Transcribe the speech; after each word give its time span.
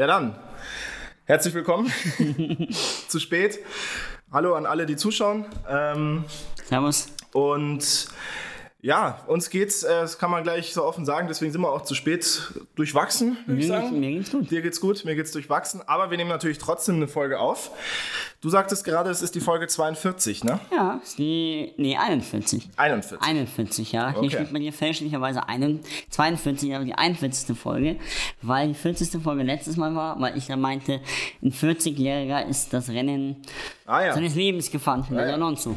Ja 0.00 0.06
dann, 0.06 0.34
herzlich 1.26 1.52
willkommen. 1.52 1.92
Zu 3.08 3.20
spät. 3.20 3.58
Hallo 4.32 4.54
an 4.54 4.64
alle, 4.64 4.86
die 4.86 4.96
zuschauen. 4.96 5.44
Ähm, 5.68 6.24
Servus. 6.64 7.08
und 7.34 8.08
ja, 8.82 9.20
uns 9.26 9.50
geht's, 9.50 9.82
äh, 9.82 9.88
das 10.00 10.18
kann 10.18 10.30
man 10.30 10.42
gleich 10.42 10.72
so 10.72 10.84
offen 10.84 11.04
sagen, 11.04 11.28
deswegen 11.28 11.52
sind 11.52 11.60
wir 11.60 11.70
auch 11.70 11.82
zu 11.82 11.94
spät 11.94 12.52
durchwachsen, 12.76 13.36
würde 13.46 13.60
ich 13.60 13.68
Mir, 13.68 13.74
sagen. 13.80 14.00
mir 14.00 14.10
geht's 14.12 14.30
gut. 14.30 14.50
Dir 14.50 14.62
geht's 14.62 14.80
gut, 14.80 15.04
mir 15.04 15.14
geht's 15.14 15.32
durchwachsen, 15.32 15.82
aber 15.86 16.10
wir 16.10 16.16
nehmen 16.16 16.30
natürlich 16.30 16.58
trotzdem 16.58 16.96
eine 16.96 17.08
Folge 17.08 17.38
auf. 17.38 17.70
Du 18.40 18.48
sagtest 18.48 18.84
gerade, 18.84 19.10
es 19.10 19.20
ist 19.20 19.34
die 19.34 19.40
Folge 19.40 19.66
42, 19.66 20.44
ne? 20.44 20.60
Ja, 20.72 20.98
ist 21.02 21.18
die. 21.18 21.74
Nee, 21.76 21.98
41. 21.98 22.70
41. 22.76 23.20
41, 23.20 23.92
ja. 23.92 24.08
Okay. 24.10 24.20
Hier 24.20 24.30
steht 24.30 24.52
bei 24.54 24.58
dir 24.60 24.72
fälschlicherweise 24.72 25.46
einen, 25.46 25.80
42, 26.08 26.74
aber 26.74 26.86
die 26.86 26.94
41. 26.94 27.54
Folge, 27.58 27.96
weil 28.40 28.68
die 28.68 28.74
40. 28.74 29.22
Folge 29.22 29.42
letztes 29.42 29.76
Mal 29.76 29.94
war, 29.94 30.18
weil 30.20 30.38
ich 30.38 30.46
da 30.46 30.56
meinte, 30.56 31.00
ein 31.42 31.52
40-Jähriger 31.52 32.46
ist 32.46 32.72
das 32.72 32.88
Rennen 32.88 33.36
Ah 33.84 34.04
ja. 34.06 34.14
seines 34.14 34.34
Lebens 34.34 34.70
gefahren 34.70 35.04
mit 35.10 35.18
Ja, 35.18 35.26
ja. 35.26 35.34
Alonso. 35.34 35.76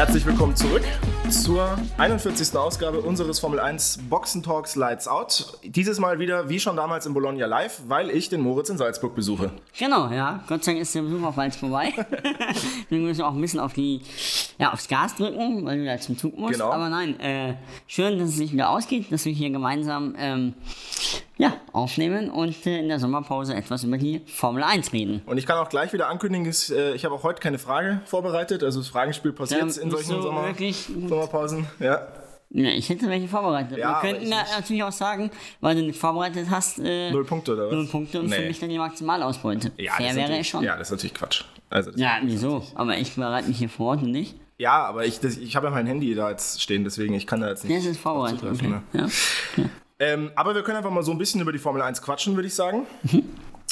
Herzlich 0.00 0.24
willkommen 0.24 0.56
zurück 0.56 0.82
zur 1.28 1.76
41. 1.98 2.56
Ausgabe 2.56 3.02
unseres 3.02 3.38
Formel 3.38 3.60
1 3.60 3.98
Boxen 4.08 4.42
Talks 4.42 4.74
Lights 4.74 5.06
Out. 5.06 5.58
Dieses 5.62 5.98
Mal 5.98 6.18
wieder, 6.18 6.48
wie 6.48 6.58
schon 6.58 6.74
damals 6.74 7.04
in 7.04 7.12
Bologna 7.12 7.44
Live, 7.44 7.82
weil 7.86 8.08
ich 8.08 8.30
den 8.30 8.40
Moritz 8.40 8.70
in 8.70 8.78
Salzburg 8.78 9.14
besuche. 9.14 9.52
Genau, 9.78 10.08
ja. 10.10 10.42
Gott 10.48 10.64
sei 10.64 10.72
Dank 10.72 10.80
ist 10.80 10.94
der 10.94 11.02
Besuch 11.02 11.22
auf 11.22 11.36
Walz 11.36 11.56
vorbei. 11.56 11.92
Wir 12.88 12.98
müssen 12.98 13.20
auch 13.20 13.34
ein 13.34 13.40
bisschen 13.42 13.60
auf 13.60 13.74
die, 13.74 14.00
ja, 14.60 14.72
aufs 14.72 14.86
Gas 14.88 15.14
drücken, 15.16 15.64
weil 15.64 15.78
du 15.78 15.84
da 15.86 15.98
zum 15.98 16.16
Zug 16.18 16.36
musst. 16.38 16.52
Genau. 16.52 16.70
Aber 16.70 16.88
nein, 16.88 17.18
äh, 17.20 17.54
schön, 17.86 18.18
dass 18.18 18.28
es 18.28 18.36
sich 18.36 18.52
wieder 18.52 18.70
ausgeht, 18.70 19.10
dass 19.10 19.24
wir 19.24 19.32
hier 19.32 19.50
gemeinsam 19.50 20.14
ähm, 20.18 20.54
ja, 21.38 21.54
aufnehmen 21.72 22.30
und 22.30 22.66
äh, 22.66 22.78
in 22.80 22.88
der 22.88 22.98
Sommerpause 23.00 23.54
etwas 23.54 23.84
über 23.84 23.96
die 23.98 24.20
Formel 24.26 24.62
1 24.62 24.92
reden. 24.92 25.22
Und 25.26 25.38
ich 25.38 25.46
kann 25.46 25.58
auch 25.58 25.68
gleich 25.68 25.92
wieder 25.92 26.08
ankündigen, 26.08 26.46
ist, 26.46 26.70
äh, 26.70 26.94
ich 26.94 27.04
habe 27.04 27.14
auch 27.14 27.22
heute 27.22 27.40
keine 27.40 27.58
Frage 27.58 28.00
vorbereitet. 28.04 28.62
Also 28.62 28.80
das 28.80 28.88
Fragenspiel 28.88 29.32
passiert 29.32 29.62
Ähm, 29.62 29.68
in 29.82 29.90
solchen 29.90 30.16
du 30.16 30.22
Sommer 30.22 30.54
Sommerpausen. 31.08 31.66
Ja. 31.78 32.06
Ja, 32.52 32.68
ich 32.70 32.88
hätte 32.88 33.08
welche 33.08 33.28
vorbereitet. 33.28 33.78
Ja, 33.78 34.02
Wir 34.02 34.10
könnten 34.10 34.28
natürlich 34.28 34.82
auch 34.82 34.90
sagen, 34.90 35.30
weil 35.60 35.76
du 35.76 35.82
nicht 35.82 35.98
vorbereitet 36.00 36.48
hast, 36.50 36.80
äh, 36.80 37.12
Null 37.12 37.24
Punkte 37.24 37.52
oder 37.54 37.66
was? 37.68 37.72
null 37.72 37.86
Punkte 37.86 38.20
und 38.20 38.28
für 38.28 38.40
Nee. 38.40 38.48
mich 38.48 38.58
dann 38.58 38.68
die 38.70 38.76
Maximalausbeute. 38.78 39.70
Ja, 39.76 39.92
das 39.96 40.06
Fair 40.06 40.16
wäre 40.16 40.38
es 40.38 40.46
schon. 40.48 40.64
Ja, 40.64 40.76
das 40.76 40.88
ist 40.88 40.92
natürlich 40.92 41.14
Quatsch. 41.14 41.44
Also, 41.70 41.92
Ja, 41.94 42.18
wieso? 42.24 42.64
Aber 42.74 42.98
ich 42.98 43.14
bereite 43.14 43.46
mich 43.46 43.58
hier 43.58 43.68
vor 43.68 43.92
und 43.92 44.10
nicht. 44.10 44.34
Ja 44.60 44.84
aber 44.84 45.06
ich, 45.06 45.20
das, 45.20 45.36
ich 45.36 45.56
habe 45.56 45.66
ja 45.66 45.72
mein 45.72 45.86
Handy 45.86 46.14
da 46.14 46.30
jetzt 46.30 46.62
stehen, 46.62 46.84
deswegen 46.84 47.14
ich 47.14 47.26
kann 47.26 47.40
da 47.40 47.48
jetzt 47.48 47.64
nicht. 47.64 47.76
Das 47.76 47.86
ist 47.86 48.00
vorbereitet. 48.00 48.44
Okay. 48.44 48.68
ne? 48.68 48.82
Ja. 48.92 49.08
Ähm, 49.98 50.30
aber 50.34 50.54
wir 50.54 50.62
können 50.62 50.78
einfach 50.78 50.90
mal 50.90 51.02
so 51.02 51.12
ein 51.12 51.18
bisschen 51.18 51.40
über 51.40 51.52
die 51.52 51.58
Formel 51.58 51.82
1 51.82 52.00
quatschen, 52.02 52.34
würde 52.34 52.48
ich 52.48 52.54
sagen. 52.54 52.86
Mhm. 53.02 53.24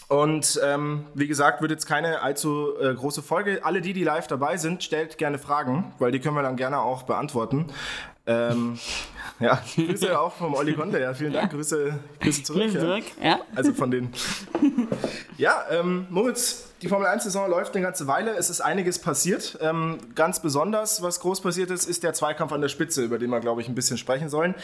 Und 0.08 0.58
ähm, 0.64 1.04
wie 1.14 1.26
gesagt, 1.26 1.60
wird 1.60 1.70
jetzt 1.70 1.86
keine 1.86 2.22
allzu 2.22 2.72
äh, 2.80 2.94
große 2.94 3.22
Folge. 3.22 3.60
Alle 3.62 3.82
die, 3.82 3.92
die 3.92 4.04
live 4.04 4.26
dabei 4.26 4.56
sind, 4.56 4.82
stellt 4.82 5.18
gerne 5.18 5.38
Fragen, 5.38 5.92
weil 5.98 6.12
die 6.12 6.18
können 6.18 6.34
wir 6.34 6.42
dann 6.42 6.56
gerne 6.56 6.80
auch 6.80 7.02
beantworten. 7.02 7.66
Ähm, 8.26 8.78
ja, 9.40 9.62
Grüße 9.74 10.18
auch 10.18 10.34
vom 10.34 10.54
Olli 10.54 10.74
Conte, 10.74 11.00
ja, 11.00 11.14
vielen 11.14 11.32
Dank. 11.32 11.52
Grüße, 11.52 11.98
Grüße 12.20 12.42
zurück. 12.42 12.62
Grüße 12.62 12.74
ja. 12.78 12.80
zurück, 12.80 13.04
ja. 13.22 13.40
Also 13.54 13.72
von 13.72 13.90
den. 13.90 14.12
Ja, 15.38 15.66
ähm, 15.70 16.08
Moritz, 16.10 16.72
die 16.82 16.88
Formel 16.88 17.06
1-Saison 17.06 17.48
läuft 17.48 17.76
eine 17.76 17.84
ganze 17.84 18.08
Weile. 18.08 18.32
Es 18.32 18.50
ist 18.50 18.60
einiges 18.60 18.98
passiert. 18.98 19.56
Ähm, 19.60 19.98
ganz 20.16 20.42
besonders, 20.42 21.00
was 21.00 21.20
groß 21.20 21.42
passiert 21.42 21.70
ist, 21.70 21.88
ist 21.88 22.02
der 22.02 22.12
Zweikampf 22.12 22.50
an 22.50 22.60
der 22.60 22.68
Spitze, 22.68 23.04
über 23.04 23.20
den 23.20 23.30
wir, 23.30 23.38
glaube 23.38 23.60
ich, 23.60 23.68
ein 23.68 23.76
bisschen 23.76 23.98
sprechen 23.98 24.28
sollen. 24.28 24.56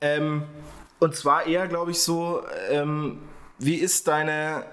Ähm, 0.00 0.42
und 0.98 1.14
zwar 1.14 1.46
eher, 1.46 1.68
glaube 1.68 1.92
ich, 1.92 2.00
so, 2.00 2.42
ähm, 2.68 3.20
wie 3.60 3.76
ist 3.76 4.08
deine 4.08 4.64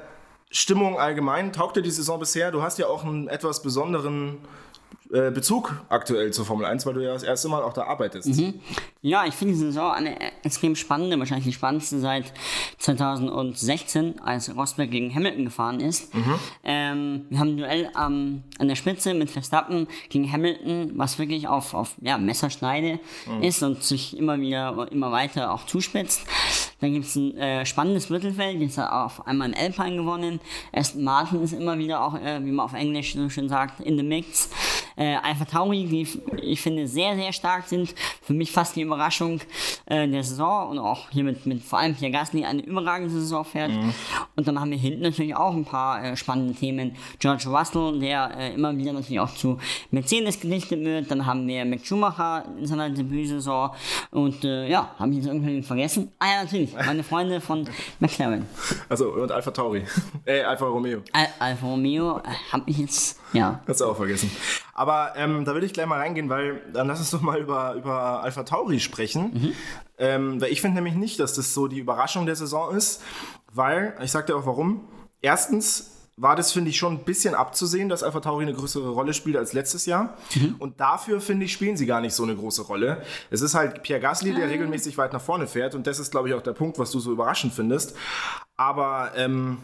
Stimmung 0.50 1.00
allgemein? 1.00 1.54
Taugt 1.54 1.76
dir 1.76 1.84
die 1.84 1.92
Saison 1.92 2.20
bisher? 2.20 2.50
Du 2.50 2.64
hast 2.64 2.80
ja 2.80 2.88
auch 2.88 3.04
einen 3.04 3.28
etwas 3.28 3.62
besonderen 3.62 4.39
Bezug 5.09 5.73
aktuell 5.89 6.31
zur 6.31 6.45
Formel 6.45 6.65
1, 6.65 6.86
weil 6.86 6.93
du 6.93 7.03
ja 7.03 7.14
das 7.14 7.23
erste 7.23 7.47
Mal 7.47 7.64
auch 7.64 7.73
da 7.73 7.83
arbeitest. 7.86 8.27
Ja, 9.02 9.25
ich 9.25 9.33
finde 9.33 9.53
die 9.55 9.59
Saison 9.59 9.92
eine 9.92 10.20
äh, 10.21 10.31
extrem 10.43 10.75
spannende, 10.75 11.17
wahrscheinlich 11.17 11.45
die 11.47 11.53
spannendste 11.53 11.99
seit 11.99 12.31
2016, 12.77 14.20
als 14.20 14.55
Rosberg 14.55 14.92
gegen 14.92 15.14
Hamilton 15.14 15.45
gefahren 15.45 15.80
ist. 15.80 16.11
Ähm, 16.64 17.25
wir 17.30 17.39
haben 17.39 17.49
ein 17.49 17.58
Duell 17.58 17.89
am- 17.93 18.43
an 18.59 18.67
der 18.67 18.75
Spitze 18.75 19.14
mit 19.14 19.30
Verstappen 19.31 19.87
gegen 20.09 20.31
Hamilton, 20.31 20.92
was 20.95 21.17
wirklich 21.20 21.47
auf, 21.47 21.73
auf 21.73 21.95
ja, 22.02 22.17
Messerschneide 22.17 22.99
ist 23.41 23.64
und 23.64 23.83
sich 23.83 24.17
immer 24.17 24.39
wieder, 24.39 24.87
immer 24.91 25.11
weiter 25.11 25.52
auch 25.53 25.65
zuspitzt. 25.65 26.21
Dann 26.82 26.94
gibt 26.94 27.06
es 27.06 27.16
ein 27.16 27.38
äh, 27.38 27.66
spannendes 27.66 28.10
Mittelfeld, 28.10 28.60
jetzt 28.62 28.78
hat 28.78 28.90
er 28.90 29.06
auf 29.06 29.28
einmal 29.28 29.50
in 29.50 29.56
Alpine 29.56 29.98
gewonnen. 29.98 30.40
Aston 30.72 31.04
Martin 31.04 31.44
ist 31.44 31.54
immer 31.54 31.78
wieder 31.78 32.04
auch, 32.04 32.16
äh, 32.16 32.44
wie 32.44 32.52
man 32.52 32.66
auf 32.66 32.73
Englisch 32.73 33.14
so 33.14 33.30
schön 33.30 33.50
sagt, 33.50 33.82
in 33.82 33.98
the 33.98 34.04
mix. 34.04 34.50
Äh, 34.95 35.16
Alpha 35.16 35.45
Tauri, 35.45 35.86
die 35.86 36.08
ich 36.42 36.62
finde 36.62 36.88
sehr, 36.88 37.16
sehr 37.16 37.32
stark 37.32 37.68
sind. 37.68 37.95
Für 38.22 38.34
mich 38.34 38.52
fast 38.52 38.76
die 38.76 38.82
Überraschung 38.82 39.39
äh, 39.86 40.08
der 40.08 40.23
Saison 40.23 40.70
und 40.70 40.80
auch 40.80 41.10
hier 41.10 41.23
mit, 41.23 41.45
mit 41.45 41.64
vor 41.64 41.80
allem 41.80 41.95
Pierre 41.95 42.12
Gasly 42.12 42.44
eine 42.44 42.62
überragende 42.62 43.10
Saison 43.10 43.45
fährt. 43.45 43.72
Und 44.36 44.48
dann 44.48 44.60
haben 44.60 44.72
wir 44.72 44.78
hinten 44.78 45.02
natürlich 45.02 45.36
auch 45.36 45.54
ein 45.54 45.66
paar 45.66 46.04
äh, 46.04 46.18
spannende 46.18 46.54
Themen. 46.54 46.95
George 47.20 47.48
Russell, 47.48 48.00
der 48.00 48.32
äh, 48.38 48.54
immer 48.54 48.76
wieder 48.78 48.92
natürlich 48.92 49.20
auch 49.20 49.34
zu 49.34 49.58
Mercedes 49.92 50.39
gedichtet 50.39 50.84
wird. 50.84 51.10
Dann 51.10 51.26
haben 51.26 51.48
wir 51.48 51.64
Mick 51.66 51.86
Schumacher 51.86 52.45
in 52.60 52.66
seiner 52.66 52.89
Debütsaison. 52.89 53.72
Und 54.12 54.44
äh, 54.44 54.68
ja, 54.68 54.95
habe 54.98 55.12
ich 55.12 55.18
jetzt 55.18 55.28
irgendwie 55.28 55.62
vergessen? 55.62 56.12
Ah 56.20 56.28
ja, 56.28 56.44
natürlich, 56.44 56.69
meine 56.74 57.04
Freunde 57.04 57.42
von 57.42 57.68
McLaren. 58.00 58.46
Also, 58.88 59.12
und 59.12 59.32
Alpha 59.32 59.52
Tauri. 59.52 59.86
äh, 60.26 60.42
Alpha 60.42 60.66
Romeo. 60.66 61.02
Al 61.14 61.28
Alfa 61.40 61.66
Romeo 61.66 62.18
äh, 62.20 62.22
habe 62.52 62.64
ich 62.68 62.78
jetzt, 62.78 63.20
ja. 63.34 63.62
Hast 63.68 63.82
du 63.82 63.86
auch 63.86 63.98
vergessen. 63.98 64.32
Aber 64.74 65.14
ähm, 65.16 65.46
da 65.46 65.56
will 65.56 65.64
ich 65.64 65.74
gleich 65.74 65.88
mal 65.88 66.00
reingehen, 66.00 66.30
weil 66.30 66.62
dann 66.74 66.88
lass 66.88 67.00
uns 67.00 67.12
doch 67.12 67.22
mal 67.22 67.40
über, 67.40 67.74
über 67.74 68.24
Alpha 68.24 68.44
Tauri 68.44 68.80
sprechen. 68.80 69.54
Ähm, 69.98 70.40
weil 70.40 70.52
ich 70.52 70.62
finde 70.62 70.76
nämlich 70.76 70.96
nicht, 70.96 71.20
dass 71.20 71.34
das 71.34 71.54
so 71.54 71.68
die 71.68 71.80
Überraschung 71.80 72.26
der 72.26 72.36
Saison 72.36 72.76
ist, 72.76 73.04
weil, 73.52 73.96
ich 74.02 74.12
sag 74.12 74.28
dir 74.28 74.38
auch 74.38 74.46
warum. 74.46 74.88
Erstens 75.22 75.98
war 76.22 76.36
das, 76.36 76.52
finde 76.52 76.70
ich, 76.70 76.78
schon 76.78 76.96
ein 76.96 77.04
bisschen 77.06 77.34
abzusehen, 77.34 77.88
dass 77.88 78.04
Alpha 78.04 78.20
Tauri 78.20 78.44
eine 78.44 78.54
größere 78.54 78.90
Rolle 78.90 79.14
spielt 79.14 79.38
als 79.38 79.54
letztes 79.54 79.86
Jahr. 79.86 80.18
Und 80.60 80.80
dafür, 80.80 81.22
finde 81.22 81.46
ich, 81.46 81.54
spielen 81.54 81.78
sie 81.78 81.86
gar 81.86 82.02
nicht 82.02 82.14
so 82.14 82.24
eine 82.24 82.36
große 82.36 82.64
Rolle. 82.64 83.02
Es 83.32 83.42
ist 83.42 83.56
halt 83.56 83.84
Pierre 83.84 84.02
Gasly, 84.02 84.34
der 84.34 84.50
regelmäßig 84.50 84.98
weit 84.98 85.14
nach 85.14 85.22
vorne 85.22 85.48
fährt. 85.48 85.76
Und 85.76 85.88
das 85.88 85.98
ist, 85.98 86.12
glaube 86.12 86.28
ich, 86.28 86.36
auch 86.36 86.42
der 86.42 86.52
Punkt, 86.54 86.78
was 86.78 86.92
du 86.92 87.00
so 87.00 87.12
überraschend 87.12 87.54
findest. 87.54 87.96
Aber 88.58 89.12
ähm, 89.16 89.60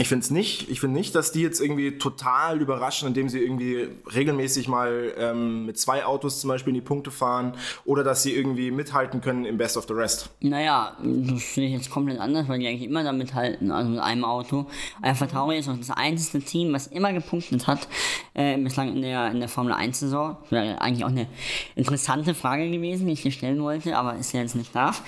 ich 0.00 0.08
finde 0.08 0.24
es 0.24 0.30
nicht. 0.30 0.70
Ich 0.70 0.78
finde 0.80 0.96
nicht, 0.96 1.14
dass 1.16 1.32
die 1.32 1.42
jetzt 1.42 1.60
irgendwie 1.60 1.98
total 1.98 2.60
überraschen, 2.60 3.08
indem 3.08 3.28
sie 3.28 3.40
irgendwie 3.40 3.88
regelmäßig 4.14 4.68
mal 4.68 5.12
ähm, 5.18 5.66
mit 5.66 5.76
zwei 5.76 6.04
Autos 6.04 6.40
zum 6.40 6.48
Beispiel 6.48 6.70
in 6.70 6.76
die 6.76 6.86
Punkte 6.86 7.10
fahren 7.10 7.54
oder 7.84 8.04
dass 8.04 8.22
sie 8.22 8.32
irgendwie 8.32 8.70
mithalten 8.70 9.20
können 9.20 9.44
im 9.44 9.58
Best 9.58 9.76
of 9.76 9.86
the 9.88 9.94
Rest. 9.94 10.30
Naja, 10.40 10.96
das 11.02 11.42
finde 11.42 11.68
ich 11.68 11.74
jetzt 11.74 11.90
komplett 11.90 12.20
anders, 12.20 12.46
weil 12.46 12.60
die 12.60 12.68
eigentlich 12.68 12.88
immer 12.88 13.02
damit 13.02 13.34
halten, 13.34 13.72
also 13.72 13.90
mit 13.90 13.98
einem 13.98 14.24
Auto. 14.24 14.66
Alpha 15.02 15.26
Tauri 15.26 15.58
ist 15.58 15.68
auch 15.68 15.76
das 15.76 15.90
einzige 15.90 16.44
Team, 16.44 16.72
was 16.72 16.86
immer 16.86 17.12
gepunktet 17.12 17.66
hat, 17.66 17.88
äh, 18.34 18.56
bislang 18.56 18.94
in 18.94 19.02
der, 19.02 19.32
in 19.32 19.40
der 19.40 19.48
Formel 19.48 19.72
1-Saison. 19.72 20.36
Wäre 20.50 20.80
eigentlich 20.80 21.04
auch 21.04 21.10
eine 21.10 21.26
interessante 21.74 22.34
Frage 22.34 22.70
gewesen, 22.70 23.08
die 23.08 23.14
ich 23.14 23.22
dir 23.22 23.32
stellen 23.32 23.60
wollte, 23.62 23.96
aber 23.96 24.14
ist 24.14 24.32
ja 24.32 24.42
jetzt 24.42 24.54
nicht 24.54 24.76
darf. 24.76 25.02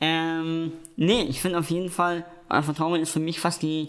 Ähm, 0.00 0.72
nee, 0.96 1.22
ich 1.22 1.40
finde 1.40 1.60
auf 1.60 1.70
jeden 1.70 1.88
Fall, 1.88 2.24
Alpha 2.52 2.72
Tauri 2.72 3.00
ist 3.00 3.10
für 3.10 3.20
mich 3.20 3.40
fast 3.40 3.62
die 3.62 3.88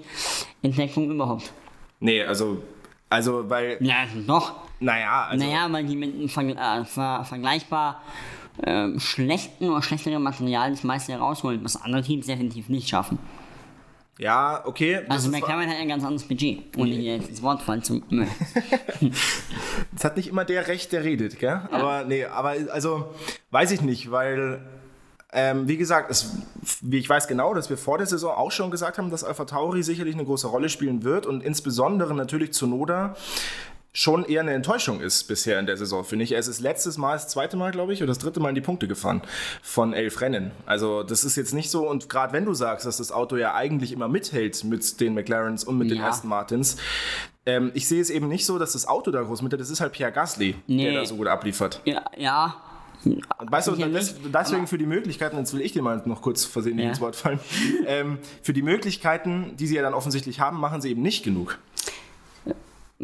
Entdeckung 0.62 1.12
überhaupt. 1.12 1.52
Nee, 2.00 2.24
also, 2.24 2.62
also 3.10 3.50
weil, 3.50 3.78
Ja, 3.82 4.06
doch. 4.28 4.54
naja, 4.80 5.28
also, 5.30 5.46
Naja, 5.46 5.68
weil 5.72 5.86
die 5.86 5.96
mit 5.96 6.14
einem 6.38 6.50
äh, 6.50 6.86
ver 6.86 7.24
vergleichbar 7.26 8.02
ähm, 8.66 9.00
schlechten 9.00 9.70
oder 9.70 9.82
schlechteren 9.82 10.22
Material 10.22 10.72
das 10.72 10.84
meiste 10.84 11.12
herausholen, 11.14 11.64
was 11.64 11.82
andere 11.82 12.02
Teams 12.04 12.26
definitiv 12.28 12.70
nicht 12.70 12.88
schaffen. 12.88 13.18
ja, 14.20 14.62
okay. 14.66 15.02
Also 15.10 15.30
McLaren 15.30 15.68
hat 15.68 15.78
ein 15.78 15.88
ganz 15.88 16.04
anderes 16.04 16.28
Budget, 16.28 16.78
ohne 16.78 16.92
hier 16.92 17.16
jetzt 17.16 17.30
ins 17.30 17.42
Wort 17.42 17.62
fallen 17.64 17.84
zu. 17.84 18.02
Es 19.96 20.04
hat 20.04 20.18
nicht 20.18 20.28
immer 20.28 20.46
der 20.46 20.68
Recht, 20.68 20.92
der 20.92 21.04
redet, 21.04 21.40
gell? 21.40 21.62
Aber 21.72 22.04
nee, 22.04 22.26
aber 22.26 22.56
also 22.72 23.14
weiß 23.52 23.72
ich 23.72 23.82
nicht, 23.82 24.12
weil 24.12 24.62
ähm, 25.34 25.68
wie 25.68 25.78
gesagt, 25.78 26.10
es, 26.12 26.32
wie 26.82 26.98
ich 27.00 27.10
weiß 27.10 27.28
genau, 27.28 27.54
dass 27.54 27.70
wir 27.70 27.78
vor 27.78 27.98
der 27.98 28.08
Saison 28.08 28.36
auch 28.36 28.52
schon 28.52 28.72
gesagt 28.72 28.98
haben, 28.98 29.10
dass 29.10 29.24
Alpha 29.24 29.46
Tauri 29.46 29.84
sicherlich 29.84 30.14
eine 30.16 30.26
große 30.26 30.48
Rolle 30.48 30.70
spielen 30.70 31.04
wird 31.04 31.26
und 31.26 31.42
insbesondere 31.44 32.14
natürlich 32.14 32.54
zu 32.54 32.68
Noda 32.68 33.16
schon 33.96 34.26
eher 34.26 34.42
eine 34.42 34.54
Enttäuschung 34.54 35.02
ist 35.02 35.26
bisher 35.28 35.60
in 35.60 35.68
der 35.68 35.78
Saison, 35.78 36.04
finde 36.04 36.24
ich. 36.24 36.32
Er 36.32 36.40
ist 36.40 36.60
letztes 36.60 36.98
Mal, 36.98 37.14
das 37.14 37.28
zweite 37.28 37.58
Mal, 37.58 37.72
glaube 37.72 37.94
ich, 37.94 38.00
oder 38.02 38.08
das 38.08 38.18
dritte 38.18 38.40
Mal 38.40 38.50
in 38.50 38.56
die 38.56 38.62
Punkte 38.62 38.88
gefahren 38.88 39.22
von 39.62 39.94
elf 39.94 40.20
Rennen. 40.20 40.50
Also 40.66 41.04
das 41.04 41.24
ist 41.24 41.36
jetzt 41.36 41.54
nicht 41.54 41.70
so, 41.70 41.88
und 41.88 42.10
gerade 42.10 42.34
wenn 42.34 42.44
du 42.46 42.56
sagst, 42.56 42.88
dass 42.88 42.98
das 42.98 43.12
Auto 43.12 43.36
ja 43.38 43.54
eigentlich 43.54 43.92
immer 43.92 44.08
mithält 44.08 44.64
mit 44.64 45.00
den 45.00 45.14
McLarens 45.14 45.64
und 45.64 45.78
mit 45.78 45.92
den 45.92 46.00
Ja. 46.00 46.08
Aston 46.10 46.30
Martins, 46.30 46.78
ähm, 47.46 47.70
ich 47.76 47.88
sehe 47.88 48.02
es 48.02 48.10
eben 48.10 48.28
nicht 48.30 48.48
so, 48.48 48.58
dass 48.58 48.74
das 48.74 48.88
Auto 48.88 49.12
da 49.12 49.22
groß 49.22 49.44
mithält. 49.44 49.62
Das 49.62 49.70
ist 49.70 49.80
halt 49.80 49.92
Pierre 49.94 50.12
Gasly, 50.12 50.56
Nee. 50.66 50.86
der 50.86 51.02
da 51.02 51.06
so 51.06 51.16
gut 51.16 51.28
abliefert. 51.28 51.80
Ja, 51.86 52.04
ja, 52.18 52.56
Weißt 53.40 53.68
du, 53.68 53.72
nicht, 53.76 54.16
deswegen 54.34 54.68
für 54.68 54.78
die 54.78 54.86
Möglichkeiten, 54.86 55.38
jetzt 55.38 55.54
will 55.54 55.62
ich 55.62 55.72
dir 55.74 55.82
mal 55.82 56.02
noch 56.06 56.22
kurz 56.22 56.46
versehentlich 56.46 56.86
Ja. 56.86 56.90
ins 56.92 57.02
Wort 57.02 57.16
fallen, 57.16 57.40
ähm, 57.88 58.18
für 58.42 58.54
die 58.54 58.62
Möglichkeiten, 58.62 59.54
die 59.58 59.68
sie 59.68 59.76
ja 59.76 59.82
dann 59.82 59.94
offensichtlich 59.94 60.40
haben, 60.40 60.60
machen 60.60 60.82
sie 60.82 60.90
eben 60.92 61.02
nicht 61.02 61.24
genug. 61.24 61.58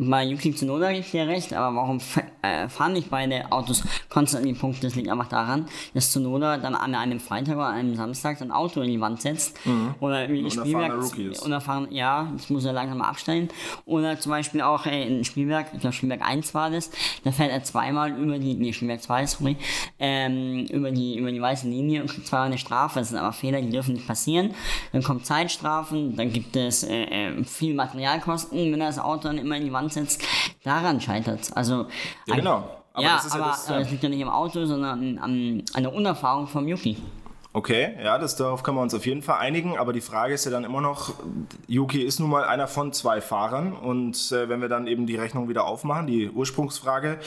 Bei 0.01 0.23
Yuki 0.23 0.55
Tsunoda 0.55 0.87
gebe 0.91 1.01
ich 1.01 1.11
dir 1.11 1.27
recht, 1.27 1.53
aber 1.53 1.75
warum 1.75 1.99
äh, 2.41 2.69
fahren 2.69 2.93
nicht 2.93 3.09
beide 3.09 3.51
Autos 3.51 3.83
konstant 4.07 4.45
in 4.45 4.53
die 4.53 4.59
Punkte? 4.59 4.87
Das 4.87 4.95
liegt 4.95 5.09
einfach 5.09 5.27
daran, 5.27 5.65
dass 5.93 6.11
Tsunoda 6.11 6.57
dann 6.57 6.73
an 6.73 6.95
einem 6.95 7.19
Freitag 7.19 7.57
oder 7.57 7.67
einem 7.67 7.95
Samstag 7.97 8.37
sein 8.37 8.49
Auto 8.49 8.79
in 8.79 8.87
die 8.87 9.01
Wand 9.01 9.21
setzt. 9.21 9.59
Oder 9.99 10.21
irgendwie 10.21 10.45
ein 10.45 10.51
Spielwerk. 10.51 11.17
Mhm. 11.17 11.31
Ist. 11.31 11.43
Unerfahren, 11.43 11.91
ja, 11.91 12.31
das 12.31 12.49
muss 12.49 12.63
er 12.63 12.71
langsam 12.71 12.99
mal 12.99 13.09
abstellen. 13.09 13.49
Oder 13.85 14.17
zum 14.17 14.29
Beispiel 14.29 14.61
auch 14.61 14.85
äh, 14.85 15.05
in 15.05 15.25
Spielwerk, 15.25 15.67
ich 15.73 15.81
glaube 15.81 15.93
Spielwerk 15.93 16.21
1 16.21 16.53
war 16.53 16.69
das, 16.69 16.91
da 17.25 17.33
fährt 17.33 17.51
er 17.51 17.63
zweimal 17.63 18.17
über 18.17 18.39
die, 18.39 18.53
nee, 18.53 18.71
Spielwerk 18.71 19.01
2, 19.01 19.25
sorry, 19.25 19.57
ähm, 19.99 20.65
über 20.67 20.91
die, 20.91 21.17
über 21.17 21.29
die 21.29 21.41
weiße 21.41 21.67
Linie 21.67 22.03
und 22.03 22.09
kriegt 22.09 22.25
zweimal 22.25 22.47
eine 22.47 22.57
Strafe. 22.57 22.99
Das 22.99 23.09
sind 23.09 23.17
aber 23.17 23.33
Fehler, 23.33 23.61
die 23.61 23.69
dürfen 23.69 23.95
nicht 23.95 24.07
passieren. 24.07 24.53
Dann 24.93 25.03
kommt 25.03 25.25
Zeitstrafen, 25.25 26.15
dann 26.15 26.31
gibt 26.31 26.55
es 26.55 26.83
äh, 26.83 27.03
äh, 27.03 27.43
viel 27.43 27.73
Materialkosten, 27.73 28.71
wenn 28.71 28.79
er 28.79 28.87
das 28.87 28.99
Auto 28.99 29.23
dann 29.23 29.37
immer 29.37 29.57
in 29.57 29.65
die 29.65 29.73
Wand 29.73 29.88
setzt. 29.91 30.21
Daran 30.63 31.01
scheitert 31.01 31.41
es. 31.41 31.53
Also, 31.53 31.88
Ja, 32.25 32.36
genau. 32.36 32.63
Aber 32.94 33.03
ja, 33.03 33.15
das 33.15 33.25
ist 33.25 33.33
ja 33.33 33.41
aber 33.41 33.51
das, 33.51 33.69
aber 33.69 33.80
das 33.80 33.91
liegt 33.91 34.03
ja 34.03 34.09
nicht 34.09 34.24
am 34.24 34.30
Auto, 34.30 34.65
sondern 34.65 35.18
an, 35.19 35.63
an, 35.74 35.83
der 35.83 35.94
Unerfahrung 35.94 36.47
vom 36.47 36.68
Yuki. 36.68 36.97
Okay, 37.51 37.95
ja, 38.03 38.18
das, 38.19 38.36
darauf 38.36 38.62
können 38.62 38.77
wir 38.77 38.81
uns 38.81 38.94
auf 38.94 39.06
jeden 39.06 39.24
Fall 39.24 39.39
einigen, 39.39 39.77
aber 39.77 39.91
die 39.91 40.01
Frage 40.01 40.33
ist 40.33 40.45
ja 40.45 40.51
dann 40.51 40.63
immer 40.63 40.81
noch, 40.81 41.13
Yuki 41.68 42.01
ist 42.01 42.19
nun 42.19 42.30
mal 42.30 42.44
einer 42.44 42.68
von 42.68 42.94
zwei 42.94 43.21
Fahrern 43.21 43.74
und 43.74 44.31
äh, 44.31 44.50
wenn 44.50 44.62
wir 44.62 44.69
dann 44.69 44.86
eben 44.86 45.07
die 45.07 45.15
Rechnung 45.15 45.50
wieder 45.50 45.65
aufmachen, 45.65 46.06
die 46.06 46.30
Ursprungsfrage, 46.30 47.19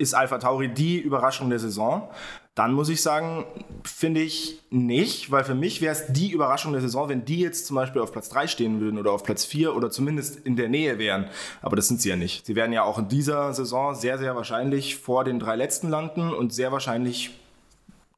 ist 0.00 0.14
Alpha 0.14 0.38
Tauri 0.38 0.68
die 0.68 0.98
Überraschung 0.98 1.50
der 1.50 1.58
Saison? 1.58 2.08
Dann 2.54 2.72
muss 2.72 2.88
ich 2.88 3.00
sagen, 3.00 3.44
finde 3.84 4.20
ich 4.20 4.60
nicht, 4.70 5.30
weil 5.30 5.44
für 5.44 5.54
mich 5.54 5.80
wäre 5.80 5.92
es 5.92 6.06
die 6.12 6.30
Überraschung 6.32 6.72
der 6.72 6.80
Saison, 6.80 7.08
wenn 7.08 7.24
die 7.24 7.38
jetzt 7.40 7.66
zum 7.66 7.76
Beispiel 7.76 8.02
auf 8.02 8.10
Platz 8.12 8.28
3 8.30 8.48
stehen 8.48 8.80
würden 8.80 8.98
oder 8.98 9.12
auf 9.12 9.22
Platz 9.22 9.44
4 9.44 9.76
oder 9.76 9.90
zumindest 9.90 10.40
in 10.44 10.56
der 10.56 10.68
Nähe 10.68 10.98
wären. 10.98 11.26
Aber 11.62 11.76
das 11.76 11.86
sind 11.88 12.00
sie 12.00 12.08
ja 12.08 12.16
nicht. 12.16 12.46
Sie 12.46 12.56
werden 12.56 12.72
ja 12.72 12.82
auch 12.82 12.98
in 12.98 13.08
dieser 13.08 13.52
Saison 13.54 13.94
sehr, 13.94 14.18
sehr 14.18 14.34
wahrscheinlich 14.34 14.96
vor 14.96 15.24
den 15.24 15.38
drei 15.38 15.54
letzten 15.56 15.88
landen 15.90 16.32
und 16.32 16.52
sehr 16.52 16.72
wahrscheinlich 16.72 17.30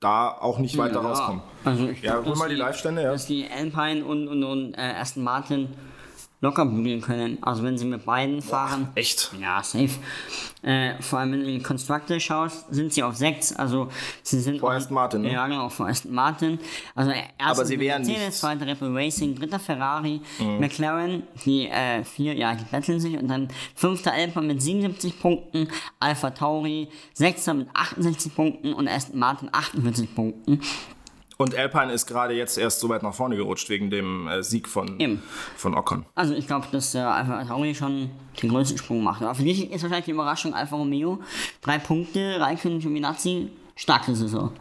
da 0.00 0.28
auch 0.28 0.58
nicht 0.58 0.78
weiter 0.78 1.00
rauskommen. 1.00 1.42
Also 1.64 1.88
ich 1.88 2.02
Ja, 2.02 2.14
glaub, 2.14 2.26
hol 2.26 2.36
mal 2.36 2.48
die 2.48 2.56
Live-Stände, 2.56 3.02
ja. 3.02 3.12
Dass 3.12 3.26
die 3.26 3.46
Alpine 3.48 4.04
und, 4.04 4.28
und, 4.28 4.42
und 4.42 4.74
äh, 4.74 4.80
Aston 4.80 5.22
Martin 5.22 5.68
locker 6.42 6.66
bügeln 6.66 7.00
können. 7.00 7.38
Also 7.42 7.62
wenn 7.62 7.78
sie 7.78 7.86
mit 7.86 8.04
beiden 8.04 8.42
fahren. 8.42 8.88
Echt? 8.96 9.32
Ja, 9.40 9.62
safe. 9.62 9.88
Äh, 10.62 11.00
vor 11.00 11.20
allem, 11.20 11.32
wenn 11.32 11.40
du 11.40 11.46
in 11.46 11.58
die 11.58 11.62
Constructor 11.62 12.20
schaust, 12.20 12.66
sind 12.70 12.92
sie 12.92 13.02
auf 13.02 13.16
6. 13.16 13.54
Also 13.54 13.88
sie 14.22 14.40
sind 14.40 14.60
Vor 14.60 14.72
Aston 14.72 14.94
Martin, 14.94 15.22
ne? 15.22 15.32
Ja, 15.32 15.46
genau, 15.46 15.68
vor 15.68 15.88
Aston 15.88 16.12
Martin. 16.12 16.58
Also 16.94 17.10
erst 17.12 17.28
Aber 17.40 17.64
sie 17.64 17.78
wären 17.80 18.02
Mercedes, 18.02 18.26
Mhm. 18.42 18.58
zweiter 18.58 18.66
Red 18.66 18.78
Racing, 18.80 19.34
dritter 19.36 19.58
Ferrari, 19.58 20.20
McLaren, 20.60 21.22
die 21.44 21.68
äh, 21.68 22.04
vier, 22.04 22.34
ja, 22.34 22.54
die 22.54 22.64
betteln 22.64 23.00
sich 23.00 23.16
und 23.16 23.28
dann 23.28 23.48
fünfter 23.74 24.12
Alpha 24.12 24.40
mit 24.40 24.60
77 24.60 25.18
Punkten, 25.20 25.68
Alpha 26.00 26.30
Tauri, 26.30 26.88
sechster 27.14 27.54
mit 27.54 27.68
68 27.72 28.34
Punkten 28.34 28.72
und 28.74 28.88
Aston 28.88 29.18
Martin 29.18 29.48
48 29.52 30.14
Punkten. 30.14 30.60
Und 31.38 31.54
Alpine 31.54 31.92
ist 31.92 32.06
gerade 32.06 32.34
jetzt 32.34 32.58
erst 32.58 32.80
so 32.80 32.88
weit 32.88 33.02
nach 33.02 33.14
vorne 33.14 33.36
gerutscht 33.36 33.68
wegen 33.68 33.90
dem 33.90 34.28
äh, 34.28 34.42
Sieg 34.42 34.68
von, 34.68 35.00
Eben. 35.00 35.22
von 35.56 35.74
Ocon. 35.74 36.04
Also 36.14 36.34
ich 36.34 36.46
glaube, 36.46 36.66
dass 36.72 36.94
äh, 36.94 36.98
Alfa 36.98 37.44
Tauri 37.44 37.74
schon 37.74 38.10
den 38.42 38.50
größten 38.50 38.78
Sprung 38.78 39.02
macht. 39.02 39.22
Aber 39.22 39.34
für 39.34 39.42
dich 39.42 39.70
ist 39.70 39.82
wahrscheinlich 39.82 40.06
die 40.06 40.12
Überraschung 40.12 40.54
Alfa 40.54 40.76
Romeo. 40.76 41.20
Drei 41.60 41.78
Punkte, 41.78 42.36
Raikkonen, 42.38 42.80
Giovinazzi, 42.80 43.50
starke 43.74 44.14
Saison. 44.14 44.52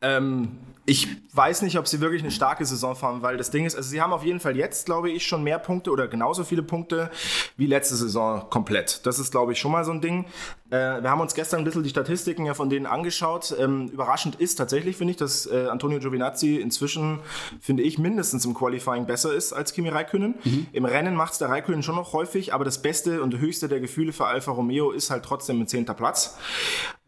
Ähm, 0.00 0.58
ich 0.88 1.08
weiß 1.32 1.62
nicht, 1.62 1.78
ob 1.78 1.88
sie 1.88 2.00
wirklich 2.00 2.22
eine 2.22 2.30
starke 2.30 2.64
Saison 2.64 2.94
fahren, 2.94 3.20
weil 3.20 3.36
das 3.36 3.50
Ding 3.50 3.66
ist, 3.66 3.74
also 3.74 3.88
sie 3.88 4.00
haben 4.00 4.12
auf 4.12 4.24
jeden 4.24 4.38
Fall 4.38 4.56
jetzt, 4.56 4.86
glaube 4.86 5.10
ich, 5.10 5.26
schon 5.26 5.42
mehr 5.42 5.58
Punkte 5.58 5.90
oder 5.90 6.06
genauso 6.06 6.44
viele 6.44 6.62
Punkte 6.62 7.10
wie 7.56 7.66
letzte 7.66 7.96
Saison 7.96 8.48
komplett. 8.50 9.04
Das 9.04 9.18
ist, 9.18 9.32
glaube 9.32 9.52
ich, 9.52 9.58
schon 9.58 9.72
mal 9.72 9.84
so 9.84 9.90
ein 9.90 10.00
Ding. 10.00 10.26
Äh, 10.70 11.02
wir 11.02 11.10
haben 11.10 11.20
uns 11.20 11.34
gestern 11.34 11.58
ein 11.58 11.64
bisschen 11.64 11.82
die 11.82 11.90
Statistiken 11.90 12.46
ja 12.46 12.54
von 12.54 12.70
denen 12.70 12.86
angeschaut. 12.86 13.54
Ähm, 13.58 13.88
überraschend 13.88 14.36
ist 14.36 14.54
tatsächlich, 14.54 14.96
finde 14.96 15.10
ich, 15.10 15.16
dass 15.16 15.46
äh, 15.46 15.66
Antonio 15.66 15.98
Giovinazzi 15.98 16.56
inzwischen, 16.56 17.18
finde 17.60 17.82
ich, 17.82 17.98
mindestens 17.98 18.44
im 18.44 18.54
Qualifying 18.54 19.06
besser 19.06 19.34
ist 19.34 19.52
als 19.52 19.72
Kimi 19.72 19.88
Räikkönen. 19.88 20.36
Im 20.72 20.84
Rennen 20.84 21.16
macht 21.16 21.32
es 21.32 21.38
der 21.38 21.48
Räikkönen 21.48 21.82
schon 21.82 21.96
noch 21.96 22.12
häufig, 22.12 22.54
aber 22.54 22.64
das 22.64 22.80
Beste 22.80 23.22
und 23.22 23.36
höchste 23.38 23.66
der 23.66 23.80
Gefühle 23.80 24.12
für 24.12 24.26
Alfa 24.26 24.52
Romeo 24.52 24.92
ist 24.92 25.10
halt 25.10 25.24
trotzdem 25.24 25.60
ein 25.60 25.66
zehnter 25.66 25.94
Platz. 25.94 26.38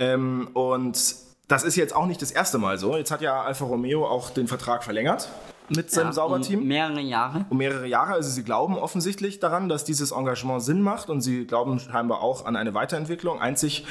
Ähm, 0.01 0.49
und 0.55 1.28
das 1.49 1.65
ist 1.65 1.77
jetzt 1.77 1.95
auch 1.97 2.06
nicht 2.06 2.21
das 2.23 2.31
erste 2.31 2.59
Mal 2.59 2.79
so. 2.79 2.97
Jetzt 2.97 3.11
hat 3.11 3.23
ja 3.23 3.43
Alfa 3.43 3.65
Romeo 3.65 4.06
auch 4.06 4.31
den 4.31 4.47
Vertrag 4.49 4.85
verlängert 4.85 5.29
mit 5.71 5.91
seinem 5.91 6.06
Ja, 6.09 6.12
Sauberteam. 6.12 6.61
um 6.61 6.67
Mehrere 6.69 7.00
Jahre. 7.00 7.47
Um 7.50 7.59
mehrere 7.59 7.87
Jahre. 7.87 8.12
Also 8.12 8.31
sie 8.31 8.43
glauben 8.45 8.77
offensichtlich 8.77 9.41
daran, 9.41 9.69
dass 9.69 9.85
dieses 9.85 10.12
Engagement 10.12 10.62
Sinn 10.62 10.83
macht 10.83 11.11
und 11.11 11.21
sie 11.21 11.47
glauben 11.47 11.79
scheinbar 11.79 12.21
auch 12.23 12.45
an 12.45 12.56
eine 12.56 12.75
Weiterentwicklung. 12.75 13.41
Einzig, 13.41 13.85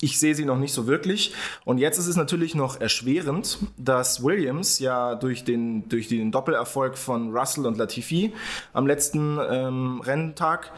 ich 0.00 0.18
sehe 0.18 0.34
sie 0.34 0.44
noch 0.44 0.58
nicht 0.58 0.72
so 0.74 0.86
wirklich. 0.86 1.34
Und 1.64 1.78
jetzt 1.78 1.98
ist 1.98 2.06
es 2.08 2.16
natürlich 2.16 2.54
noch 2.54 2.80
erschwerend, 2.80 3.58
dass 3.76 4.22
Williams 4.22 4.78
ja 4.78 5.14
durch 5.14 5.44
den, 5.44 5.88
durch 5.88 6.08
den 6.08 6.30
Doppelerfolg 6.30 6.98
von 6.98 7.36
Russell 7.36 7.66
und 7.66 7.78
Latifi 7.78 8.32
am 8.72 8.86
letzten 8.86 9.38
ähm, 9.50 10.00
Renntag 10.04 10.72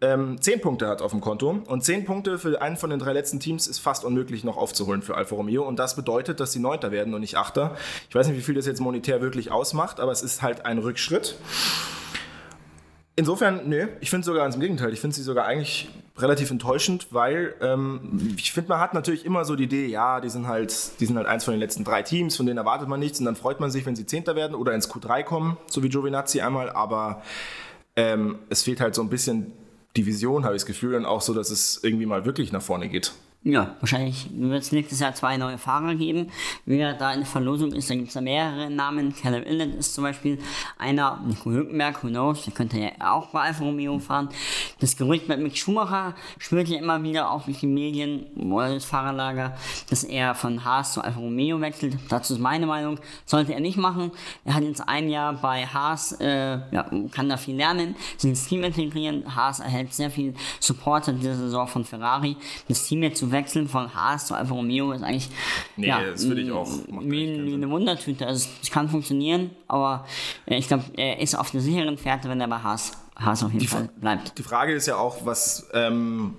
ähm, 0.00 0.40
10 0.40 0.60
Punkte 0.60 0.86
hat 0.86 1.02
auf 1.02 1.10
dem 1.10 1.20
Konto. 1.20 1.58
Und 1.66 1.84
10 1.84 2.04
Punkte 2.04 2.38
für 2.38 2.60
einen 2.62 2.76
von 2.76 2.90
den 2.90 2.98
drei 2.98 3.12
letzten 3.12 3.40
Teams 3.40 3.66
ist 3.66 3.78
fast 3.78 4.04
unmöglich 4.04 4.44
noch 4.44 4.56
aufzuholen 4.56 5.02
für 5.02 5.16
Alfa 5.16 5.34
Romeo. 5.34 5.64
Und 5.64 5.78
das 5.78 5.96
bedeutet, 5.96 6.40
dass 6.40 6.52
sie 6.52 6.60
Neunter 6.60 6.92
werden 6.92 7.14
und 7.14 7.20
nicht 7.20 7.36
Achter. 7.36 7.76
Ich 8.08 8.14
weiß 8.14 8.28
nicht, 8.28 8.36
wie 8.36 8.42
viel 8.42 8.54
das 8.54 8.66
jetzt 8.66 8.80
monetär 8.80 9.20
wirklich 9.20 9.50
ausmacht, 9.50 10.00
aber 10.00 10.12
es 10.12 10.22
ist 10.22 10.42
halt 10.42 10.64
ein 10.66 10.78
Rückschritt. 10.78 11.36
Insofern, 13.16 13.68
nö, 13.68 13.88
ich 14.00 14.10
finde 14.10 14.24
sogar 14.24 14.44
ganz 14.44 14.54
im 14.54 14.60
Gegenteil. 14.60 14.92
Ich 14.92 15.00
finde 15.00 15.16
sie 15.16 15.22
sogar 15.22 15.44
eigentlich 15.44 15.88
relativ 16.18 16.52
enttäuschend, 16.52 17.08
weil 17.10 17.54
ähm, 17.60 18.36
ich 18.36 18.52
finde, 18.52 18.68
man 18.68 18.78
hat 18.78 18.94
natürlich 18.94 19.24
immer 19.24 19.44
so 19.44 19.56
die 19.56 19.64
Idee, 19.64 19.86
ja, 19.86 20.20
die 20.20 20.28
sind 20.28 20.46
halt, 20.46 21.00
die 21.00 21.06
sind 21.06 21.16
halt 21.16 21.26
eins 21.26 21.44
von 21.44 21.52
den 21.52 21.58
letzten 21.58 21.82
drei 21.82 22.02
Teams, 22.02 22.36
von 22.36 22.46
denen 22.46 22.58
erwartet 22.58 22.88
man 22.88 23.00
nichts 23.00 23.18
und 23.18 23.24
dann 23.24 23.34
freut 23.34 23.58
man 23.58 23.72
sich, 23.72 23.86
wenn 23.86 23.96
sie 23.96 24.06
Zehnter 24.06 24.36
werden 24.36 24.54
oder 24.54 24.72
ins 24.72 24.88
Q3 24.88 25.24
kommen, 25.24 25.56
so 25.66 25.82
wie 25.82 25.88
Giovinazzi 25.88 26.40
einmal, 26.40 26.70
aber 26.70 27.22
ähm, 27.96 28.38
es 28.50 28.62
fehlt 28.62 28.80
halt 28.80 28.94
so 28.94 29.02
ein 29.02 29.08
bisschen 29.08 29.52
die 29.96 30.06
Vision, 30.06 30.44
habe 30.44 30.54
ich 30.54 30.62
das 30.62 30.66
Gefühl, 30.66 30.94
und 30.94 31.04
auch 31.04 31.20
so, 31.20 31.34
dass 31.34 31.50
es 31.50 31.80
irgendwie 31.82 32.06
mal 32.06 32.24
wirklich 32.24 32.52
nach 32.52 32.62
vorne 32.62 32.88
geht. 32.88 33.12
Ja, 33.44 33.76
wahrscheinlich 33.78 34.28
wird 34.32 34.62
es 34.62 34.72
nächstes 34.72 34.98
Jahr 34.98 35.14
zwei 35.14 35.36
neue 35.36 35.58
Fahrer 35.58 35.94
geben. 35.94 36.28
Wer 36.66 36.94
da 36.94 37.12
in 37.12 37.24
Verlosung 37.24 37.72
ist, 37.72 37.88
da 37.88 37.94
gibt 37.94 38.08
es 38.08 38.14
da 38.14 38.20
mehrere 38.20 38.68
Namen. 38.68 39.14
Callum 39.14 39.44
Illet 39.44 39.76
ist 39.76 39.94
zum 39.94 40.02
Beispiel 40.02 40.38
einer. 40.76 41.22
Nico 41.24 41.50
Hülkenberg, 41.50 42.02
who 42.02 42.08
knows, 42.08 42.44
der 42.44 42.52
könnte 42.52 42.80
ja 42.80 42.90
auch 42.98 43.28
bei 43.28 43.42
Alfa 43.42 43.62
Romeo 43.62 44.00
fahren. 44.00 44.28
Das 44.80 44.96
Gerücht 44.96 45.28
mit 45.28 45.38
Mick 45.38 45.56
Schumacher 45.56 46.16
schwirrt 46.38 46.66
ja 46.66 46.78
immer 46.78 47.00
wieder 47.04 47.30
auch 47.30 47.44
durch 47.44 47.60
die 47.60 47.68
Medien 47.68 48.26
oder 48.52 48.74
das 48.74 48.84
Fahrerlager, 48.84 49.56
dass 49.88 50.02
er 50.02 50.34
von 50.34 50.64
Haas 50.64 50.94
zu 50.94 51.00
Alfa 51.00 51.20
Romeo 51.20 51.60
wechselt. 51.60 51.96
Dazu 52.08 52.34
ist 52.34 52.40
meine 52.40 52.66
Meinung, 52.66 52.98
sollte 53.24 53.54
er 53.54 53.60
nicht 53.60 53.78
machen. 53.78 54.10
Er 54.44 54.54
hat 54.54 54.64
jetzt 54.64 54.82
ein 54.88 55.08
Jahr 55.08 55.34
bei 55.34 55.64
Haas, 55.64 56.12
äh, 56.20 56.58
ja, 56.72 56.90
kann 57.12 57.28
da 57.28 57.36
viel 57.36 57.54
lernen, 57.54 57.94
sich 58.16 58.30
ins 58.30 58.48
Team 58.48 58.64
integrieren. 58.64 59.36
Haas 59.36 59.60
erhält 59.60 59.94
sehr 59.94 60.10
viel 60.10 60.34
Support 60.58 61.06
in 61.06 61.20
dieser 61.20 61.36
Saison 61.36 61.68
von 61.68 61.84
Ferrari. 61.84 62.36
Das 62.66 62.84
Team 62.84 63.04
jetzt 63.04 63.22
zu 63.28 63.32
wechseln 63.32 63.68
von 63.68 63.94
Haas 63.94 64.26
zu 64.26 64.34
Alfa 64.34 64.54
Romeo 64.54 64.92
ist 64.92 65.02
eigentlich 65.02 65.28
Nee, 65.76 65.88
ja, 65.88 66.00
das 66.02 66.26
würde 66.28 66.40
ich 66.42 66.50
auch- 66.50 66.68
wie, 66.88 67.44
wie 67.46 67.54
eine 67.54 67.70
Wundertüte. 67.70 68.26
Also 68.26 68.48
es- 68.62 68.70
kann 68.70 68.88
funktionieren, 68.88 69.50
aber 69.66 70.06
äh, 70.46 70.56
ich 70.58 70.68
glaube, 70.68 70.84
er 70.96 71.20
ist 71.20 71.34
auf 71.36 71.50
der 71.50 71.60
sicheren 71.60 71.96
Fährte, 71.98 72.28
wenn 72.28 72.40
er 72.40 72.48
bei 72.48 72.58
Haas, 72.58 72.92
Haas 73.16 73.42
auf 73.42 73.52
jeden 73.52 73.66
Fall 73.66 73.88
bleibt. 73.96 74.38
Die 74.38 74.42
Frage 74.42 74.72
ist 74.74 74.86
ja 74.86 74.96
auch, 74.96 75.24
was, 75.24 75.68
ähm, 75.74 76.36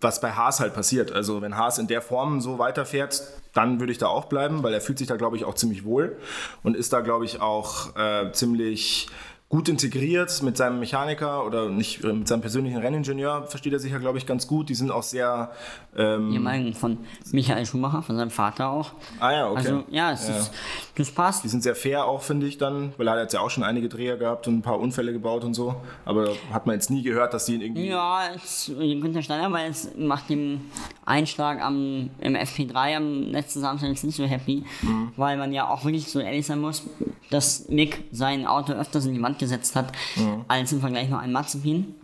was 0.00 0.20
bei 0.20 0.32
Haas 0.32 0.60
halt 0.60 0.74
passiert. 0.74 1.10
Also 1.12 1.40
wenn 1.42 1.56
Haas 1.56 1.78
in 1.78 1.86
der 1.86 2.02
Form 2.02 2.40
so 2.40 2.58
weiterfährt, 2.58 3.22
dann 3.54 3.80
würde 3.80 3.92
ich 3.92 3.98
da 3.98 4.08
auch 4.08 4.26
bleiben, 4.26 4.62
weil 4.62 4.74
er 4.74 4.80
fühlt 4.80 4.98
sich 4.98 5.06
da, 5.08 5.16
glaube 5.16 5.36
ich, 5.36 5.44
auch 5.44 5.54
ziemlich 5.54 5.84
wohl 5.84 6.16
und 6.62 6.76
ist 6.76 6.92
da, 6.92 7.00
glaube 7.00 7.24
ich, 7.24 7.40
auch 7.40 7.96
äh, 7.96 8.30
ziemlich 8.32 9.08
gut 9.50 9.68
integriert 9.68 10.42
mit 10.42 10.56
seinem 10.56 10.80
Mechaniker 10.80 11.46
oder 11.46 11.68
nicht 11.68 12.02
äh, 12.02 12.12
mit 12.12 12.26
seinem 12.26 12.40
persönlichen 12.40 12.78
Renningenieur 12.78 13.46
versteht 13.46 13.72
er 13.72 13.78
sich 13.78 13.92
ja, 13.92 13.98
glaube 13.98 14.18
ich, 14.18 14.26
ganz 14.26 14.48
gut. 14.48 14.68
Die 14.68 14.74
sind 14.74 14.90
auch 14.90 15.02
sehr 15.04 15.52
ähm, 15.96 16.32
Die 16.32 16.38
Meinung 16.40 16.72
von 16.74 16.98
Michael 17.30 17.64
Schumacher, 17.64 18.02
von 18.02 18.16
seinem 18.16 18.30
Vater 18.30 18.68
auch. 18.70 18.90
Ah 19.20 19.30
ja, 19.32 19.48
okay. 19.48 19.58
Also 19.58 19.84
ja, 19.90 20.10
es 20.12 20.28
Ja. 20.28 20.36
Ist, 20.38 20.50
das 20.96 21.10
passt. 21.12 21.44
Die 21.44 21.48
sind 21.48 21.62
sehr 21.62 21.76
fair 21.76 22.04
auch, 22.06 22.22
finde 22.22 22.46
ich 22.48 22.58
dann, 22.58 22.94
weil 22.96 23.06
er 23.06 23.20
hat 23.20 23.32
ja 23.32 23.40
auch 23.40 23.50
schon 23.50 23.62
einige 23.62 23.88
Dreher 23.88 24.16
gehabt 24.16 24.48
und 24.48 24.56
ein 24.58 24.62
paar 24.62 24.80
Unfälle 24.80 25.12
gebaut 25.12 25.44
und 25.44 25.54
so. 25.54 25.76
Aber 26.04 26.30
hat 26.52 26.66
man 26.66 26.74
jetzt 26.74 26.90
nie 26.90 27.02
gehört, 27.02 27.32
dass 27.34 27.44
die 27.44 27.54
ihn 27.54 27.60
irgendwie. 27.60 27.88
Ja, 27.88 28.32
jetzt, 28.32 28.72
Günther 28.76 29.22
Steiner 29.22 29.52
war 29.52 29.64
jetzt 29.64 29.96
nach 29.96 30.22
dem 30.26 30.62
Einschlag 31.04 31.60
am, 31.60 32.10
im 32.18 32.34
FP3 32.34 32.96
am 32.96 33.22
letzten 33.30 33.60
Samstag 33.60 33.88
jetzt 33.90 34.02
nicht 34.04 34.16
so 34.16 34.24
happy, 34.24 34.64
Mhm. 34.82 35.12
weil 35.16 35.36
man 35.36 35.52
ja 35.52 35.68
auch 35.68 35.84
wirklich 35.84 36.10
so 36.10 36.18
ehrlich 36.18 36.46
sein 36.46 36.60
muss, 36.60 36.82
dass 37.30 37.68
Mick 37.68 38.04
sein 38.10 38.46
Auto 38.46 38.72
öfters 38.72 39.06
in 39.06 39.14
die 39.14 39.22
Wand 39.22 39.38
gesetzt 39.44 39.76
hat, 39.76 39.92
Mhm. 40.16 40.44
als 40.48 40.72
im 40.72 40.80
Vergleich 40.80 41.08
noch 41.08 41.18
ein 41.20 41.32
Mazepin. 41.32 41.94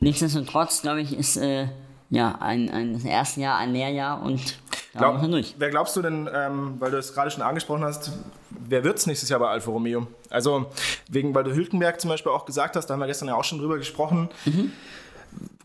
Nichtsdestotrotz, 0.00 0.82
glaube 0.82 1.00
ich, 1.00 1.16
ist 1.16 1.36
äh, 1.36 1.68
ja 2.10 2.36
ein, 2.40 2.68
ein 2.70 2.94
das 2.94 3.04
erste 3.04 3.40
Jahr 3.40 3.58
ein 3.58 3.72
Lehrjahr 3.72 4.22
und 4.22 4.58
Glaub, 4.94 5.22
er 5.22 5.42
wer 5.56 5.70
glaubst 5.70 5.96
du 5.96 6.02
denn, 6.02 6.28
ähm, 6.34 6.74
weil 6.78 6.90
du 6.90 6.98
es 6.98 7.14
gerade 7.14 7.30
schon 7.30 7.42
angesprochen 7.42 7.82
hast, 7.82 8.12
wer 8.50 8.84
wird 8.84 8.98
es 8.98 9.06
nächstes 9.06 9.30
Jahr 9.30 9.40
bei 9.40 9.48
Alfa 9.48 9.70
Romeo? 9.70 10.06
Also, 10.28 10.66
wegen, 11.08 11.34
weil 11.34 11.44
du 11.44 11.54
Hülkenberg 11.54 11.98
zum 11.98 12.10
Beispiel 12.10 12.30
auch 12.30 12.44
gesagt 12.44 12.76
hast, 12.76 12.86
da 12.86 12.92
haben 12.94 13.00
wir 13.00 13.06
gestern 13.06 13.28
ja 13.28 13.34
auch 13.34 13.44
schon 13.44 13.58
drüber 13.58 13.78
gesprochen. 13.78 14.28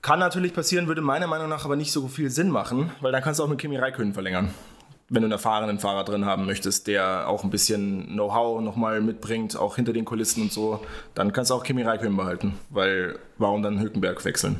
Kann 0.01 0.19
natürlich 0.19 0.53
passieren, 0.53 0.87
würde 0.87 1.01
meiner 1.01 1.27
Meinung 1.27 1.49
nach 1.49 1.65
aber 1.65 1.75
nicht 1.75 1.91
so 1.91 2.07
viel 2.07 2.29
Sinn 2.29 2.49
machen, 2.49 2.91
weil 3.01 3.11
dann 3.11 3.21
kannst 3.21 3.41
du 3.41 3.43
auch 3.43 3.49
mit 3.49 3.59
Kimi 3.59 3.75
Räikkönen 3.75 4.13
verlängern. 4.13 4.53
Wenn 5.09 5.21
du 5.21 5.27
einen 5.27 5.31
erfahrenen 5.31 5.79
Fahrer 5.79 6.03
drin 6.03 6.25
haben 6.25 6.45
möchtest, 6.45 6.87
der 6.87 7.29
auch 7.29 7.43
ein 7.43 7.49
bisschen 7.49 8.07
Know-how 8.07 8.61
nochmal 8.61 8.99
mitbringt, 8.99 9.55
auch 9.55 9.77
hinter 9.77 9.93
den 9.93 10.03
Kulissen 10.03 10.43
und 10.43 10.51
so, 10.51 10.81
dann 11.15 11.31
kannst 11.31 11.49
du 11.51 11.55
auch 11.55 11.63
Kimi 11.63 11.81
Räikkönen 11.83 12.17
behalten, 12.17 12.55
weil 12.69 13.17
warum 13.37 13.63
dann 13.63 13.79
Hülkenberg 13.79 14.23
wechseln? 14.25 14.59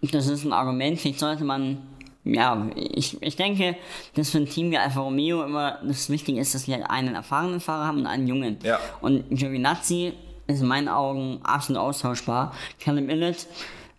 Das 0.00 0.28
ist 0.28 0.44
ein 0.44 0.52
Argument, 0.52 1.00
vielleicht 1.00 1.18
sollte 1.18 1.42
man, 1.42 1.78
ja, 2.22 2.68
ich, 2.76 3.20
ich 3.20 3.34
denke, 3.34 3.76
dass 4.14 4.30
für 4.30 4.38
ein 4.38 4.46
Team 4.48 4.70
wie 4.70 4.78
Alfa 4.78 5.00
Romeo 5.00 5.42
immer 5.42 5.78
das 5.82 6.08
Wichtige 6.10 6.40
ist, 6.40 6.54
dass 6.54 6.64
sie 6.64 6.74
halt 6.74 6.88
einen 6.88 7.16
erfahrenen 7.16 7.58
Fahrer 7.58 7.86
haben 7.86 7.98
und 7.98 8.06
einen 8.06 8.28
jungen. 8.28 8.58
Ja. 8.62 8.78
Und 9.00 9.28
Giovinazzi 9.30 10.12
ist 10.46 10.60
in 10.60 10.68
meinen 10.68 10.88
Augen 10.88 11.40
absolut 11.42 11.82
austauschbar. 11.82 12.54
Callum 12.80 13.10
Illett, 13.10 13.48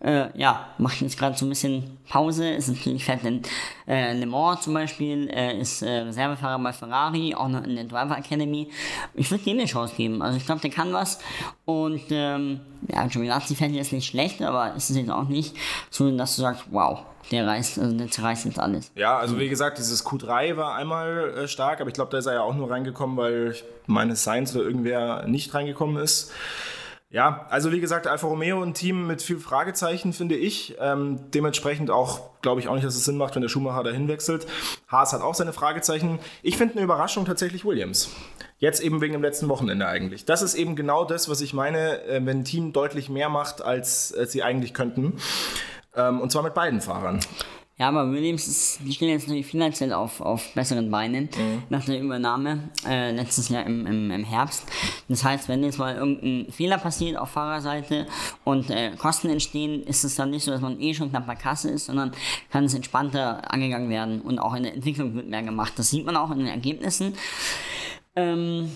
äh, 0.00 0.28
ja, 0.38 0.66
macht 0.78 1.00
jetzt 1.02 1.18
gerade 1.18 1.36
so 1.36 1.44
ein 1.44 1.50
bisschen 1.50 1.98
Pause, 2.08 2.50
ist 2.50 2.68
natürlich 2.68 3.04
fährt 3.04 3.22
in 3.24 3.42
äh, 3.86 4.14
Le 4.14 4.26
Mans 4.26 4.62
zum 4.62 4.74
Beispiel, 4.74 5.28
äh, 5.28 5.58
ist 5.60 5.82
äh, 5.82 6.00
Reservefahrer 6.00 6.58
bei 6.62 6.72
Ferrari, 6.72 7.34
auch 7.34 7.48
noch 7.48 7.64
in 7.64 7.76
der 7.76 7.84
Driver 7.84 8.16
Academy. 8.16 8.70
Ich 9.14 9.30
würde 9.30 9.44
dem 9.44 9.58
eine 9.58 9.66
Chance 9.66 9.94
geben. 9.96 10.22
Also 10.22 10.38
ich 10.38 10.46
glaube, 10.46 10.62
der 10.62 10.70
kann 10.70 10.92
was. 10.92 11.18
Und 11.66 12.02
ähm, 12.10 12.60
ja, 12.88 13.06
Giovinazzi 13.06 13.54
fährt 13.54 13.72
jetzt 13.72 13.92
nicht 13.92 14.06
schlecht, 14.06 14.40
aber 14.40 14.74
es 14.74 14.88
ist 14.88 14.96
jetzt 14.96 15.10
auch 15.10 15.28
nicht 15.28 15.54
so, 15.90 16.10
dass 16.16 16.34
du 16.36 16.42
sagst, 16.42 16.64
wow, 16.70 17.00
der 17.30 17.46
reißt, 17.46 17.78
also 17.78 17.96
der 17.96 18.10
zerreißt 18.10 18.46
jetzt 18.46 18.58
alles. 18.58 18.90
Ja, 18.94 19.18
also 19.18 19.38
wie 19.38 19.48
gesagt, 19.50 19.76
dieses 19.76 20.04
Q3 20.04 20.56
war 20.56 20.74
einmal 20.76 21.34
äh, 21.36 21.48
stark, 21.48 21.80
aber 21.80 21.88
ich 21.88 21.94
glaube, 21.94 22.10
da 22.10 22.18
ist 22.18 22.26
er 22.26 22.34
ja 22.34 22.42
auch 22.42 22.54
nur 22.54 22.70
reingekommen, 22.70 23.16
weil 23.18 23.50
ich 23.52 23.64
meine 23.86 24.16
Science 24.16 24.56
oder 24.56 24.64
irgendwer 24.64 25.26
nicht 25.26 25.52
reingekommen 25.52 26.02
ist. 26.02 26.32
Ja, 27.12 27.46
also 27.50 27.72
wie 27.72 27.80
gesagt, 27.80 28.06
Alfa 28.06 28.28
Romeo 28.28 28.62
ein 28.62 28.72
Team 28.72 29.08
mit 29.08 29.20
viel 29.20 29.40
Fragezeichen, 29.40 30.12
finde 30.12 30.36
ich. 30.36 30.76
Ähm, 30.78 31.18
dementsprechend 31.34 31.90
auch, 31.90 32.40
glaube 32.40 32.60
ich 32.60 32.68
auch 32.68 32.74
nicht, 32.74 32.86
dass 32.86 32.94
es 32.94 33.04
Sinn 33.04 33.16
macht, 33.16 33.34
wenn 33.34 33.42
der 33.42 33.48
Schumacher 33.48 33.82
dahin 33.82 34.06
wechselt. 34.06 34.46
Haas 34.86 35.12
hat 35.12 35.20
auch 35.20 35.34
seine 35.34 35.52
Fragezeichen. 35.52 36.20
Ich 36.42 36.56
finde 36.56 36.74
eine 36.74 36.84
Überraschung 36.84 37.24
tatsächlich 37.24 37.64
Williams. 37.64 38.10
Jetzt 38.58 38.80
eben 38.80 39.00
wegen 39.00 39.12
dem 39.12 39.22
letzten 39.22 39.48
Wochenende 39.48 39.88
eigentlich. 39.88 40.24
Das 40.24 40.40
ist 40.40 40.54
eben 40.54 40.76
genau 40.76 41.04
das, 41.04 41.28
was 41.28 41.40
ich 41.40 41.52
meine, 41.52 42.00
äh, 42.04 42.24
wenn 42.24 42.40
ein 42.40 42.44
Team 42.44 42.72
deutlich 42.72 43.08
mehr 43.08 43.28
macht, 43.28 43.60
als, 43.60 44.14
als 44.16 44.30
sie 44.30 44.44
eigentlich 44.44 44.72
könnten. 44.72 45.14
Ähm, 45.96 46.20
und 46.20 46.30
zwar 46.30 46.44
mit 46.44 46.54
beiden 46.54 46.80
Fahrern. 46.80 47.18
Ja, 47.80 47.88
aber 47.88 48.12
Williams 48.12 48.46
ist, 48.46 48.80
die 48.86 48.92
stehen 48.92 49.08
jetzt 49.08 49.26
natürlich 49.26 49.46
finanziell 49.46 49.94
auf, 49.94 50.20
auf 50.20 50.52
besseren 50.52 50.90
Beinen 50.90 51.30
nach 51.70 51.82
der 51.86 51.98
Übernahme 51.98 52.68
äh, 52.86 53.10
letztes 53.10 53.48
Jahr 53.48 53.64
im, 53.64 53.86
im, 53.86 54.10
im 54.10 54.22
Herbst. 54.22 54.64
Das 55.08 55.24
heißt, 55.24 55.48
wenn 55.48 55.64
jetzt 55.64 55.78
mal 55.78 55.96
irgendein 55.96 56.52
Fehler 56.52 56.76
passiert 56.76 57.16
auf 57.16 57.30
Fahrerseite 57.30 58.06
und 58.44 58.68
äh, 58.68 58.90
Kosten 58.98 59.30
entstehen, 59.30 59.82
ist 59.82 60.04
es 60.04 60.14
dann 60.14 60.28
nicht 60.28 60.44
so, 60.44 60.50
dass 60.50 60.60
man 60.60 60.78
eh 60.78 60.92
schon 60.92 61.08
knapp 61.08 61.26
bei 61.26 61.36
Kasse 61.36 61.70
ist, 61.70 61.86
sondern 61.86 62.12
kann 62.52 62.64
es 62.64 62.74
entspannter 62.74 63.50
angegangen 63.50 63.88
werden 63.88 64.20
und 64.20 64.38
auch 64.38 64.52
in 64.52 64.64
der 64.64 64.74
Entwicklung 64.74 65.14
wird 65.14 65.30
mehr 65.30 65.42
gemacht. 65.42 65.72
Das 65.76 65.88
sieht 65.88 66.04
man 66.04 66.16
auch 66.16 66.30
in 66.32 66.40
den 66.40 66.48
Ergebnissen. 66.48 67.14
Ähm, 68.14 68.68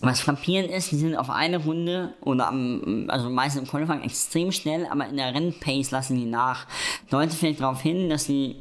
was 0.00 0.20
frappierend 0.20 0.70
ist, 0.70 0.90
die 0.90 0.96
sind 0.96 1.16
auf 1.16 1.30
eine 1.30 1.58
Runde 1.58 2.14
oder 2.20 2.48
am, 2.48 3.06
also 3.08 3.30
meistens 3.30 3.62
im 3.62 3.68
Qualifying 3.68 4.02
extrem 4.02 4.52
schnell, 4.52 4.86
aber 4.90 5.08
in 5.08 5.16
der 5.16 5.34
Rennpace 5.34 5.90
lassen 5.90 6.16
die 6.16 6.26
nach. 6.26 6.66
Deutet 7.10 7.34
vielleicht 7.34 7.60
darauf 7.60 7.80
hin, 7.80 8.10
dass 8.10 8.24
sie, 8.24 8.56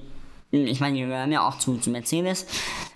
ich 0.51 0.79
meine, 0.79 0.95
die 0.95 1.01
gehören 1.01 1.31
ja 1.31 1.47
auch 1.47 1.57
zu, 1.57 1.77
zu 1.77 1.89
Mercedes, 1.89 2.45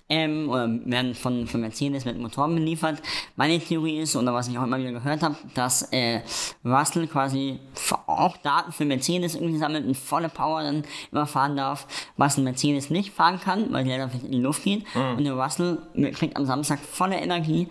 ähm, 0.09 0.49
oder 0.49 0.67
werden 0.85 1.13
von, 1.13 1.47
von 1.47 1.61
Mercedes 1.61 2.05
mit 2.05 2.17
Motoren 2.17 2.55
beliefert. 2.55 3.01
Meine 3.35 3.59
Theorie 3.59 3.99
ist, 3.99 4.15
oder 4.15 4.33
was 4.33 4.47
ich 4.47 4.57
auch 4.57 4.63
immer 4.63 4.79
wieder 4.79 4.91
gehört 4.91 5.21
habe, 5.23 5.35
dass 5.53 5.83
äh, 5.91 6.21
Russell 6.65 7.07
quasi 7.07 7.59
auch 8.07 8.37
Daten 8.37 8.71
für 8.71 8.85
Mercedes 8.85 9.35
irgendwie 9.35 9.57
sammelt 9.57 9.85
und 9.85 9.95
volle 9.95 10.29
Power 10.29 10.63
dann 10.63 10.83
immer 11.11 11.25
fahren 11.25 11.55
darf, 11.55 11.87
was 12.17 12.37
ein 12.37 12.43
Mercedes 12.43 12.89
nicht 12.89 13.13
fahren 13.13 13.39
kann, 13.39 13.71
weil 13.71 13.83
der 13.85 14.09
in 14.23 14.31
die 14.31 14.39
Luft 14.39 14.63
geht. 14.63 14.85
Und 15.17 15.23
der 15.23 15.33
Russell 15.33 15.77
kriegt 16.13 16.35
am 16.35 16.45
Samstag 16.45 16.79
volle 16.79 17.15
Energie 17.15 17.67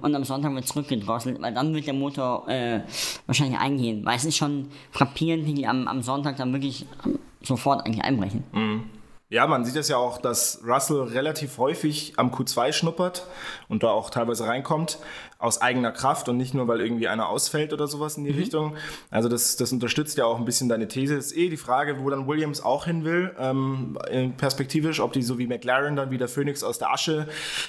und 0.00 0.14
am 0.14 0.24
Sonntag 0.24 0.54
wird 0.54 0.66
zurückgedrosselt, 0.66 1.40
weil 1.40 1.52
dann 1.52 1.74
wird 1.74 1.86
der 1.86 1.94
Motor 1.94 2.48
äh, 2.48 2.80
wahrscheinlich 3.26 3.58
eingehen. 3.58 4.04
Weil 4.04 4.16
es 4.16 4.24
ist 4.24 4.36
schon 4.36 4.68
frappierend, 4.90 5.46
wie 5.46 5.54
die 5.54 5.66
am, 5.66 5.86
am 5.88 6.02
Sonntag 6.02 6.36
dann 6.36 6.52
wirklich 6.52 6.86
ähm, 7.04 7.18
sofort 7.42 7.84
eigentlich 7.84 8.04
einbrechen. 8.04 8.44
Ja, 9.32 9.46
man 9.46 9.64
sieht 9.64 9.76
es 9.76 9.88
ja 9.88 9.96
auch, 9.96 10.18
dass 10.18 10.60
Russell 10.62 11.04
relativ 11.04 11.56
häufig 11.56 12.12
am 12.18 12.34
Q2 12.34 12.74
schnuppert 12.74 13.26
und 13.66 13.82
da 13.82 13.88
auch 13.88 14.10
teilweise 14.10 14.46
reinkommt, 14.46 14.98
aus 15.38 15.62
eigener 15.62 15.90
Kraft 15.90 16.28
und 16.28 16.36
nicht 16.36 16.52
nur, 16.52 16.68
weil 16.68 16.82
irgendwie 16.82 17.08
einer 17.08 17.30
ausfällt 17.30 17.72
oder 17.72 17.86
sowas 17.86 18.18
in 18.18 18.24
die 18.24 18.30
Richtung. 18.30 18.76
Also 19.10 19.30
das, 19.30 19.56
das 19.56 19.72
unterstützt 19.72 20.18
ja 20.18 20.26
auch 20.26 20.36
ein 20.36 20.44
bisschen 20.44 20.68
deine 20.68 20.86
These. 20.86 21.14
Ist 21.14 21.34
eh 21.34 21.48
die 21.48 21.56
Frage, 21.56 21.98
wo 21.98 22.10
dann 22.10 22.28
Williams 22.28 22.62
auch 22.62 22.84
hin 22.84 23.04
will, 23.06 23.34
ähm, 23.38 23.96
äh, 24.10 24.28
perspektivisch, 24.28 25.00
ob 25.00 25.14
die 25.14 25.22
so 25.22 25.38
wie 25.38 25.46
McLaren 25.46 25.96
dann 25.96 26.10
wieder 26.10 26.28
Phoenix 26.28 26.62
aus 26.62 26.78
der 26.78 26.92
Asche 26.92 27.26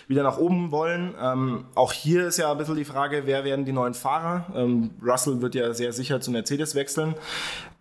wieder 0.10 0.24
nach 0.24 0.38
oben 0.38 0.70
wollen. 0.70 1.16
Ähm, 1.18 1.64
auch 1.76 1.94
hier 1.94 2.28
ist 2.28 2.36
ja 2.36 2.52
ein 2.52 2.58
bisschen 2.58 2.76
die 2.76 2.84
Frage, 2.84 3.22
wer 3.26 3.46
werden 3.46 3.64
die 3.64 3.72
neuen 3.72 3.94
Fahrer? 3.94 4.48
Ähm, 4.54 4.90
Russell 5.02 5.42
wird 5.42 5.56
ja 5.56 5.74
sehr 5.74 5.94
sicher 5.94 6.20
zu 6.20 6.30
Mercedes 6.30 6.76
wechseln 6.76 7.16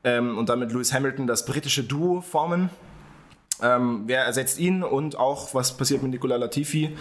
ähm, 0.04 0.38
und 0.38 0.48
damit 0.50 0.70
Lewis 0.70 0.92
Hamilton 0.92 1.26
das 1.26 1.44
britische 1.44 1.82
Duo 1.82 2.20
formen. 2.20 2.70
Ähm, 3.62 4.02
wer 4.06 4.24
ersetzt 4.24 4.58
ihn 4.58 4.82
und 4.82 5.16
auch 5.16 5.54
was 5.54 5.76
passiert 5.76 6.02
mit 6.02 6.10
Nicola 6.10 6.36
Latifi? 6.36 6.96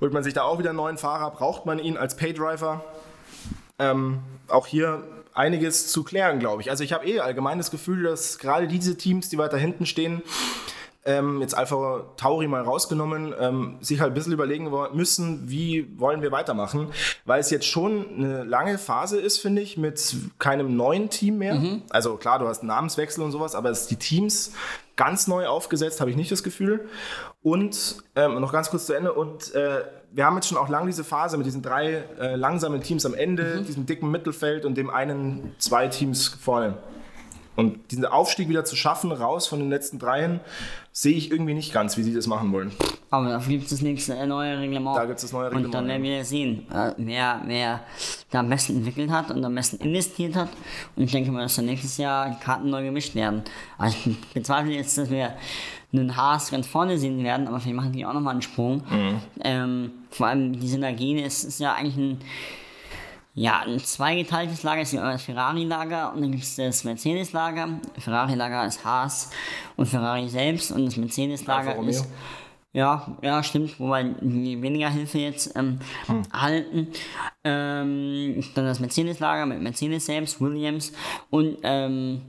Holt 0.00 0.12
man 0.12 0.22
sich 0.22 0.34
da 0.34 0.42
auch 0.42 0.58
wieder 0.58 0.70
einen 0.70 0.76
neuen 0.76 0.98
Fahrer? 0.98 1.30
Braucht 1.30 1.64
man 1.64 1.78
ihn 1.78 1.96
als 1.96 2.16
Paydriver? 2.16 2.84
Ähm, 3.78 4.20
auch 4.48 4.66
hier 4.66 5.02
einiges 5.34 5.88
zu 5.88 6.04
klären, 6.04 6.38
glaube 6.38 6.60
ich. 6.60 6.70
Also 6.70 6.84
ich 6.84 6.92
habe 6.92 7.06
eh 7.06 7.20
allgemein 7.20 7.56
das 7.56 7.70
Gefühl, 7.70 8.02
dass 8.02 8.38
gerade 8.38 8.68
diese 8.68 8.96
Teams, 8.98 9.30
die 9.30 9.38
weiter 9.38 9.56
hinten 9.56 9.86
stehen, 9.86 10.22
ähm, 11.04 11.40
jetzt 11.40 11.56
Alpha 11.56 12.04
Tauri 12.16 12.46
mal 12.46 12.62
rausgenommen, 12.62 13.34
ähm, 13.38 13.78
sich 13.80 14.00
halt 14.00 14.12
ein 14.12 14.14
bisschen 14.14 14.32
überlegen 14.32 14.70
müssen, 14.92 15.50
wie 15.50 15.88
wollen 15.98 16.22
wir 16.22 16.30
weitermachen, 16.30 16.88
weil 17.24 17.40
es 17.40 17.50
jetzt 17.50 17.66
schon 17.66 18.06
eine 18.16 18.44
lange 18.44 18.78
Phase 18.78 19.20
ist, 19.20 19.38
finde 19.38 19.62
ich, 19.62 19.76
mit 19.76 20.14
keinem 20.38 20.76
neuen 20.76 21.10
Team 21.10 21.38
mehr. 21.38 21.54
Also 21.90 22.16
klar, 22.16 22.38
du 22.38 22.46
hast 22.46 22.60
einen 22.60 22.68
Namenswechsel 22.68 23.22
und 23.24 23.32
sowas, 23.32 23.54
aber 23.54 23.70
es 23.70 23.86
die 23.88 23.96
Teams 23.96 24.52
ganz 24.96 25.26
neu 25.26 25.46
aufgesetzt, 25.46 26.00
habe 26.00 26.10
ich 26.10 26.16
nicht 26.16 26.30
das 26.30 26.42
Gefühl. 26.42 26.88
Und 27.42 27.96
ähm, 28.14 28.40
noch 28.40 28.52
ganz 28.52 28.70
kurz 28.70 28.86
zu 28.86 28.92
Ende. 28.92 29.12
Und 29.12 29.54
äh, 29.54 29.84
wir 30.12 30.24
haben 30.24 30.36
jetzt 30.36 30.48
schon 30.48 30.58
auch 30.58 30.68
lang 30.68 30.86
diese 30.86 31.02
Phase 31.02 31.36
mit 31.36 31.46
diesen 31.46 31.62
drei 31.62 32.04
äh, 32.20 32.36
langsamen 32.36 32.80
Teams 32.82 33.04
am 33.06 33.14
Ende, 33.14 33.62
diesem 33.62 33.86
dicken 33.86 34.10
Mittelfeld 34.10 34.64
und 34.64 34.76
dem 34.76 34.90
einen, 34.90 35.54
zwei 35.58 35.88
Teams 35.88 36.28
vorne. 36.28 36.76
Und 37.54 37.90
diesen 37.90 38.06
Aufstieg 38.06 38.48
wieder 38.48 38.64
zu 38.64 38.76
schaffen, 38.76 39.12
raus 39.12 39.46
von 39.46 39.58
den 39.58 39.68
letzten 39.68 39.98
dreien, 39.98 40.40
sehe 40.90 41.14
ich 41.14 41.30
irgendwie 41.30 41.52
nicht 41.52 41.72
ganz, 41.72 41.96
wie 41.96 42.02
sie 42.02 42.14
das 42.14 42.26
machen 42.26 42.50
wollen. 42.52 42.72
Aber 43.10 43.28
dafür 43.28 43.52
gibt 43.52 43.64
es 43.64 43.70
das 43.70 43.82
nächste 43.82 44.26
neue 44.26 44.58
Reglement. 44.58 44.96
Da 44.96 45.04
gibt's 45.04 45.22
das 45.22 45.32
neue 45.32 45.50
Und 45.50 45.54
dann 45.74 45.84
Reglement, 45.84 45.88
werden 45.88 46.02
wir 46.02 46.24
sehen, 46.24 46.66
äh, 46.72 46.92
wer, 46.96 47.42
wer 47.44 47.80
da 48.30 48.40
am 48.40 48.48
besten 48.48 48.76
entwickelt 48.76 49.10
hat 49.10 49.30
und 49.30 49.44
am 49.44 49.54
besten 49.54 49.76
investiert 49.76 50.34
hat. 50.34 50.48
Und 50.96 51.04
ich 51.04 51.12
denke 51.12 51.30
mal, 51.30 51.42
dass 51.42 51.56
dann 51.56 51.66
nächstes 51.66 51.98
Jahr 51.98 52.30
die 52.30 52.42
Karten 52.42 52.70
neu 52.70 52.84
gemischt 52.84 53.14
werden. 53.14 53.42
Also 53.76 53.96
ich 54.06 54.18
bezweifle 54.32 54.72
jetzt, 54.72 54.96
dass 54.96 55.10
wir 55.10 55.34
einen 55.92 56.16
Haas 56.16 56.50
ganz 56.50 56.66
vorne 56.66 56.96
sehen 56.96 57.22
werden, 57.22 57.48
aber 57.48 57.60
vielleicht 57.60 57.76
machen 57.76 57.92
die 57.92 58.06
auch 58.06 58.14
nochmal 58.14 58.32
einen 58.32 58.42
Sprung. 58.42 58.82
Mhm. 58.88 59.20
Ähm, 59.44 59.90
vor 60.10 60.28
allem 60.28 60.58
die 60.58 60.68
Synergien 60.68 61.18
ist, 61.18 61.44
ist 61.44 61.60
ja 61.60 61.74
eigentlich 61.74 61.96
ein 61.96 62.18
ja, 63.34 63.60
ein 63.60 63.78
zweigeteiltes 63.78 64.62
Lager 64.62 64.82
ist 64.82 64.92
das 64.92 65.22
Ferrari-Lager 65.22 66.12
und 66.12 66.20
dann 66.20 66.32
gibt 66.32 66.42
es 66.42 66.56
das 66.56 66.84
Mercedes-Lager. 66.84 67.80
Ferrari-Lager 67.98 68.66
ist 68.66 68.84
Haas 68.84 69.30
und 69.76 69.86
Ferrari 69.86 70.28
selbst 70.28 70.70
und 70.70 70.84
das 70.84 70.96
Mercedes-Lager 70.96 71.76
ist. 71.88 72.06
Ja, 72.74 73.18
ja, 73.22 73.42
stimmt, 73.42 73.78
wobei 73.80 74.02
die 74.20 74.60
weniger 74.60 74.88
Hilfe 74.88 75.18
jetzt 75.18 75.54
ähm, 75.56 75.78
erhalten. 76.32 76.88
Ähm, 77.44 78.42
dann 78.54 78.66
das 78.66 78.80
Mercedes-Lager 78.80 79.46
mit 79.46 79.60
Mercedes 79.60 80.06
selbst, 80.06 80.40
Williams 80.40 80.92
und 81.30 81.58
ähm, 81.62 82.22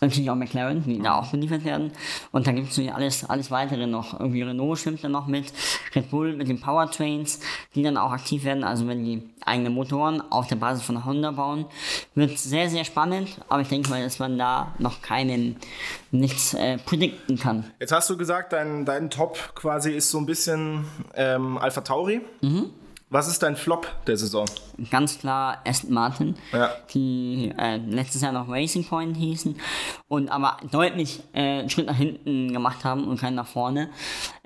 natürlich 0.00 0.30
auch 0.30 0.34
McLaren, 0.34 0.82
die 0.84 1.00
da 1.00 1.18
auch 1.18 1.30
beliefert 1.30 1.64
werden. 1.64 1.92
Und 2.32 2.46
dann 2.46 2.56
gibt 2.56 2.68
es 2.68 2.76
natürlich 2.76 2.94
alles, 2.94 3.24
alles 3.28 3.50
weitere 3.50 3.86
noch. 3.86 4.18
Irgendwie 4.18 4.42
Renault 4.42 4.78
schwimmt 4.78 5.02
dann 5.02 5.12
noch 5.12 5.26
mit, 5.26 5.52
Red 5.94 6.10
Bull 6.10 6.36
mit 6.36 6.48
den 6.48 6.60
Powertrains, 6.60 7.40
die 7.74 7.82
dann 7.82 7.96
auch 7.96 8.12
aktiv 8.12 8.44
werden. 8.44 8.64
Also 8.64 8.86
wenn 8.86 9.04
die 9.04 9.22
eigene 9.44 9.70
Motoren 9.70 10.22
auf 10.30 10.46
der 10.46 10.56
Basis 10.56 10.84
von 10.84 11.04
Honda 11.04 11.30
bauen, 11.32 11.66
wird 12.14 12.38
sehr, 12.38 12.68
sehr 12.70 12.84
spannend. 12.84 13.40
Aber 13.48 13.62
ich 13.62 13.68
denke 13.68 13.90
mal, 13.90 14.02
dass 14.02 14.18
man 14.18 14.38
da 14.38 14.74
noch 14.78 15.02
keinen, 15.02 15.56
nichts 16.10 16.54
äh, 16.54 16.78
predikten 16.78 17.38
kann. 17.38 17.64
Jetzt 17.80 17.92
hast 17.92 18.08
du 18.10 18.16
gesagt, 18.16 18.52
dein, 18.52 18.84
dein 18.84 19.10
Top 19.10 19.38
quasi 19.54 19.92
ist 19.92 20.10
so 20.10 20.18
ein 20.18 20.26
bisschen 20.26 20.84
ähm, 21.14 21.58
Alpha 21.58 21.80
Tauri. 21.80 22.20
Was 23.10 23.26
ist 23.26 23.42
dein 23.42 23.56
Flop 23.56 23.88
der 24.06 24.18
Saison? 24.18 24.44
Ganz 24.90 25.18
klar 25.18 25.62
Aston 25.66 25.92
Martin, 25.94 26.34
Ja. 26.52 26.70
die 26.92 27.52
äh, 27.58 27.76
letztes 27.78 28.20
Jahr 28.20 28.32
noch 28.32 28.48
Racing 28.50 28.84
Point 28.84 29.16
hießen 29.16 29.58
und 30.08 30.28
aber 30.28 30.58
deutlich 30.70 31.20
äh, 31.32 31.60
einen 31.60 31.70
Schritt 31.70 31.86
nach 31.86 31.96
hinten 31.96 32.52
gemacht 32.52 32.84
haben 32.84 33.08
und 33.08 33.18
keinen 33.18 33.36
nach 33.36 33.46
vorne. 33.46 33.88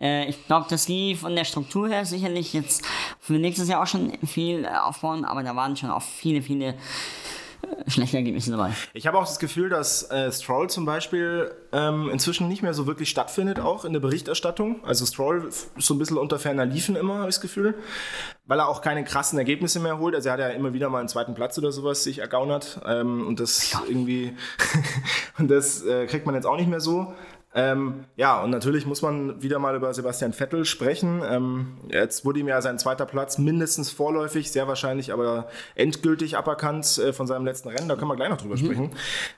Äh, 0.00 0.28
ich 0.28 0.46
glaube, 0.46 0.66
dass 0.70 0.86
die 0.86 1.16
von 1.16 1.34
der 1.34 1.44
Struktur 1.44 1.88
her 1.88 2.04
sicherlich 2.04 2.52
jetzt 2.52 2.84
für 3.18 3.32
nächstes 3.34 3.68
Jahr 3.68 3.82
auch 3.82 3.86
schon 3.88 4.12
viel 4.24 4.64
äh, 4.64 4.68
aufbauen, 4.68 5.24
aber 5.24 5.42
da 5.42 5.56
waren 5.56 5.76
schon 5.76 5.90
auch 5.90 6.02
viele, 6.02 6.40
viele 6.40 6.74
schlechte 7.86 8.16
Ergebnisse 8.16 8.50
dabei. 8.50 8.72
Ich 8.94 9.06
habe 9.06 9.18
auch 9.18 9.24
das 9.24 9.38
Gefühl, 9.38 9.68
dass 9.68 10.10
äh, 10.10 10.30
Stroll 10.32 10.68
zum 10.70 10.84
Beispiel 10.84 11.52
ähm, 11.72 12.08
inzwischen 12.10 12.48
nicht 12.48 12.62
mehr 12.62 12.74
so 12.74 12.86
wirklich 12.86 13.10
stattfindet, 13.10 13.60
auch 13.60 13.84
in 13.84 13.92
der 13.92 14.00
Berichterstattung. 14.00 14.84
Also 14.84 15.06
Stroll 15.06 15.46
ist 15.48 15.70
so 15.78 15.94
ein 15.94 15.98
bisschen 15.98 16.18
unter 16.18 16.38
ferner 16.38 16.64
Liefen 16.64 16.96
immer, 16.96 17.18
habe 17.18 17.28
ich 17.28 17.36
das 17.36 17.40
Gefühl. 17.40 17.74
Weil 18.46 18.58
er 18.58 18.68
auch 18.68 18.82
keine 18.82 19.04
krassen 19.04 19.38
Ergebnisse 19.38 19.80
mehr 19.80 19.98
holt. 19.98 20.14
Also 20.14 20.28
er 20.28 20.32
hat 20.32 20.40
ja 20.40 20.48
immer 20.48 20.72
wieder 20.72 20.88
mal 20.88 20.98
einen 20.98 21.08
zweiten 21.08 21.34
Platz 21.34 21.56
oder 21.58 21.72
sowas 21.72 22.02
sich 22.04 22.18
ergaunert. 22.18 22.80
Ähm, 22.86 23.26
und 23.26 23.40
das 23.40 23.76
irgendwie, 23.88 24.36
und 25.38 25.50
das 25.50 25.84
äh, 25.84 26.06
kriegt 26.06 26.26
man 26.26 26.34
jetzt 26.34 26.46
auch 26.46 26.56
nicht 26.56 26.68
mehr 26.68 26.80
so. 26.80 27.14
Ähm, 27.54 28.04
ja, 28.16 28.42
und 28.42 28.50
natürlich 28.50 28.86
muss 28.86 29.02
man 29.02 29.42
wieder 29.42 29.58
mal 29.58 29.76
über 29.76 29.92
Sebastian 29.92 30.32
Vettel 30.32 30.64
sprechen. 30.64 31.22
Ähm, 31.28 31.78
jetzt 31.88 32.24
wurde 32.24 32.40
ihm 32.40 32.48
ja 32.48 32.62
sein 32.62 32.78
zweiter 32.78 33.04
Platz 33.04 33.38
mindestens 33.38 33.90
vorläufig, 33.90 34.50
sehr 34.50 34.68
wahrscheinlich 34.68 35.12
aber 35.12 35.48
endgültig 35.74 36.36
aberkannt 36.38 36.98
äh, 36.98 37.12
von 37.12 37.26
seinem 37.26 37.44
letzten 37.44 37.68
Rennen. 37.68 37.88
Da 37.88 37.96
können 37.96 38.08
wir 38.08 38.16
gleich 38.16 38.30
noch 38.30 38.40
drüber 38.40 38.56
sprechen, 38.56 38.92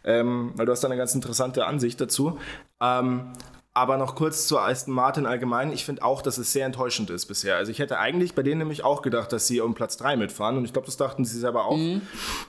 ähm, 0.04 0.52
weil 0.54 0.66
du 0.66 0.72
hast 0.72 0.82
da 0.82 0.88
eine 0.88 0.96
ganz 0.96 1.14
interessante 1.14 1.66
Ansicht 1.66 2.00
dazu. 2.00 2.38
Ähm, 2.80 3.32
aber 3.76 3.96
noch 3.96 4.14
kurz 4.14 4.46
zu 4.46 4.58
Aston 4.58 4.94
Martin 4.94 5.26
allgemein. 5.26 5.72
Ich 5.72 5.84
finde 5.84 6.04
auch, 6.04 6.22
dass 6.22 6.38
es 6.38 6.52
sehr 6.52 6.64
enttäuschend 6.64 7.10
ist 7.10 7.26
bisher. 7.26 7.56
Also 7.56 7.72
ich 7.72 7.80
hätte 7.80 7.98
eigentlich 7.98 8.36
bei 8.36 8.44
denen 8.44 8.58
nämlich 8.58 8.84
auch 8.84 9.02
gedacht, 9.02 9.32
dass 9.32 9.48
sie 9.48 9.60
um 9.60 9.74
Platz 9.74 9.96
3 9.96 10.16
mitfahren. 10.16 10.56
Und 10.56 10.64
ich 10.64 10.72
glaube, 10.72 10.86
das 10.86 10.96
dachten 10.96 11.24
sie 11.24 11.38
selber 11.40 11.66
auch. 11.66 11.76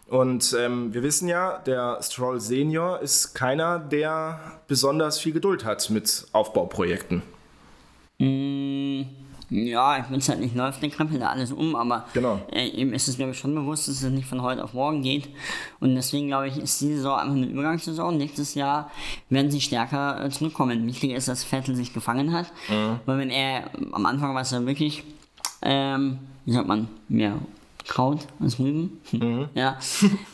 Und 0.07 0.55
ähm, 0.59 0.93
wir 0.93 1.01
wissen 1.01 1.27
ja, 1.27 1.57
der 1.65 1.97
Stroll 2.03 2.39
Senior 2.39 2.99
ist 2.99 3.33
keiner, 3.33 3.79
der 3.79 4.39
besonders 4.67 5.17
viel 5.19 5.33
Geduld 5.33 5.65
hat 5.65 5.89
mit 5.89 6.27
Aufbauprojekten. 6.31 7.23
Ja, 9.49 9.97
ich 9.99 10.09
will 10.09 10.17
es 10.17 10.29
halt 10.29 10.39
nicht 10.39 10.55
läuft, 10.55 10.81
der 10.81 10.89
krempelt 10.89 11.21
da 11.21 11.29
alles 11.29 11.51
um, 11.51 11.75
aber 11.75 12.05
Genau. 12.13 12.39
äh, 12.51 12.67
ihm 12.67 12.93
ist 12.93 13.07
es, 13.07 13.17
glaube 13.17 13.31
ich, 13.31 13.37
schon 13.37 13.53
bewusst, 13.53 13.87
dass 13.87 14.01
es 14.01 14.09
nicht 14.11 14.27
von 14.27 14.41
heute 14.41 14.63
auf 14.63 14.73
morgen 14.73 15.01
geht. 15.01 15.29
Und 15.79 15.95
deswegen, 15.95 16.27
glaube 16.27 16.47
ich, 16.47 16.57
ist 16.57 16.81
diese 16.81 16.95
Saison 16.97 17.19
einfach 17.19 17.35
eine 17.35 17.45
Übergangssaison. 17.45 18.17
Nächstes 18.17 18.55
Jahr 18.55 18.89
werden 19.29 19.51
sie 19.51 19.61
stärker 19.61 20.23
äh, 20.25 20.29
zurückkommen. 20.29 20.85
Wichtig 20.87 21.11
ist, 21.11 21.27
dass 21.27 21.43
Vettel 21.43 21.75
sich 21.75 21.93
gefangen 21.93 22.33
hat, 22.33 22.51
weil 23.05 23.17
wenn 23.17 23.29
er 23.29 23.69
am 23.91 24.05
Anfang 24.05 24.33
war 24.33 24.41
es 24.41 24.51
ja 24.51 24.65
wirklich, 24.65 25.03
ähm, 25.61 26.19
wie 26.45 26.51
sagt 26.51 26.67
man, 26.67 26.87
mehr 27.07 27.35
Kraut 27.87 28.25
als 28.39 28.57
Rüben. 28.59 28.99
ja. 29.53 29.77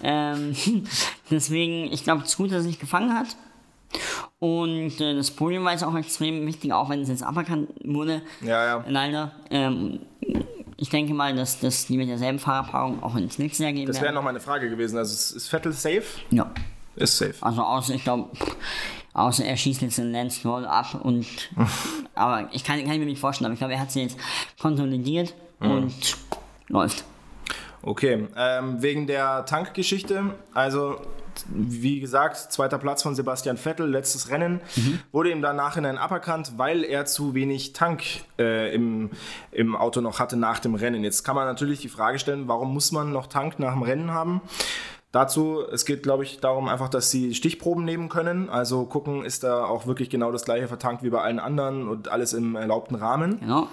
ähm, 0.01 0.55
deswegen, 1.29 1.91
ich 1.91 2.03
glaube, 2.03 2.21
es 2.23 2.29
ist 2.29 2.37
gut, 2.37 2.47
dass 2.51 2.57
er 2.57 2.61
sich 2.63 2.79
gefangen 2.79 3.13
hat. 3.13 3.35
Und 4.41 4.99
äh, 4.99 5.13
das 5.13 5.29
Podium 5.29 5.65
war 5.65 5.73
jetzt 5.73 5.83
auch 5.83 5.93
extrem 5.95 6.47
wichtig, 6.47 6.73
auch 6.73 6.89
wenn 6.89 7.01
es 7.01 7.09
jetzt 7.09 7.21
aberkannt 7.21 7.69
wurde. 7.85 8.23
Ja, 8.41 8.65
ja. 8.65 8.85
Leider. 8.87 9.33
Ähm, 9.51 9.99
ich 10.77 10.89
denke 10.89 11.13
mal, 11.13 11.35
dass, 11.35 11.59
dass 11.59 11.85
die 11.85 11.95
mit 11.95 12.09
derselben 12.09 12.39
Fahrerpaarung 12.39 13.03
auch 13.03 13.15
ins 13.15 13.37
nächste 13.37 13.65
Jahr 13.65 13.71
gehen 13.71 13.85
Das 13.85 13.97
wäre 13.97 14.05
werden. 14.05 14.15
noch 14.15 14.23
meine 14.23 14.39
Frage 14.39 14.67
gewesen. 14.67 14.97
Also 14.97 15.13
ist 15.37 15.47
Vettel 15.47 15.71
safe? 15.71 16.01
Ja. 16.31 16.49
Ist 16.95 17.19
safe. 17.19 17.35
Also 17.41 17.61
außer, 17.61 17.93
ich 17.93 18.03
glaube, 18.03 18.31
außer 19.13 19.45
er 19.45 19.55
schießt 19.55 19.83
jetzt 19.83 19.99
den 19.99 20.11
Lance 20.11 20.39
Stroll 20.39 20.65
ab 20.65 20.99
und 21.03 21.27
aber 22.15 22.49
ich 22.51 22.63
kann, 22.63 22.79
kann 22.83 22.93
ich 22.93 22.99
mir 22.99 23.05
nicht 23.05 23.19
vorstellen, 23.21 23.45
aber 23.45 23.53
ich 23.53 23.59
glaube, 23.59 23.73
er 23.75 23.79
hat 23.79 23.91
sie 23.91 24.01
jetzt 24.01 24.17
konsolidiert 24.59 25.35
und 25.59 25.93
läuft. 26.67 27.03
Okay, 27.83 28.27
ähm, 28.35 28.81
wegen 28.81 29.05
der 29.05 29.45
Tankgeschichte, 29.45 30.33
also 30.55 30.99
wie 31.47 31.99
gesagt, 31.99 32.37
zweiter 32.37 32.77
Platz 32.77 33.03
von 33.03 33.15
Sebastian 33.15 33.57
Vettel, 33.57 33.89
letztes 33.89 34.29
Rennen, 34.29 34.61
wurde 35.11 35.31
ihm 35.31 35.41
dann 35.41 35.55
nachhinein 35.55 35.97
aberkannt, 35.97 36.53
weil 36.57 36.83
er 36.83 37.05
zu 37.05 37.33
wenig 37.33 37.73
Tank 37.73 38.03
äh, 38.39 38.73
im, 38.73 39.09
im 39.51 39.75
Auto 39.75 40.01
noch 40.01 40.19
hatte 40.19 40.37
nach 40.37 40.59
dem 40.59 40.75
Rennen. 40.75 41.03
Jetzt 41.03 41.23
kann 41.23 41.35
man 41.35 41.45
natürlich 41.45 41.79
die 41.79 41.89
Frage 41.89 42.19
stellen, 42.19 42.47
warum 42.47 42.73
muss 42.73 42.91
man 42.91 43.11
noch 43.11 43.27
Tank 43.27 43.59
nach 43.59 43.73
dem 43.73 43.83
Rennen 43.83 44.11
haben? 44.11 44.41
Dazu, 45.11 45.61
es 45.69 45.83
geht, 45.85 46.03
glaube 46.03 46.23
ich, 46.23 46.39
darum 46.39 46.69
einfach, 46.69 46.87
dass 46.87 47.11
sie 47.11 47.35
Stichproben 47.35 47.83
nehmen 47.83 48.07
können. 48.07 48.49
Also 48.49 48.85
gucken, 48.85 49.25
ist 49.25 49.43
da 49.43 49.65
auch 49.65 49.85
wirklich 49.85 50.09
genau 50.09 50.31
das 50.31 50.45
gleiche 50.45 50.69
vertankt 50.69 51.03
wie 51.03 51.09
bei 51.09 51.21
allen 51.21 51.39
anderen 51.39 51.89
und 51.89 52.07
alles 52.07 52.31
im 52.31 52.55
erlaubten 52.55 52.95
Rahmen. 52.95 53.41
Genau. 53.41 53.67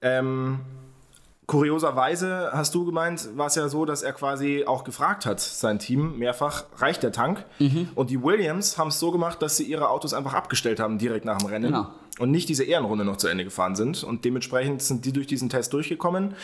Ähm, 0.00 0.60
kurioserweise 1.48 2.50
hast 2.52 2.74
du 2.74 2.84
gemeint, 2.84 3.30
war 3.36 3.46
es 3.46 3.54
ja 3.56 3.68
so, 3.68 3.84
dass 3.86 4.02
er 4.02 4.12
quasi 4.12 4.64
auch 4.66 4.84
gefragt 4.84 5.24
hat, 5.26 5.40
sein 5.40 5.78
Team 5.78 6.18
mehrfach, 6.18 6.64
reicht 6.76 7.02
der 7.02 7.10
Tank? 7.10 7.44
Und 7.96 8.10
die 8.10 8.22
Williams 8.22 8.76
haben 8.78 8.88
es 8.88 9.00
so 9.00 9.10
gemacht, 9.10 9.40
dass 9.42 9.56
sie 9.56 9.64
ihre 9.64 9.88
Autos 9.88 10.12
einfach 10.14 10.34
abgestellt 10.34 10.78
haben 10.78 10.98
direkt 10.98 11.24
nach 11.24 11.38
dem 11.38 11.46
Rennen 11.48 11.72
Genau. 11.72 11.88
und 12.18 12.30
nicht 12.30 12.48
diese 12.50 12.64
Ehrenrunde 12.64 13.04
noch 13.06 13.16
zu 13.16 13.28
Ende 13.28 13.44
gefahren 13.44 13.74
sind. 13.76 14.04
Und 14.04 14.24
dementsprechend 14.26 14.82
sind 14.82 15.06
die 15.06 15.12
durch 15.12 15.26
diesen 15.26 15.48
Test 15.48 15.72
durchgekommen. 15.72 16.34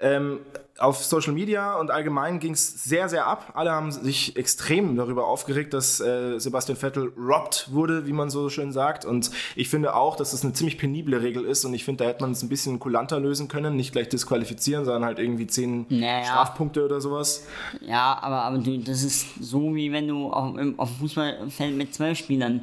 Ähm, 0.00 0.40
auf 0.78 1.04
Social 1.04 1.32
Media 1.32 1.74
und 1.74 1.90
allgemein 1.90 2.38
ging 2.38 2.52
es 2.52 2.84
sehr, 2.84 3.08
sehr 3.08 3.26
ab. 3.26 3.52
Alle 3.54 3.72
haben 3.72 3.90
sich 3.90 4.36
extrem 4.36 4.96
darüber 4.96 5.26
aufgeregt, 5.26 5.74
dass 5.74 5.98
äh, 6.00 6.38
Sebastian 6.38 6.78
Vettel 6.78 7.12
robbed 7.18 7.68
wurde, 7.72 8.06
wie 8.06 8.12
man 8.12 8.30
so 8.30 8.48
schön 8.48 8.70
sagt. 8.70 9.04
Und 9.04 9.30
ich 9.56 9.68
finde 9.68 9.96
auch, 9.96 10.14
dass 10.14 10.30
das 10.30 10.44
eine 10.44 10.52
ziemlich 10.52 10.78
penible 10.78 11.20
Regel 11.20 11.44
ist. 11.44 11.64
Und 11.64 11.74
ich 11.74 11.84
finde, 11.84 12.04
da 12.04 12.10
hätte 12.10 12.22
man 12.22 12.30
es 12.30 12.42
ein 12.42 12.48
bisschen 12.48 12.78
kulanter 12.78 13.18
lösen 13.18 13.48
können. 13.48 13.74
Nicht 13.74 13.90
gleich 13.92 14.08
disqualifizieren, 14.08 14.84
sondern 14.84 15.04
halt 15.04 15.18
irgendwie 15.18 15.48
zehn 15.48 15.86
Naja. 15.88 16.24
Strafpunkte 16.24 16.84
oder 16.84 17.00
sowas. 17.00 17.46
Ja, 17.80 18.16
aber, 18.22 18.42
aber 18.42 18.58
du, 18.58 18.78
das 18.78 19.02
ist 19.02 19.26
so, 19.40 19.74
wie 19.74 19.90
wenn 19.90 20.06
du 20.06 20.30
auf 20.30 20.54
dem 20.54 20.76
Fußballfeld 21.00 21.76
mit 21.76 21.92
zwölf 21.92 22.18
Spielern 22.18 22.60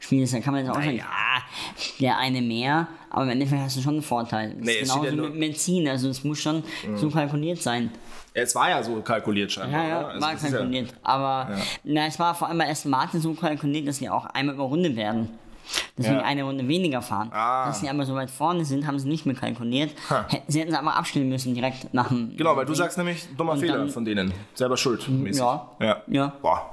spielst. 0.00 0.34
Dann 0.34 0.42
kann 0.42 0.54
man 0.54 0.64
jetzt 0.64 0.70
auch 0.70 0.80
sagen, 0.82 0.96
ja, 0.96 1.04
der 2.00 2.18
eine 2.18 2.42
mehr, 2.42 2.86
aber 3.10 3.24
im 3.24 3.30
Endeffekt 3.30 3.60
hast 3.62 3.76
du 3.76 3.80
schon 3.82 3.94
einen 3.94 4.02
Vorteil. 4.02 4.54
Das 4.56 4.64
Nee, 4.66 4.72
ist 4.74 4.92
genauso 4.92 5.04
ja 5.16 5.22
mit 5.22 5.40
Benzin, 5.40 5.88
also 5.88 6.08
es 6.08 6.22
muss 6.24 6.38
schon 6.40 6.62
so 6.96 7.10
kalkuliert 7.10 7.60
sein. 7.62 7.90
Es 8.34 8.54
war 8.54 8.68
ja 8.68 8.82
so 8.82 9.00
kalkuliert 9.00 9.50
scheinbar. 9.50 9.82
Ja, 9.82 9.88
ja? 9.88 10.06
Also 10.08 10.20
war 10.26 10.34
ist 10.34 10.44
ja- 10.44 10.50
kalkuliert. 10.50 10.94
Aber 11.02 11.56
na, 11.84 12.06
es 12.06 12.18
war 12.18 12.34
vor 12.34 12.48
allem 12.48 12.58
bei 12.58 12.68
Aston 12.70 12.90
Martin 12.90 13.20
so 13.20 13.32
kalkuliert, 13.32 13.88
dass 13.88 13.96
sie 13.96 14.10
auch 14.10 14.26
einmal 14.26 14.54
überrundet 14.54 14.94
werden. 14.96 15.30
Deswegen 15.98 16.16
Ja. 16.18 16.22
eine 16.22 16.44
Runde 16.44 16.68
weniger 16.68 17.02
fahren. 17.02 17.30
Ah. 17.32 17.66
Dass 17.66 17.80
sie 17.80 17.88
aber 17.88 18.04
so 18.06 18.14
weit 18.14 18.30
vorne 18.30 18.64
sind, 18.64 18.86
haben 18.86 18.98
sie 19.00 19.08
nicht 19.08 19.26
mehr 19.26 19.34
kalkuliert. 19.34 19.90
Ha. 20.10 20.26
Sie 20.46 20.60
hätten 20.60 20.70
es 20.70 20.78
einfach 20.78 20.94
abstellen 20.96 21.28
müssen, 21.28 21.54
direkt 21.54 21.92
nach 21.92 22.08
dem. 22.08 22.36
Genau, 22.36 22.54
weil 22.56 22.66
du 22.66 22.74
sagst 22.74 22.98
nämlich, 22.98 23.26
dummer 23.36 23.52
Und 23.54 23.60
Fehler 23.60 23.78
dann- 23.78 23.88
von 23.88 24.04
denen. 24.04 24.32
Selber 24.54 24.76
schuld. 24.76 25.08
Mäßig. 25.08 25.40
Ja. 25.40 25.70
ja. 25.80 26.02
Ja. 26.06 26.32
Boah. 26.40 26.70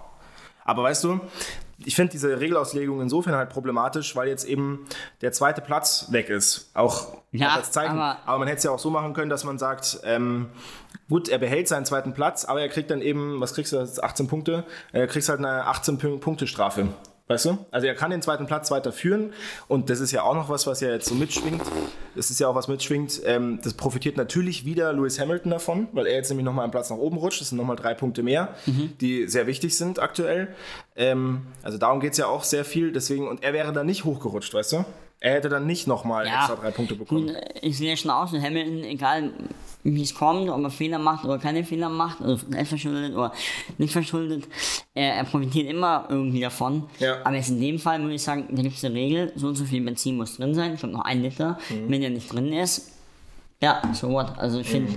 Aber 0.66 0.84
weißt 0.84 1.06
du, 1.06 1.22
ich 1.86 1.96
finde 1.96 2.12
diese 2.12 2.40
Regelauslegung 2.40 3.02
insofern 3.02 3.36
halt 3.36 3.50
problematisch, 3.50 4.16
weil 4.16 4.28
jetzt 4.28 4.46
eben 4.46 4.86
der 5.22 5.32
zweite 5.32 5.62
Platz 5.62 6.08
weg 6.12 6.30
ist. 6.30 6.70
Auch 6.74 7.18
Ja, 7.32 7.56
als 7.56 7.72
Zeichen. 7.72 7.98
aber- 7.98 8.20
aber 8.26 8.40
man 8.40 8.48
hätte 8.48 8.58
es 8.60 8.64
ja 8.64 8.72
auch 8.72 8.80
so 8.80 8.90
machen 8.90 9.14
können, 9.14 9.30
dass 9.30 9.44
man 9.44 9.58
sagt, 9.58 10.00
ähm, 10.04 10.50
gut, 11.10 11.30
er 11.30 11.38
behält 11.40 11.68
seinen 11.68 11.86
zweiten 11.86 12.14
Platz, 12.14 12.46
aber 12.46 12.62
er 12.62 12.70
kriegt 12.70 12.90
dann 12.92 13.02
eben, 13.02 13.40
was 13.42 13.54
kriegst 13.54 13.72
du, 13.74 13.78
das 13.78 13.92
ist 13.92 14.04
18 14.04 14.28
Punkte, 14.28 14.66
er 14.92 15.08
kriegst 15.08 15.30
halt 15.30 15.40
eine 15.40 15.68
18-Punkte-Strafe. 15.68 16.88
Weißt 17.28 17.46
du? 17.46 17.58
Also 17.72 17.88
er 17.88 17.96
kann 17.96 18.12
den 18.12 18.22
zweiten 18.22 18.48
Platz 18.48 18.70
weiter 18.70 18.92
führen 18.92 19.32
und 19.70 19.90
das 19.90 20.02
ist 20.02 20.12
ja 20.12 20.24
auch 20.24 20.34
noch 20.34 20.50
was, 20.50 20.68
was 20.68 20.82
ja 20.82 20.90
jetzt 20.90 21.08
so 21.08 21.16
mitschwingt. 21.16 21.62
Das 22.16 22.30
ist 22.30 22.40
ja 22.40 22.50
auch 22.50 22.56
was 22.56 22.68
mitschwingt. 22.68 23.22
Ähm, 23.24 23.60
das 23.64 23.74
profitiert 23.76 24.18
natürlich 24.18 24.66
wieder 24.66 24.92
Lewis 24.92 25.20
Hamilton 25.20 25.52
davon, 25.52 25.88
weil 25.94 26.06
er 26.06 26.16
jetzt 26.16 26.30
nämlich 26.30 26.44
nochmal 26.44 26.64
einen 26.64 26.72
Platz 26.72 26.90
nach 26.90 26.98
oben 26.98 27.16
rutscht. 27.18 27.40
Das 27.40 27.50
sind 27.50 27.58
nochmal 27.58 27.78
drei 27.78 27.94
Punkte 27.94 28.24
mehr, 28.24 28.54
die 29.00 29.28
sehr 29.28 29.48
wichtig 29.48 29.78
sind 29.78 30.00
aktuell. 30.00 30.50
Ähm, 30.98 31.48
also 31.64 31.78
darum 31.78 32.02
geht 32.02 32.12
es 32.12 32.18
ja 32.18 32.28
auch 32.28 32.44
sehr 32.44 32.66
viel. 32.66 32.92
Deswegen, 32.92 33.28
und 33.28 33.42
er 33.42 33.54
wäre 33.54 33.72
dann 33.72 33.86
nicht 33.86 34.04
hochgerutscht, 34.04 34.54
weißt 34.54 34.74
du? 34.74 34.86
Er 35.24 35.36
hätte 35.36 35.48
dann 35.48 35.66
nicht 35.66 35.88
nochmal 35.88 36.28
Ja. 36.28 36.40
extra 36.40 36.56
drei 36.58 36.72
Punkte 36.72 36.96
bekommen. 36.96 37.32
Ich 37.62 37.78
sehe 37.78 37.96
schon 37.96 38.12
aus, 38.12 38.32
dass 38.32 38.44
Hamilton, 38.44 38.84
egal 38.84 39.32
wie 39.86 40.02
es 40.02 40.14
kommt, 40.14 40.50
ob 40.50 40.62
er 40.62 40.70
Fehler 40.70 41.00
macht 41.00 41.24
oder 41.24 41.38
keine 41.40 41.64
Fehler 41.64 41.88
macht, 41.88 42.22
also 42.22 42.46
selbst 42.50 42.70
verschuldet 42.70 43.14
oder 43.14 43.32
nicht 43.78 43.94
verschuldet, 43.94 44.50
er, 44.94 45.14
er 45.16 45.24
profitiert 45.24 45.70
immer 45.70 46.08
irgendwie 46.10 46.42
davon. 46.42 46.84
Ja. 47.00 47.20
Aber 47.24 47.38
jetzt 47.38 47.50
in 47.50 47.62
dem 47.62 47.80
Fall 47.80 48.00
muss 48.00 48.12
ich 48.12 48.22
sagen, 48.22 48.48
da 48.52 48.62
gibt 48.62 48.76
es 48.76 48.84
eine 48.84 48.96
Regel, 48.96 49.32
so 49.38 49.48
und 49.48 49.56
so 49.56 49.64
viel 49.64 49.82
Benzin 49.82 50.18
muss 50.18 50.36
drin 50.36 50.54
sein, 50.54 50.74
ich 50.74 50.82
glaube 50.82 50.94
noch 50.96 51.06
ein 51.06 51.22
Liter. 51.22 51.58
Mhm. 51.70 51.90
Wenn 51.90 52.02
der 52.02 52.10
nicht 52.10 52.32
drin 52.34 52.52
ist, 52.52 52.93
ja, 53.64 53.82
so 53.94 54.10
what. 54.10 54.38
Also 54.38 54.60
ich 54.60 54.68
finde, 54.68 54.92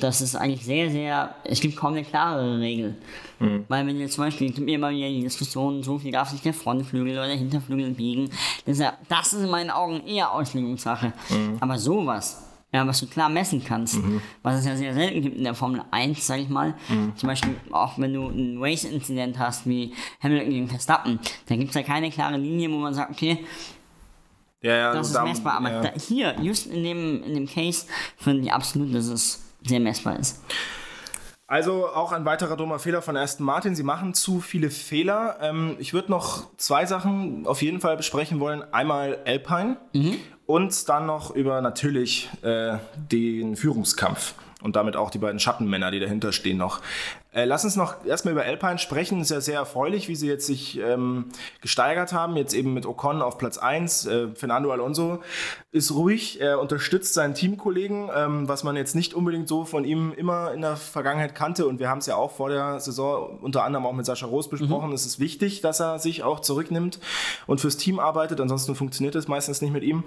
das 0.00 0.22
ist 0.22 0.34
eigentlich 0.34 0.64
sehr, 0.64 0.90
sehr, 0.90 1.34
es 1.44 1.60
gibt 1.60 1.76
kaum 1.76 1.92
eine 1.92 2.04
klarere 2.04 2.58
Regel. 2.58 2.96
Mhm. 3.38 3.66
Weil 3.68 3.86
wenn 3.86 4.00
jetzt 4.00 4.14
zum 4.14 4.24
Beispiel, 4.24 4.50
gibt 4.50 4.70
immer 4.70 4.88
wieder 4.90 5.08
die 5.08 5.20
Diskussion, 5.20 5.82
so 5.82 5.98
viel 5.98 6.10
darf 6.10 6.30
sich 6.30 6.40
der 6.40 6.54
Frontflügel 6.54 7.12
oder 7.12 7.26
der 7.26 7.36
Hinterflügel 7.36 7.90
biegen. 7.90 8.30
Das 8.64 8.76
ist, 8.76 8.80
ja, 8.80 8.94
das 9.10 9.34
ist 9.34 9.44
in 9.44 9.50
meinen 9.50 9.68
Augen 9.68 10.00
eher 10.06 10.32
Auslegungssache. 10.32 11.12
Mhm. 11.28 11.58
Aber 11.60 11.78
sowas, 11.78 12.44
ja, 12.72 12.86
was 12.86 12.98
du 13.00 13.06
klar 13.08 13.28
messen 13.28 13.62
kannst, 13.62 13.98
was 14.42 14.60
es 14.60 14.64
ja 14.64 14.74
sehr 14.74 14.94
selten 14.94 15.20
gibt 15.20 15.36
in 15.36 15.44
der 15.44 15.54
Formel 15.54 15.82
1, 15.90 16.26
sag 16.26 16.40
ich 16.40 16.48
mal. 16.48 16.72
Mhm. 16.88 17.14
Zum 17.14 17.26
Beispiel 17.26 17.56
auch 17.72 17.98
wenn 17.98 18.14
du 18.14 18.28
ein 18.28 18.56
Race-Incident 18.58 19.38
hast 19.38 19.66
wie 19.66 19.92
Hamilton 20.22 20.50
gegen 20.50 20.68
Verstappen, 20.68 21.20
da 21.46 21.56
gibt 21.56 21.68
es 21.68 21.74
ja 21.74 21.82
keine 21.82 22.10
klare 22.10 22.38
Linie, 22.38 22.70
wo 22.70 22.76
man 22.76 22.94
sagt, 22.94 23.10
okay, 23.10 23.44
Ja, 24.62 24.76
ja, 24.76 24.88
Das 24.94 25.08
also 25.08 25.18
ist 25.18 25.24
messbar. 25.24 25.54
Aber 25.54 25.70
ja. 25.70 25.80
da, 25.82 25.92
hier, 25.98 26.34
just 26.40 26.66
in 26.66 26.82
dem, 26.82 27.22
in 27.22 27.34
dem 27.34 27.46
Case, 27.46 27.86
finde 28.16 28.42
ich 28.42 28.52
absolut, 28.52 28.94
dass 28.94 29.06
es 29.06 29.44
sehr 29.62 29.80
messbar 29.80 30.18
ist. 30.18 30.42
Also 31.48 31.86
auch 31.88 32.10
ein 32.10 32.24
weiterer 32.24 32.56
dummer 32.56 32.80
Fehler 32.80 33.02
von 33.02 33.16
Aston 33.16 33.46
Martin. 33.46 33.76
Sie 33.76 33.84
machen 33.84 34.14
zu 34.14 34.40
viele 34.40 34.68
Fehler. 34.68 35.38
Ähm, 35.40 35.76
ich 35.78 35.92
würde 35.92 36.10
noch 36.10 36.48
zwei 36.56 36.86
Sachen 36.86 37.46
auf 37.46 37.62
jeden 37.62 37.80
Fall 37.80 37.96
besprechen 37.96 38.40
wollen. 38.40 38.64
Einmal 38.74 39.20
Alpine 39.24 39.76
und 40.46 40.88
dann 40.88 41.06
noch 41.06 41.30
über 41.30 41.60
natürlich 41.60 42.30
äh, 42.42 42.78
den 42.96 43.54
Führungskampf 43.54 44.34
und 44.62 44.74
damit 44.74 44.96
auch 44.96 45.10
die 45.10 45.18
beiden 45.18 45.38
Schattenmänner, 45.38 45.92
die 45.92 46.00
dahinter 46.00 46.32
stehen 46.32 46.56
noch. 46.56 46.80
Äh, 47.36 47.44
lass 47.44 47.64
uns 47.64 47.76
noch 47.76 48.02
erstmal 48.06 48.32
über 48.32 48.44
Alpine 48.44 48.78
sprechen. 48.78 49.20
Ist 49.20 49.30
ja 49.30 49.42
sehr 49.42 49.58
erfreulich, 49.58 50.08
wie 50.08 50.16
sie 50.16 50.26
jetzt 50.26 50.46
sich 50.46 50.80
ähm, 50.80 51.26
gesteigert 51.60 52.14
haben. 52.14 52.34
Jetzt 52.38 52.54
eben 52.54 52.72
mit 52.72 52.86
Ocon 52.86 53.20
auf 53.20 53.36
Platz 53.36 53.58
1. 53.58 54.06
Äh, 54.06 54.28
Fernando 54.34 54.72
Alonso 54.72 55.20
ist 55.70 55.92
ruhig, 55.92 56.40
er 56.40 56.58
unterstützt 56.60 57.12
seinen 57.12 57.34
Teamkollegen, 57.34 58.08
ähm, 58.16 58.48
was 58.48 58.64
man 58.64 58.74
jetzt 58.74 58.94
nicht 58.94 59.12
unbedingt 59.12 59.48
so 59.48 59.66
von 59.66 59.84
ihm 59.84 60.14
immer 60.16 60.54
in 60.54 60.62
der 60.62 60.76
Vergangenheit 60.76 61.34
kannte. 61.34 61.66
Und 61.66 61.78
wir 61.78 61.90
haben 61.90 61.98
es 61.98 62.06
ja 62.06 62.16
auch 62.16 62.30
vor 62.30 62.48
der 62.48 62.80
Saison 62.80 63.38
unter 63.42 63.64
anderem 63.64 63.84
auch 63.84 63.92
mit 63.92 64.06
Sascha 64.06 64.24
Roos 64.24 64.48
besprochen. 64.48 64.90
Es 64.92 65.04
ist 65.04 65.20
wichtig, 65.20 65.60
dass 65.60 65.78
er 65.78 65.98
sich 65.98 66.22
auch 66.22 66.40
zurücknimmt 66.40 67.00
und 67.46 67.60
fürs 67.60 67.76
Team 67.76 67.98
arbeitet. 67.98 68.40
Ansonsten 68.40 68.74
funktioniert 68.74 69.14
es 69.14 69.28
meistens 69.28 69.60
nicht 69.60 69.74
mit 69.74 69.82
ihm. 69.82 70.04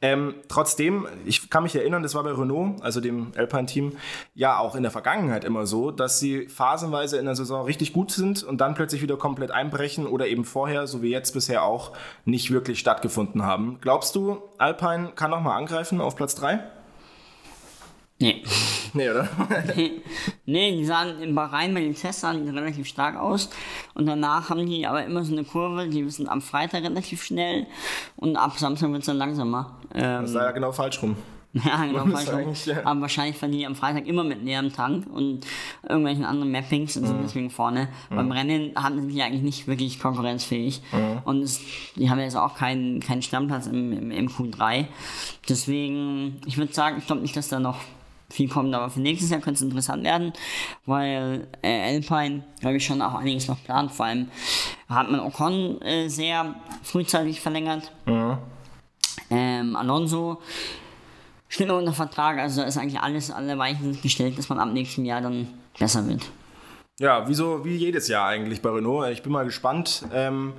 Ähm, 0.00 0.34
trotzdem, 0.48 1.06
ich 1.24 1.48
kann 1.48 1.62
mich 1.62 1.76
erinnern, 1.76 2.02
das 2.02 2.16
war 2.16 2.24
bei 2.24 2.32
Renault, 2.32 2.82
also 2.82 3.00
dem 3.00 3.30
Alpine-Team, 3.36 3.92
ja 4.34 4.58
auch 4.58 4.74
in 4.74 4.82
der 4.82 4.90
Vergangenheit 4.90 5.44
immer 5.44 5.64
so, 5.64 5.92
dass 5.92 6.18
sie 6.18 6.48
phasenweise 6.62 7.18
in 7.18 7.24
der 7.24 7.34
Saison 7.34 7.64
richtig 7.64 7.92
gut 7.92 8.12
sind 8.12 8.44
und 8.44 8.60
dann 8.60 8.74
plötzlich 8.74 9.02
wieder 9.02 9.16
komplett 9.16 9.50
einbrechen 9.50 10.06
oder 10.06 10.28
eben 10.28 10.44
vorher, 10.44 10.86
so 10.86 11.02
wie 11.02 11.10
jetzt 11.10 11.32
bisher 11.32 11.64
auch, 11.64 11.90
nicht 12.24 12.52
wirklich 12.52 12.78
stattgefunden 12.78 13.42
haben. 13.42 13.78
Glaubst 13.80 14.14
du, 14.14 14.40
Alpine 14.58 15.10
kann 15.16 15.32
nochmal 15.32 15.58
angreifen 15.58 16.00
auf 16.00 16.14
Platz 16.14 16.36
3? 16.36 16.60
Nee. 18.20 18.44
Nee, 18.94 19.08
oder? 19.08 19.26
nee, 20.44 20.76
die 20.76 20.84
sahen 20.84 21.22
im 21.22 21.34
Bahrain 21.34 21.72
bei 21.72 21.80
den 21.80 21.94
Tests 21.94 22.20
sahen 22.20 22.46
relativ 22.46 22.86
stark 22.86 23.16
aus. 23.16 23.48
Und 23.94 24.04
danach 24.04 24.50
haben 24.50 24.66
die 24.66 24.86
aber 24.86 25.02
immer 25.06 25.24
so 25.24 25.32
eine 25.32 25.44
Kurve, 25.44 25.88
die 25.88 26.04
wissen 26.04 26.28
am 26.28 26.42
Freitag 26.42 26.84
relativ 26.84 27.22
schnell 27.22 27.66
und 28.16 28.36
ab 28.36 28.52
Samstag 28.58 28.90
wird 28.90 29.00
es 29.00 29.06
dann 29.06 29.16
langsamer. 29.16 29.78
Ähm, 29.94 30.20
Das 30.20 30.28
ist 30.28 30.36
leider 30.36 30.52
genau 30.52 30.72
falsch 30.72 31.02
rum. 31.02 31.16
ja, 31.64 31.84
genau, 31.84 32.04
eigentlich, 32.16 32.66
ja. 32.66 32.84
Aber 32.84 33.02
wahrscheinlich 33.02 33.36
fahren 33.36 33.52
die 33.52 33.66
am 33.66 33.74
Freitag 33.74 34.06
immer 34.06 34.24
mit 34.24 34.42
leerem 34.42 34.72
Tank 34.72 35.06
und 35.12 35.46
irgendwelchen 35.86 36.24
anderen 36.24 36.50
Mappings 36.50 36.96
und 36.96 37.06
sind 37.06 37.18
Mhm. 37.18 37.22
deswegen 37.24 37.50
vorne. 37.50 37.88
Beim 38.08 38.32
Rennen 38.32 38.72
haben 38.74 39.10
sie 39.10 39.22
eigentlich 39.22 39.42
nicht 39.42 39.66
wirklich 39.66 40.00
konkurrenzfähig. 40.00 40.80
Mhm. 40.92 41.20
Und 41.24 41.42
es, 41.42 41.60
die 41.96 42.08
haben 42.08 42.20
jetzt 42.20 42.36
auch 42.36 42.54
keinen, 42.54 43.00
keinen 43.00 43.20
Stammplatz 43.20 43.66
im, 43.66 43.92
im, 43.92 44.10
im 44.10 44.28
Q3. 44.28 44.86
Deswegen, 45.48 46.40
ich 46.46 46.56
würde 46.56 46.72
sagen, 46.72 46.96
ich 46.98 47.06
glaube 47.06 47.20
nicht, 47.20 47.36
dass 47.36 47.48
da 47.48 47.60
noch 47.60 47.78
viel 48.30 48.48
kommt, 48.48 48.74
aber 48.74 48.88
für 48.88 49.00
nächstes 49.00 49.28
Jahr 49.28 49.40
könnte 49.40 49.56
es 49.58 49.62
interessant 49.62 50.04
werden, 50.04 50.32
weil 50.86 51.48
äh, 51.60 51.94
Alpine, 51.96 52.44
glaube 52.60 52.78
ich, 52.78 52.86
schon 52.86 53.02
auch 53.02 53.12
einiges 53.14 53.46
noch 53.46 53.62
plant. 53.62 53.92
Vor 53.92 54.06
allem 54.06 54.28
hat 54.88 55.10
man 55.10 55.20
Ocon 55.20 55.82
äh, 55.82 56.08
sehr 56.08 56.54
frühzeitig 56.82 57.42
verlängert. 57.42 57.92
Ähm, 59.30 59.76
Alonso 59.76 60.38
noch 61.60 61.78
unter 61.78 61.92
Vertrag, 61.92 62.38
also 62.38 62.62
da 62.62 62.66
ist 62.66 62.78
eigentlich 62.78 63.00
alles, 63.00 63.30
alle 63.30 63.58
Weichen 63.58 64.00
gestellt, 64.00 64.38
dass 64.38 64.48
man 64.48 64.58
ab 64.58 64.70
nächstem 64.72 65.04
Jahr 65.04 65.20
dann 65.20 65.48
besser 65.78 66.06
wird. 66.08 66.22
Ja, 67.00 67.26
wie, 67.26 67.34
so, 67.34 67.64
wie 67.64 67.74
jedes 67.74 68.06
Jahr 68.06 68.28
eigentlich 68.28 68.60
bei 68.60 68.68
Renault. 68.70 69.10
Ich 69.10 69.22
bin 69.22 69.32
mal 69.32 69.44
gespannt. 69.44 70.04
Ähm, 70.12 70.52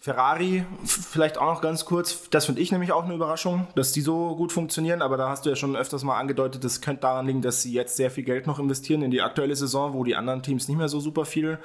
Ferrari, 0.00 0.64
vielleicht 0.84 1.38
auch 1.38 1.54
noch 1.54 1.60
ganz 1.60 1.84
kurz. 1.84 2.30
Das 2.30 2.46
finde 2.46 2.62
ich 2.62 2.72
nämlich 2.72 2.90
auch 2.90 3.04
eine 3.04 3.14
Überraschung, 3.14 3.68
dass 3.74 3.92
die 3.92 4.00
so 4.00 4.34
gut 4.34 4.50
funktionieren. 4.50 5.02
Aber 5.02 5.16
da 5.18 5.28
hast 5.28 5.44
du 5.44 5.50
ja 5.50 5.56
schon 5.56 5.76
öfters 5.76 6.04
mal 6.04 6.18
angedeutet, 6.18 6.64
das 6.64 6.80
könnte 6.80 7.02
daran 7.02 7.26
liegen, 7.26 7.42
dass 7.42 7.62
sie 7.62 7.72
jetzt 7.72 7.96
sehr 7.96 8.10
viel 8.10 8.24
Geld 8.24 8.46
noch 8.46 8.58
investieren 8.58 9.02
in 9.02 9.10
die 9.10 9.20
aktuelle 9.20 9.54
Saison, 9.54 9.92
wo 9.92 10.04
die 10.04 10.16
anderen 10.16 10.42
Teams 10.42 10.68
nicht 10.68 10.78
mehr 10.78 10.88
so 10.88 11.00
super 11.00 11.26
viel 11.26 11.58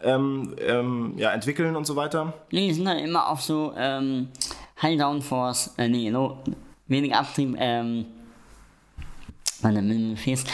ähm, 0.00 0.54
ähm, 0.60 1.14
ja, 1.16 1.30
entwickeln 1.32 1.74
und 1.76 1.86
so 1.86 1.96
weiter. 1.96 2.32
Nee, 2.52 2.68
die 2.68 2.74
sind 2.74 2.86
dann 2.86 2.98
immer 2.98 3.28
auf 3.28 3.42
so 3.42 3.74
ähm, 3.76 4.28
High 4.80 4.98
Downforce, 4.98 5.74
äh, 5.76 5.88
nee, 5.88 6.10
no, 6.10 6.38
wenig 6.90 7.14
Abtrieb, 7.14 7.56
ähm, 7.58 8.06
warte, 9.62 9.82
mit 9.82 9.96
dem 9.96 10.16
Fes, 10.16 10.44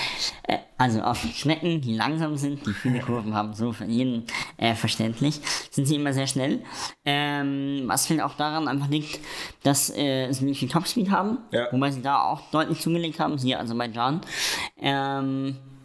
äh, 0.45 0.59
also 0.79 1.01
auf 1.01 1.19
Strecken, 1.35 1.81
die 1.81 1.95
langsam 1.97 2.37
sind, 2.37 2.67
die 2.67 2.73
viele 2.73 3.01
Kurven 3.01 3.35
haben, 3.35 3.55
so 3.55 3.73
für 3.73 3.85
jeden 3.87 4.25
äh, 4.57 4.75
verständlich, 4.75 5.41
sind 5.71 5.87
sie 5.87 5.95
immer 5.97 6.13
sehr 6.13 6.27
schnell. 6.27 6.63
Ähm, 7.05 7.85
was 7.87 8.07
vielleicht 8.07 8.25
auch 8.25 8.35
daran 8.37 8.69
einfach 8.69 8.89
liegt, 8.89 9.21
dass 9.63 9.91
äh, 9.97 10.31
sie 10.33 10.43
wirklich 10.43 10.59
viel 10.59 10.69
Topspeed 10.69 11.11
haben, 11.11 11.39
Ja. 11.53 11.69
wobei 11.73 11.91
sie 11.93 12.03
da 12.03 12.21
auch 12.23 12.51
deutlich 12.51 12.81
zugelegt 12.81 13.19
haben, 13.21 13.39
siehe 13.39 13.59
Aserbaidschan. 13.59 14.21
Ähm, 14.81 15.57
wenn 15.57 15.57
wir 15.57 15.76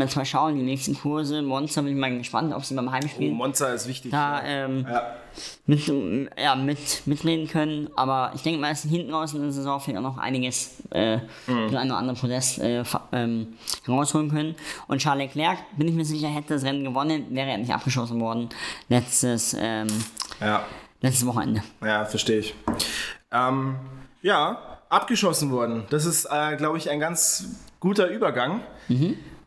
jetzt 0.00 0.16
mal 0.16 0.24
schauen, 0.24 0.56
die 0.56 0.62
nächsten 0.62 0.98
Kurse, 0.98 1.42
Monster, 1.42 1.82
bin 1.82 1.92
ich 1.92 1.98
mal 1.98 2.16
gespannt, 2.16 2.54
ob 2.54 2.64
sie 2.64 2.74
beim 2.74 2.88
Oh, 2.88 2.92
Heimspiel 2.92 3.30
Monza 3.32 3.68
ist 3.72 3.86
wichtig. 3.88 4.10
da 4.10 4.42
ähm, 4.44 4.86
ja. 4.88 5.02
mit, 5.66 5.92
ja, 6.38 6.54
mit, 6.54 6.78
mitreden 7.06 7.46
können. 7.48 7.90
Aber 7.96 8.32
ich 8.34 8.42
denke 8.42 8.60
mal, 8.60 8.74
sie 8.74 8.88
hinten 8.88 9.12
raus 9.12 9.34
in 9.34 9.42
der 9.42 9.52
Saison 9.52 9.80
vielleicht 9.80 9.98
auch 9.98 10.02
noch 10.02 10.18
einiges, 10.18 10.82
äh, 10.90 11.18
Mhm. 11.46 11.76
ein 11.76 11.86
oder 11.90 11.96
andere 11.98 12.16
Podest 12.16 12.58
äh, 12.60 12.82
ähm, 13.12 13.54
rausholen 13.88 14.30
können. 14.30 14.54
Und 14.88 14.98
Charles 14.98 15.26
Leclerc, 15.34 15.58
bin 15.76 15.88
ich 15.88 15.94
mir 15.94 16.04
sicher, 16.04 16.28
hätte 16.28 16.54
das 16.54 16.64
Rennen 16.64 16.84
gewonnen, 16.84 17.26
wäre 17.30 17.50
er 17.50 17.58
nicht 17.58 17.72
abgeschossen 17.72 18.20
worden 18.20 18.48
letztes, 18.88 19.56
ähm, 19.58 19.88
ja. 20.40 20.64
letztes 21.00 21.26
Wochenende. 21.26 21.62
Ja, 21.84 22.04
verstehe 22.04 22.38
ich. 22.40 22.54
Ähm, 23.32 23.76
ja, 24.22 24.58
abgeschossen 24.88 25.50
worden. 25.50 25.84
Das 25.90 26.04
ist, 26.06 26.26
äh, 26.30 26.56
glaube 26.56 26.78
ich, 26.78 26.88
ein 26.90 27.00
ganz 27.00 27.60
guter 27.80 28.06
Übergang. 28.08 28.60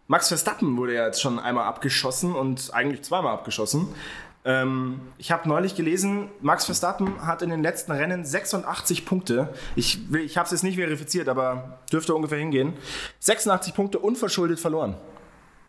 Max 0.07 0.29
Verstappen 0.29 0.77
wurde 0.77 0.95
ja 0.95 1.05
jetzt 1.05 1.21
schon 1.21 1.39
einmal 1.39 1.65
abgeschossen 1.65 2.33
und 2.33 2.73
eigentlich 2.73 3.01
zweimal 3.03 3.33
abgeschossen. 3.33 3.89
Ähm, 4.45 5.01
ich 5.17 5.31
habe 5.31 5.49
neulich 5.49 5.75
gelesen, 5.75 6.29
Max 6.39 6.65
Verstappen 6.65 7.25
hat 7.25 7.41
in 7.41 7.49
den 7.49 7.61
letzten 7.61 7.91
Rennen 7.91 8.23
86 8.23 9.05
Punkte. 9.05 9.53
Ich, 9.75 9.99
ich 10.13 10.37
habe 10.37 10.45
es 10.45 10.51
jetzt 10.51 10.63
nicht 10.63 10.77
verifiziert, 10.77 11.27
aber 11.27 11.79
dürfte 11.91 12.15
ungefähr 12.15 12.37
hingehen. 12.37 12.73
86 13.19 13.73
Punkte 13.73 13.99
unverschuldet 13.99 14.59
verloren. 14.59 14.95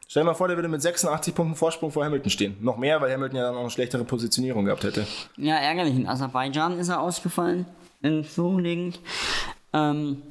Stell 0.07 0.23
dir 0.23 0.29
mal 0.29 0.35
vor, 0.35 0.47
der 0.47 0.57
würde 0.57 0.69
mit 0.69 0.81
86 0.81 1.35
Punkten 1.35 1.57
Vorsprung 1.57 1.91
vor 1.91 2.05
Hamilton 2.05 2.31
stehen. 2.31 2.57
Noch 2.61 2.79
mehr, 2.79 3.01
weil 3.01 3.13
Hamilton 3.13 3.37
ja 3.37 3.43
dann 3.43 3.57
auch 3.57 3.61
eine 3.61 3.71
schlechtere 3.71 4.05
Positionierung 4.05 4.65
gehabt 4.65 4.85
hätte. 4.85 5.07
Ja, 5.37 5.57
ärgerlich. 5.57 5.97
In 5.97 6.07
Aserbaidschan 6.09 6.79
ist 6.79 6.89
er 6.89 7.01
ausgefallen. 7.01 7.67
In 8.01 8.25
Vorliegend. 8.25 9.01
Ähm, 9.73 10.23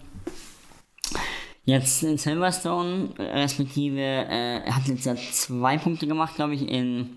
jetzt 1.67 2.01
in 2.01 2.17
Silverstone, 2.17 3.10
respektive, 3.19 3.99
äh, 3.99 4.63
er 4.65 4.75
hat 4.75 4.88
jetzt 4.88 5.06
ja 5.06 5.15
zwei 5.15 5.77
Punkte 5.77 6.08
gemacht, 6.08 6.36
glaube 6.36 6.56
ich, 6.56 6.67
in 6.67 7.10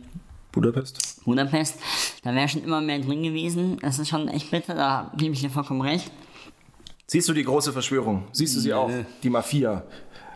Budapest. 0.53 1.25
Budapest. 1.25 1.79
Da 2.23 2.35
wäre 2.35 2.49
schon 2.49 2.65
immer 2.65 2.81
mehr 2.81 2.99
drin 2.99 3.23
gewesen. 3.23 3.79
Das 3.81 3.99
ist 3.99 4.09
schon 4.09 4.29
echt 4.29 4.51
bitter, 4.51 4.75
da 4.75 5.13
gebe 5.17 5.33
ich 5.33 5.41
dir 5.41 5.51
vollkommen 5.51 5.81
recht. 5.81 6.11
Siehst 7.07 7.29
du 7.29 7.33
die 7.33 7.45
große 7.45 7.73
Verschwörung? 7.73 8.25
Siehst 8.33 8.57
du 8.57 8.61
sie 8.61 8.75
auch? 8.75 8.91
Die 9.23 9.31
Mafia, 9.31 9.83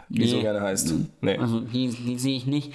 so 0.08 0.36
Nee. 0.36 0.40
gerne 0.40 0.60
heißt. 0.60 0.94
Nee. 1.20 1.36
Also 1.38 1.60
die, 1.60 1.88
die 1.88 2.18
sehe 2.18 2.36
ich 2.36 2.46
nicht. 2.46 2.72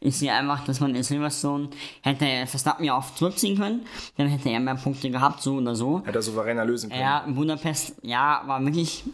Ich 0.00 0.16
sehe 0.16 0.32
einfach, 0.32 0.64
dass 0.64 0.80
man 0.80 0.94
in 0.94 1.02
Silverstone 1.02 1.68
hätte 2.02 2.26
er 2.26 2.46
Verstappen 2.46 2.84
ja 2.84 2.96
auch 2.98 3.14
zurückziehen 3.14 3.56
können. 3.56 3.82
Dann 4.16 4.28
hätte 4.28 4.50
er 4.50 4.60
mehr 4.60 4.74
Punkte 4.74 5.10
gehabt, 5.10 5.42
so 5.42 5.54
oder 5.56 5.74
so. 5.74 6.02
Hätte 6.04 6.18
er 6.18 6.22
souveräner 6.22 6.64
lösen 6.64 6.90
können. 6.90 7.00
Ja, 7.02 7.24
in 7.26 7.34
Budapest, 7.34 7.94
ja, 8.02 8.42
war 8.46 8.62
wirklich 8.64 9.04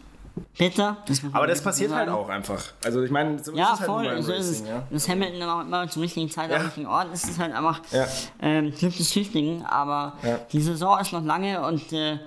bitter. 0.57 0.96
Das 1.07 1.20
Aber 1.33 1.46
das 1.46 1.62
passiert 1.62 1.92
halt 1.92 2.09
sagen. 2.09 2.18
auch 2.18 2.29
einfach. 2.29 2.62
Also 2.85 3.03
ich 3.03 3.11
meine, 3.11 3.42
so 3.42 3.53
Ja, 3.53 3.66
ist 3.68 3.72
es 3.74 3.79
halt 3.81 3.87
voll, 3.90 4.07
im 4.07 4.22
so 4.22 4.33
ist 4.33 4.46
es. 4.46 4.61
Racing, 4.61 4.66
ja. 4.66 4.83
Dass 4.90 5.09
Hamilton 5.09 5.40
dann 5.40 5.48
auch 5.51 5.61
immer 5.62 5.88
zur 5.88 6.03
richtigen 6.03 6.31
Zeit 6.31 6.46
am 6.51 6.57
Ja. 6.59 6.62
richtigen 6.64 6.87
Ort 6.87 7.12
ist, 7.12 7.24
ist 7.29 7.38
halt 7.38 7.53
einfach 7.55 7.81
Ja. 7.90 8.07
ähm, 8.40 8.72
Glück 8.72 8.96
des 8.96 9.11
Tüchtigen. 9.11 9.64
Aber 9.64 10.14
Ja. 10.22 10.38
die 10.53 10.61
Saison 10.61 10.98
ist 11.01 11.12
noch 11.12 11.24
lange 11.24 11.61
und 11.66 11.92
äh, 11.92 12.18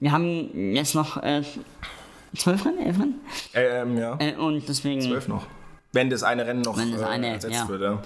wir 0.00 0.12
haben 0.12 0.74
jetzt 0.74 0.94
noch 0.94 1.16
äh, 1.22 1.42
zwölf 2.36 2.64
Rennen, 2.64 2.78
elf 2.78 2.98
Rennen. 2.98 3.20
Ähm, 3.54 3.98
ja. 3.98 4.16
Äh, 4.18 4.34
und 4.36 4.68
deswegen, 4.68 5.00
Zwölf 5.00 5.28
noch. 5.28 5.46
Wenn 5.92 6.10
das 6.10 6.24
eine 6.24 6.44
Rennen 6.44 6.62
noch 6.62 6.76
Wenn 6.76 6.90
das 6.90 7.02
äh, 7.02 7.04
eine, 7.04 7.28
ersetzt 7.28 7.54
ja. 7.54 7.68
wird, 7.68 7.82
ja. 7.82 8.02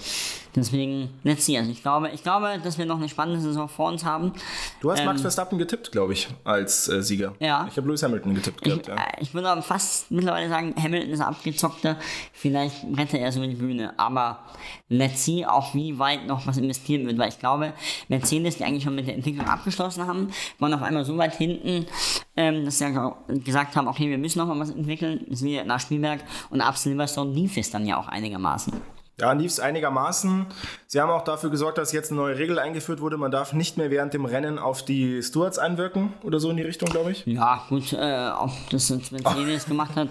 Deswegen, 0.59 1.11
let's 1.25 1.47
see. 1.47 1.57
Also 1.59 1.71
ich 1.71 1.83
glaube, 1.83 2.11
ich 2.11 2.23
glaube, 2.23 2.59
dass 2.63 2.79
wir 2.79 2.87
noch 2.87 2.99
eine 2.99 3.09
spannende 3.09 3.41
Saison 3.41 3.69
vor 3.69 3.89
uns 3.89 4.05
haben. 4.05 4.33
Du 4.81 4.91
hast 4.91 5.05
Max 5.05 5.21
Ähm, 5.21 5.23
Verstappen 5.23 5.59
getippt, 5.59 5.93
glaube 5.93 6.13
ich, 6.13 6.29
als 6.45 6.89
äh, 6.89 7.03
Sieger. 7.03 7.35
Ja. 7.41 7.67
Ich 7.71 7.77
habe 7.77 7.87
Lewis 7.89 8.03
Hamilton 8.03 8.35
getippt 8.35 8.67
Ich, 8.67 8.73
gehabt, 8.73 8.89
ja. 8.89 8.95
äh, 8.95 9.21
ich 9.21 9.35
würde 9.35 9.49
aber 9.49 9.63
fast 9.63 10.11
mittlerweile 10.11 10.49
sagen, 10.49 10.75
Hamilton 10.81 11.11
ist 11.11 11.21
abgezockter. 11.21 11.97
Vielleicht 12.33 12.85
rettet 12.97 13.21
er 13.21 13.33
so 13.33 13.43
die 13.43 13.55
Bühne. 13.55 13.95
Aber 13.99 14.41
let's 14.89 15.25
see, 15.25 15.45
auch 15.47 15.75
wie 15.75 15.99
weit 15.99 16.27
noch 16.27 16.47
was 16.47 16.57
investiert 16.57 17.07
wird. 17.07 17.19
Weil 17.19 17.29
ich 17.29 17.39
glaube, 17.39 17.73
Mercedes, 18.09 18.57
die 18.57 18.65
eigentlich 18.65 18.85
schon 18.85 18.95
mit 18.95 19.07
der 19.07 19.15
Entwicklung 19.15 19.47
abgeschlossen 19.47 20.07
haben, 20.07 20.29
waren 20.59 20.75
auf 20.75 20.83
einmal 20.83 21.05
so 21.05 21.17
weit 21.17 21.37
hinten, 21.37 21.87
ähm, 22.37 22.65
dass 22.65 22.79
sie 22.79 22.85
ja 22.85 23.17
gesagt 23.29 23.77
haben, 23.77 23.89
okay, 23.89 24.09
wir 24.09 24.19
müssen 24.19 24.39
noch 24.39 24.47
mal 24.47 24.59
was 24.59 24.71
entwickeln. 24.71 25.25
Das 25.29 25.41
ist 25.41 25.45
wie 25.45 25.63
nach 25.65 25.81
Spielberg. 25.81 26.21
Und 26.51 26.61
ab 26.61 26.77
Silverstone 26.77 27.33
lief 27.33 27.57
es 27.57 27.71
dann 27.71 27.87
ja 27.87 27.99
auch 27.99 28.09
einigermaßen. 28.09 28.73
Ja, 29.21 29.33
lief 29.33 29.51
es 29.51 29.59
einigermaßen. 29.59 30.47
Sie 30.87 31.01
haben 31.01 31.11
auch 31.11 31.25
dafür 31.25 31.51
gesorgt, 31.51 31.77
dass 31.77 31.93
jetzt 31.93 32.13
eine 32.13 32.21
neue 32.21 32.39
Regel 32.39 32.59
eingeführt 32.59 33.01
wurde. 33.01 33.17
Man 33.19 33.31
darf 33.33 33.53
nicht 33.53 33.77
mehr 33.77 33.91
während 33.91 34.15
dem 34.15 34.25
Rennen 34.25 34.59
auf 34.61 34.85
die 34.85 35.23
Stewards 35.23 35.59
einwirken 35.59 36.13
oder 36.23 36.39
so 36.39 36.51
in 36.51 36.57
die 36.57 36.63
Richtung, 36.63 36.89
glaube 36.89 37.11
ich. 37.11 37.27
Ja, 37.27 37.65
gut, 37.69 37.93
äh, 37.93 38.31
ob 38.39 38.53
das 38.71 38.89
jetzt 38.91 39.11
Mercedes 39.11 39.67
gemacht 39.67 39.97
hat, 39.97 40.09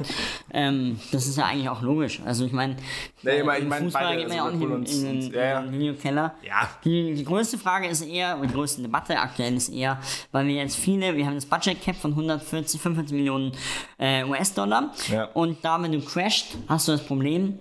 ähm, 0.54 1.00
das 1.12 1.26
ist 1.26 1.38
ja 1.38 1.46
eigentlich 1.46 1.70
auch 1.70 1.82
logisch. 1.82 2.22
Also 2.26 2.46
ich 2.46 2.52
meine, 2.52 2.76
Nee, 3.24 3.40
ich 3.40 3.46
mein- 3.46 3.64
ich 3.64 3.68
mein, 3.70 3.84
Fußball 3.86 4.18
geht 4.18 4.28
man 4.28 4.38
ja 4.38 4.46
auch 4.46 4.52
nicht 4.52 4.62
in, 4.62 4.70
in, 4.70 4.76
und- 4.76 4.90
in, 5.26 5.34
ja, 5.34 5.60
in 5.62 5.72
den 5.72 5.80
Videokeller. 5.80 6.36
Ja. 6.46 6.70
Die, 6.84 7.14
die 7.16 7.24
größte 7.24 7.58
Frage 7.58 7.88
ist 7.88 8.02
eher, 8.02 8.38
oder 8.38 8.48
die 8.48 8.54
größte 8.54 8.82
Debatte 8.82 9.18
aktuell 9.20 9.56
ist 9.56 9.70
eher, 9.70 10.00
weil 10.34 10.46
wir 10.48 10.56
jetzt 10.56 10.76
viele, 10.76 11.16
wir 11.16 11.26
haben 11.26 11.36
das 11.36 11.46
Budget 11.46 11.82
Cap 11.82 11.96
von 11.96 12.12
140, 12.12 12.80
45 12.82 13.16
Millionen 13.16 13.54
äh, 13.98 14.24
US-Dollar 14.26 14.92
Ja. 15.10 15.26
und 15.34 15.58
da, 15.64 15.82
wenn 15.82 15.94
du 15.94 16.02
crasht, 16.02 16.58
hast 16.68 16.88
du 16.88 16.92
das 16.92 17.04
Problem, 17.04 17.60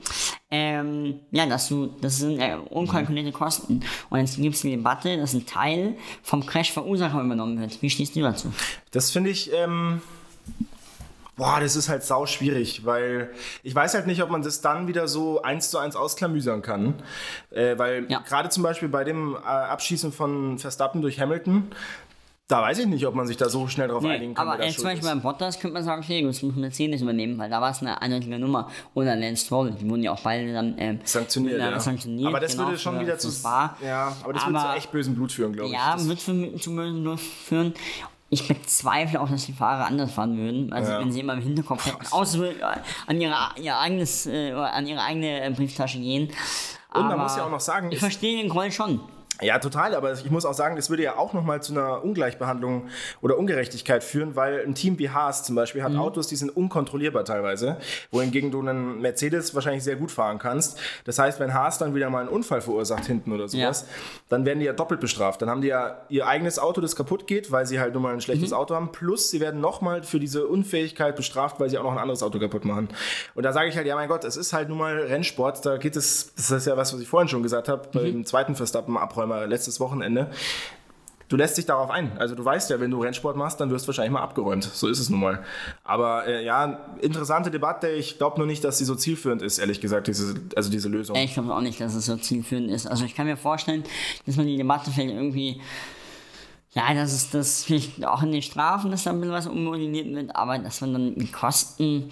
ähm, 0.50 1.20
ja, 1.32 1.46
dass 1.46 1.68
du, 1.68 1.86
das 2.00 2.18
sind 2.18 2.38
äh, 2.40 2.56
unkalkulierte 2.70 3.32
Kosten. 3.32 3.80
Und 4.10 4.20
jetzt 4.20 4.36
gibt 4.36 4.54
es 4.54 4.62
die 4.62 4.70
Debatte, 4.70 5.16
dass 5.16 5.34
ein 5.34 5.44
Teil 5.46 5.94
vom 6.22 6.46
Crash-Verursacher 6.46 7.20
übernommen 7.20 7.60
wird. 7.60 7.80
Wie 7.82 7.90
stehst 7.90 8.14
du 8.16 8.20
dazu? 8.20 8.52
Das 8.92 9.10
finde 9.10 9.30
ich, 9.30 9.52
ähm, 9.52 10.00
boah, 11.36 11.58
das 11.60 11.74
ist 11.76 11.88
halt 11.88 12.04
sau 12.04 12.26
schwierig, 12.26 12.84
weil 12.86 13.30
ich 13.62 13.74
weiß 13.74 13.94
halt 13.94 14.06
nicht, 14.06 14.22
ob 14.22 14.30
man 14.30 14.42
das 14.42 14.60
dann 14.60 14.86
wieder 14.88 15.08
so 15.08 15.42
eins 15.42 15.70
zu 15.70 15.78
eins 15.78 15.96
ausklamüsern 15.96 16.62
kann. 16.62 16.94
Äh, 17.50 17.76
weil 17.76 18.06
Ja. 18.10 18.20
gerade 18.20 18.48
zum 18.48 18.62
Beispiel 18.62 18.88
bei 18.88 19.04
dem 19.04 19.34
äh, 19.34 19.38
Abschießen 19.48 20.12
von 20.12 20.58
Verstappen 20.58 21.02
durch 21.02 21.20
Hamilton, 21.20 21.64
da 22.48 22.62
weiß 22.62 22.78
ich 22.78 22.86
nicht, 22.86 23.04
ob 23.06 23.14
man 23.16 23.26
sich 23.26 23.36
da 23.36 23.48
so 23.48 23.66
schnell 23.66 23.88
drauf 23.88 24.04
einigen 24.04 24.34
kann. 24.34 24.46
aber 24.46 24.56
da 24.58 24.64
äh, 24.64 24.70
zum 24.70 24.84
Beispiel 24.84 25.08
beim 25.08 25.20
Bottas 25.20 25.58
könnte 25.58 25.74
man 25.74 25.82
sagen, 25.82 26.02
okay, 26.02 26.22
das 26.22 26.42
muss 26.42 26.54
Mercedes 26.54 27.02
übernehmen, 27.02 27.36
weil 27.38 27.50
da 27.50 27.60
war 27.60 27.70
es 27.72 27.80
eine 27.80 28.00
eindeutige 28.00 28.38
Nummer. 28.38 28.70
Oder 28.94 29.16
Lance 29.16 29.46
Stroll, 29.46 29.72
die 29.72 29.88
wurden 29.90 30.04
ja 30.04 30.12
auch 30.12 30.20
beide 30.20 30.52
dann 30.52 30.76
ähm, 30.78 31.00
Sanktioniert, 31.04 31.58
ja. 31.58 31.80
sanktioniert. 31.80 32.28
aber 32.28 32.38
das 32.38 32.52
genau, 32.52 32.66
würde 32.68 32.78
schon 32.78 33.00
wieder 33.00 33.18
zu, 33.18 33.30
ja, 33.84 34.16
aber 34.22 34.32
das 34.32 34.46
würde 34.46 34.60
zu 34.60 34.76
echt 34.76 34.92
bösem 34.92 35.14
Blut 35.16 35.32
führen, 35.32 35.52
glaube 35.52 35.68
ich. 35.70 35.74
Ja, 35.74 35.94
Das- 35.94 36.08
wird 36.08 36.20
für, 36.20 36.54
zu 36.56 36.74
bösen 36.76 37.02
Blut 37.02 37.20
führen. 37.20 37.74
Ich 38.28 38.46
bezweifle 38.48 39.20
auch, 39.20 39.30
dass 39.30 39.46
die 39.46 39.52
Fahrer 39.52 39.86
anders 39.86 40.10
fahren 40.12 40.36
würden. 40.36 40.72
Also 40.72 40.90
Ja. 40.92 41.00
wenn 41.00 41.12
sie 41.12 41.20
immer 41.20 41.34
im 41.34 41.40
Hinterkopf 41.42 41.86
hätten, 41.86 42.06
außer 42.12 42.48
an 43.06 43.20
ihre, 43.20 43.34
ihr 43.60 43.76
eigenes, 43.78 44.26
äh, 44.26 44.52
an 44.52 44.86
ihre 44.86 45.00
eigene 45.00 45.44
äh, 45.44 45.50
Brieftasche 45.50 45.98
gehen. 45.98 46.28
Und 46.92 47.02
man 47.02 47.12
Aber 47.12 47.22
muss 47.24 47.36
ja 47.36 47.44
auch 47.44 47.50
noch 47.50 47.60
sagen, 47.60 47.90
ich 47.92 47.98
verstehe 48.00 48.40
den 48.40 48.48
Groll 48.48 48.72
schon. 48.72 49.00
Ja, 49.42 49.58
total, 49.58 49.94
aber 49.94 50.12
ich 50.12 50.30
muss 50.30 50.44
auch 50.46 50.54
sagen, 50.54 50.76
das 50.76 50.88
würde 50.88 51.02
ja 51.02 51.16
auch 51.16 51.32
nochmal 51.34 51.62
zu 51.62 51.72
einer 51.72 52.02
Ungleichbehandlung 52.02 52.88
oder 53.20 53.36
Ungerechtigkeit 53.38 54.02
führen, 54.02 54.34
weil 54.34 54.64
ein 54.66 54.74
Team 54.74 54.98
wie 54.98 55.10
Haas 55.10 55.42
zum 55.44 55.54
Beispiel 55.56 55.82
Mhm. 55.82 55.84
hat 55.86 55.96
Autos, 55.96 56.28
die 56.28 56.36
sind 56.36 56.48
unkontrollierbar 56.56 57.24
teilweise, 57.24 57.76
wohingegen 58.10 58.50
du 58.50 58.60
einen 58.60 59.00
Mercedes 59.02 59.54
wahrscheinlich 59.54 59.84
sehr 59.84 59.96
gut 59.96 60.10
fahren 60.10 60.38
kannst. 60.38 60.78
Das 61.04 61.18
heißt, 61.18 61.38
wenn 61.38 61.52
Haas 61.52 61.78
dann 61.78 61.94
wieder 61.94 62.08
mal 62.08 62.20
einen 62.20 62.28
Unfall 62.28 62.60
verursacht 62.62 63.04
hinten 63.06 63.32
oder 63.32 63.48
sowas, 63.48 63.82
Ja. 63.82 63.86
dann 64.30 64.46
werden 64.46 64.60
die 64.60 64.66
ja 64.66 64.72
doppelt 64.72 65.00
bestraft. 65.00 65.42
Dann 65.42 65.50
haben 65.50 65.60
die 65.60 65.68
ja 65.68 65.98
ihr 66.08 66.26
eigenes 66.26 66.58
Auto, 66.58 66.80
das 66.80 66.96
kaputt 66.96 67.26
geht, 67.26 67.52
weil 67.52 67.66
sie 67.66 67.78
halt 67.78 67.92
nur 67.92 68.02
mal 68.02 68.14
ein 68.14 68.20
schlechtes 68.22 68.50
Mhm. 68.50 68.56
Auto 68.56 68.74
haben, 68.74 68.90
plus 68.92 69.30
sie 69.30 69.40
werden 69.40 69.60
nochmal 69.60 70.02
für 70.02 70.18
diese 70.18 70.46
Unfähigkeit 70.46 71.14
bestraft, 71.14 71.60
weil 71.60 71.68
sie 71.68 71.76
auch 71.78 71.84
noch 71.84 71.92
ein 71.92 71.98
anderes 71.98 72.22
Auto 72.22 72.38
kaputt 72.38 72.64
machen. 72.64 72.88
Und 73.34 73.42
da 73.42 73.52
sage 73.52 73.68
ich 73.68 73.76
halt, 73.76 73.86
ja 73.86 73.94
mein 73.96 74.08
Gott, 74.08 74.24
es 74.24 74.36
ist 74.36 74.52
halt 74.54 74.68
nun 74.70 74.78
mal 74.78 74.96
Rennsport, 74.96 75.64
da 75.66 75.76
geht 75.76 75.96
es, 75.96 76.32
das 76.36 76.50
ist 76.50 76.66
ja 76.66 76.76
was, 76.76 76.94
was 76.94 77.00
ich 77.00 77.08
vorhin 77.08 77.28
schon 77.28 77.42
gesagt 77.42 77.68
habe, 77.68 77.86
Mhm. 77.92 78.12
beim 78.12 78.24
zweiten 78.24 78.54
Verstappen-Abräumer 79.26 79.46
letztes 79.46 79.80
Wochenende. 79.80 80.30
Du 81.28 81.36
lässt 81.36 81.58
dich 81.58 81.66
darauf 81.66 81.90
ein. 81.90 82.16
Also 82.18 82.36
du 82.36 82.44
weißt 82.44 82.70
ja, 82.70 82.78
wenn 82.78 82.92
du 82.92 83.02
Rennsport 83.02 83.36
machst, 83.36 83.60
dann 83.60 83.70
wirst 83.70 83.84
du 83.84 83.88
wahrscheinlich 83.88 84.12
mal 84.12 84.22
abgeräumt. 84.22 84.62
So 84.62 84.86
ist 84.86 85.00
es 85.00 85.10
nun 85.10 85.18
mal. 85.18 85.42
Aber 85.82 86.24
äh, 86.24 86.44
ja, 86.44 86.86
interessante 87.00 87.50
Debatte. 87.50 87.88
Ich 87.88 88.18
glaube 88.18 88.38
nur 88.38 88.46
nicht, 88.46 88.62
dass 88.62 88.78
sie 88.78 88.84
so 88.84 88.94
zielführend 88.94 89.42
ist, 89.42 89.58
ehrlich 89.58 89.80
gesagt, 89.80 90.06
diese, 90.06 90.36
also 90.54 90.70
diese 90.70 90.88
Lösung. 90.88 91.16
Ich 91.16 91.34
glaube 91.34 91.52
auch 91.52 91.60
nicht, 91.60 91.80
dass 91.80 91.96
es 91.96 92.06
so 92.06 92.16
zielführend 92.16 92.70
ist. 92.70 92.86
Also 92.86 93.04
ich 93.04 93.16
kann 93.16 93.26
mir 93.26 93.36
vorstellen, 93.36 93.82
dass 94.24 94.36
man 94.36 94.46
die 94.46 94.56
Debatte 94.56 94.92
vielleicht 94.92 95.14
irgendwie, 95.14 95.60
ja, 96.70 96.94
dass 96.94 97.12
es 97.12 97.30
das 97.30 97.64
vielleicht 97.64 98.06
auch 98.06 98.22
in 98.22 98.30
den 98.30 98.42
Strafen, 98.42 98.92
dass 98.92 99.02
da 99.02 99.10
ein 99.10 99.18
bisschen 99.18 99.34
was 99.34 99.48
ummodelliert 99.48 100.14
wird, 100.14 100.36
aber 100.36 100.58
dass 100.58 100.80
man 100.80 100.92
dann 100.92 101.14
die 101.16 101.32
Kosten, 101.32 102.08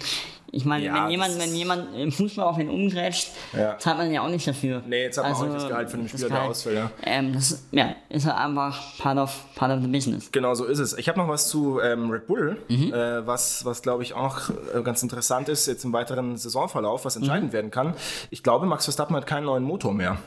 ich 0.55 0.63
meine, 0.65 0.85
Ja, 0.85 1.03
wenn 1.03 1.11
jemand, 1.11 1.39
wenn 1.39 1.53
jemand 1.53 1.95
im 1.95 2.11
Fußball 2.11 2.45
auf 2.45 2.57
ihn 2.57 2.69
umgrätscht, 2.69 3.29
Ja. 3.53 3.77
zahlt 3.77 3.97
man 3.97 4.11
ja 4.11 4.21
auch 4.21 4.29
nicht 4.29 4.47
dafür. 4.47 4.77
Also, 4.77 4.87
Nee, 4.89 5.03
jetzt 5.03 5.17
hat 5.17 5.25
man 5.25 5.33
auch 5.33 5.43
nicht 5.43 5.55
das 5.55 5.67
Gehalt 5.67 5.89
von 5.89 5.99
dem 5.99 6.07
Spieler, 6.07 6.29
der 6.29 6.43
ausfällt, 6.43 6.75
ja. 6.77 6.91
Ähm, 7.03 7.33
das 7.33 7.51
ist, 7.51 7.63
ja, 7.71 7.95
ist 8.09 8.25
halt 8.25 8.37
einfach 8.37 8.97
part 8.97 9.17
of, 9.17 9.43
part 9.55 9.71
of 9.71 9.81
the 9.83 9.87
business. 9.89 10.31
Genau 10.31 10.53
so 10.55 10.65
ist 10.65 10.79
es. 10.79 10.97
Ich 10.97 11.09
habe 11.09 11.19
noch 11.19 11.27
was 11.27 11.49
zu 11.49 11.79
ähm, 11.81 12.09
Red 12.09 12.27
Bull, 12.27 12.57
Mhm. 12.69 12.93
äh, 12.93 13.27
was, 13.27 13.65
was 13.65 13.81
glaube 13.81 14.03
ich 14.03 14.13
auch 14.13 14.49
äh, 14.73 14.81
ganz 14.83 15.03
interessant 15.03 15.49
ist, 15.49 15.65
jetzt 15.67 15.83
im 15.83 15.91
weiteren 15.93 16.37
Saisonverlauf, 16.37 17.03
was 17.05 17.15
Mhm. 17.17 17.23
entscheidend 17.23 17.53
werden 17.53 17.69
kann. 17.71 17.93
Ich 18.29 18.41
glaube, 18.41 18.65
Max 18.65 18.85
Verstappen 18.85 19.15
hat 19.15 19.27
keinen 19.27 19.45
neuen 19.45 19.63
Motor 19.63 19.93
mehr. 19.93 20.17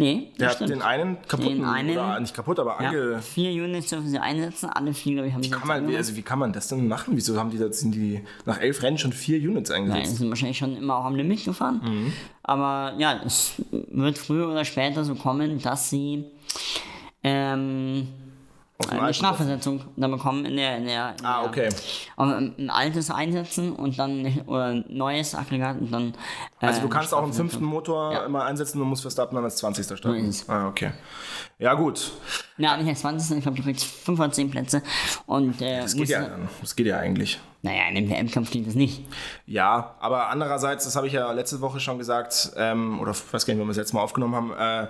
Nee, 0.00 0.30
Der 0.38 0.50
hat 0.50 0.60
den 0.60 0.80
einen 0.80 1.16
kaputten, 1.26 1.56
Den 1.56 1.64
einen- 1.64 1.90
oder 1.90 2.20
nicht 2.20 2.32
kaputt, 2.32 2.60
aber 2.60 2.80
ja, 2.80 2.88
ange... 2.90 3.20
vier 3.20 3.50
Units 3.64 3.88
dürfen 3.88 4.08
sie 4.08 4.20
einsetzen, 4.20 4.70
alle 4.70 4.94
vier, 4.94 5.14
glaube 5.14 5.26
ich, 5.26 5.34
haben 5.34 5.42
sie 5.42 5.50
Kann 5.50 5.66
man, 5.66 5.88
wie, 5.88 5.96
also 5.96 6.14
wie 6.14 6.22
kann 6.22 6.38
man 6.38 6.52
das 6.52 6.68
denn 6.68 6.86
machen? 6.86 7.16
Wieso 7.16 7.36
haben 7.36 7.50
die, 7.50 7.58
da, 7.58 7.72
sind 7.72 7.96
die 7.96 8.20
nach 8.46 8.60
elf 8.60 8.80
Rennen 8.84 8.96
schon 8.96 9.12
vier 9.12 9.38
Units 9.38 9.70
Nein, 9.70 9.82
eingesetzt? 9.90 10.10
sie 10.12 10.16
sind 10.18 10.28
wahrscheinlich 10.28 10.56
schon 10.56 10.76
immer 10.76 10.98
auch 10.98 11.04
am 11.04 11.16
Limit 11.16 11.44
gefahren. 11.44 11.80
Mhm. 11.82 12.12
Aber 12.44 12.94
ja, 12.98 13.20
es 13.26 13.54
wird 13.72 14.18
früher 14.18 14.48
oder 14.48 14.64
später 14.64 15.02
so 15.04 15.16
kommen, 15.16 15.60
dass 15.60 15.90
sie 15.90 16.26
ähm, 17.24 18.06
eine 18.90 19.12
Strafversetzung 19.12 19.80
dann 19.96 20.12
bekommen 20.12 20.44
in 20.44 20.56
der, 20.56 20.76
in 20.76 20.84
der, 20.84 21.14
in 21.18 21.24
Ah, 21.24 21.40
der 21.40 21.48
okay. 21.48 21.68
aber 22.16 22.36
ein 22.36 22.70
altes 22.70 23.10
einsetzen 23.10 23.72
und 23.72 23.98
dann 23.98 24.42
oder 24.46 24.66
ein 24.66 24.84
neues 24.88 25.34
Aggregat 25.34 25.80
und 25.80 25.90
dann 25.92 26.14
äh, 26.60 26.66
Also 26.66 26.82
du 26.82 26.88
kannst 26.88 27.12
auch 27.12 27.24
einen 27.24 27.32
fünften 27.32 27.64
Motor 27.64 28.12
Ja. 28.12 28.24
immer 28.24 28.44
einsetzen 28.44 28.80
und 28.80 28.88
musst 28.88 29.02
Verstappen 29.02 29.34
dann 29.34 29.42
als 29.44 29.56
20. 29.56 29.98
starten. 29.98 30.32
Ah, 30.46 30.68
okay. 30.68 30.92
Ja, 31.58 31.74
gut. 31.74 32.12
Ja, 32.56 32.76
nicht 32.76 32.88
als 32.88 33.00
20. 33.00 33.38
Ich 33.38 33.42
glaube, 33.42 33.56
du 33.56 33.64
kriegst 33.64 33.84
5 33.84 34.16
von 34.16 34.32
10 34.32 34.50
Plätze 34.52 34.82
und 35.26 35.60
äh, 35.60 35.80
Das 35.80 35.94
geht 35.94 36.08
ja, 36.08 36.28
das 36.60 36.76
geht 36.76 36.86
ja 36.86 36.98
eigentlich. 36.98 37.40
Naja, 37.62 37.88
in 37.88 37.96
dem 37.96 38.08
WM-Kampf 38.10 38.52
geht 38.52 38.68
das 38.68 38.74
nicht. 38.76 39.02
Ja, 39.44 39.96
aber 39.98 40.28
andererseits, 40.28 40.84
das 40.84 40.94
habe 40.94 41.08
ich 41.08 41.12
ja 41.14 41.32
letzte 41.32 41.60
Woche 41.60 41.80
schon 41.80 41.98
gesagt, 41.98 42.52
ähm, 42.56 43.00
oder 43.00 43.10
ich 43.10 43.32
weiß 43.34 43.44
gar 43.44 43.54
nicht, 43.54 43.60
wann 43.60 43.66
wir 43.66 43.72
es 43.72 43.76
jetzt 43.76 43.92
Mal 43.92 44.00
aufgenommen 44.02 44.36
haben, 44.36 44.52
äh, 44.52 44.86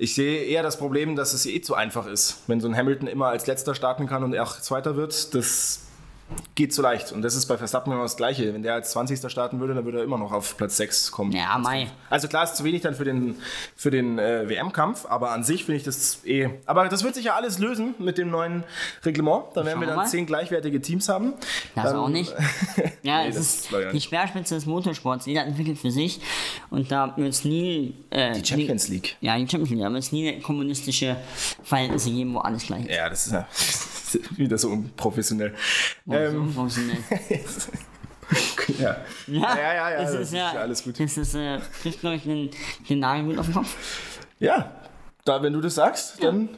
ich 0.00 0.14
sehe 0.14 0.44
eher 0.44 0.62
das 0.62 0.78
Problem, 0.78 1.14
dass 1.14 1.34
es 1.34 1.44
eh 1.44 1.60
zu 1.60 1.74
einfach 1.74 2.06
ist. 2.06 2.38
Wenn 2.46 2.58
so 2.58 2.66
ein 2.66 2.74
Hamilton 2.74 3.06
immer 3.06 3.26
als 3.26 3.46
letzter 3.46 3.74
starten 3.74 4.06
kann 4.06 4.24
und 4.24 4.32
er 4.32 4.44
auch 4.44 4.58
Zweiter 4.58 4.96
wird, 4.96 5.34
das 5.34 5.80
geht 6.54 6.74
zu 6.74 6.82
leicht. 6.82 7.12
Und 7.12 7.22
das 7.22 7.34
ist 7.34 7.46
bei 7.46 7.56
Verstappen 7.56 7.90
genau 7.90 8.02
das 8.02 8.16
Gleiche. 8.16 8.52
Wenn 8.52 8.62
der 8.62 8.74
als 8.74 8.90
20. 8.90 9.30
starten 9.30 9.60
würde, 9.60 9.74
dann 9.74 9.84
würde 9.84 9.98
er 9.98 10.04
immer 10.04 10.18
noch 10.18 10.32
auf 10.32 10.56
Platz 10.56 10.76
6 10.76 11.10
kommen. 11.10 11.32
Ja, 11.32 11.56
Mai. 11.58 11.88
Also 12.10 12.28
klar, 12.28 12.44
ist 12.44 12.56
zu 12.56 12.64
wenig 12.64 12.82
dann 12.82 12.94
für 12.94 13.04
den, 13.04 13.36
für 13.76 13.90
den 13.90 14.18
äh, 14.18 14.48
WM-Kampf, 14.48 15.06
aber 15.06 15.30
an 15.32 15.42
sich 15.44 15.64
finde 15.64 15.78
ich 15.78 15.84
das 15.84 16.24
eh. 16.26 16.50
Aber 16.66 16.88
das 16.88 17.02
wird 17.02 17.14
sich 17.14 17.24
ja 17.24 17.34
alles 17.34 17.58
lösen 17.58 17.94
mit 17.98 18.18
dem 18.18 18.30
neuen 18.30 18.64
Reglement. 19.04 19.44
Dann 19.54 19.64
werden 19.66 19.66
wir 19.66 19.72
Schauen 19.72 19.80
wir 19.80 19.86
dann 19.88 19.96
mal. 19.96 20.06
zehn 20.06 20.26
gleichwertige 20.26 20.80
Teams 20.82 21.08
haben. 21.08 21.34
Das 21.74 21.84
Dann- 21.84 21.96
auch 21.96 22.08
nicht. 22.08 22.34
Ja, 23.02 23.22
Nee, 23.22 23.28
es 23.30 23.36
ist 23.36 23.68
die. 23.94 24.00
Speerspitze 24.00 24.54
des 24.54 24.66
Motorsports. 24.66 25.24
Jeder 25.24 25.44
entwickelt 25.46 25.78
für 25.78 25.90
sich 25.90 26.20
und 26.68 26.92
da 26.92 27.14
wird 27.16 27.28
es 27.30 27.44
nie. 27.46 27.94
Äh, 28.10 28.32
Die 28.32 28.44
Champions 28.44 28.88
League. 28.88 29.16
Ja, 29.22 29.36
die 29.38 29.48
Champions 29.48 29.70
League. 29.70 29.80
Da 29.80 29.90
wird 29.90 30.02
es 30.02 30.12
nie 30.12 30.38
kommunistische 30.40 31.16
Verhältnisse 31.62 32.10
geben, 32.10 32.34
wo 32.34 32.38
alles 32.40 32.66
gleich 32.66 32.84
ist. 32.84 32.90
Ja, 32.94 33.08
das 33.08 33.26
ist 33.26 33.32
ja 33.32 33.48
wieder 34.36 34.58
so 34.58 34.68
unprofessionell. 34.70 35.54
Ähm, 36.08 36.48
So 36.48 36.60
professionell. 36.60 36.98
ja. 38.78 38.96
Ja, 39.26 39.56
ja, 39.56 39.56
ja, 39.56 39.90
ja, 39.90 40.02
das, 40.02 40.12
das 40.12 40.20
ist 40.22 40.32
ja, 40.34 40.50
alles 40.52 40.84
gut. 40.84 41.00
Das 41.00 41.16
ist, 41.16 41.34
äh, 41.34 41.58
trifft, 41.82 42.00
glaube 42.00 42.16
ich, 42.16 42.22
den, 42.22 42.50
den 42.88 43.00
Nagel 43.00 43.24
gut 43.26 43.38
auf 43.38 43.46
den 43.46 43.54
Kopf. 43.54 43.76
ja, 44.38 44.70
da, 45.24 45.42
wenn 45.42 45.52
du 45.52 45.60
das 45.60 45.74
sagst, 45.74 46.22
dann. 46.22 46.48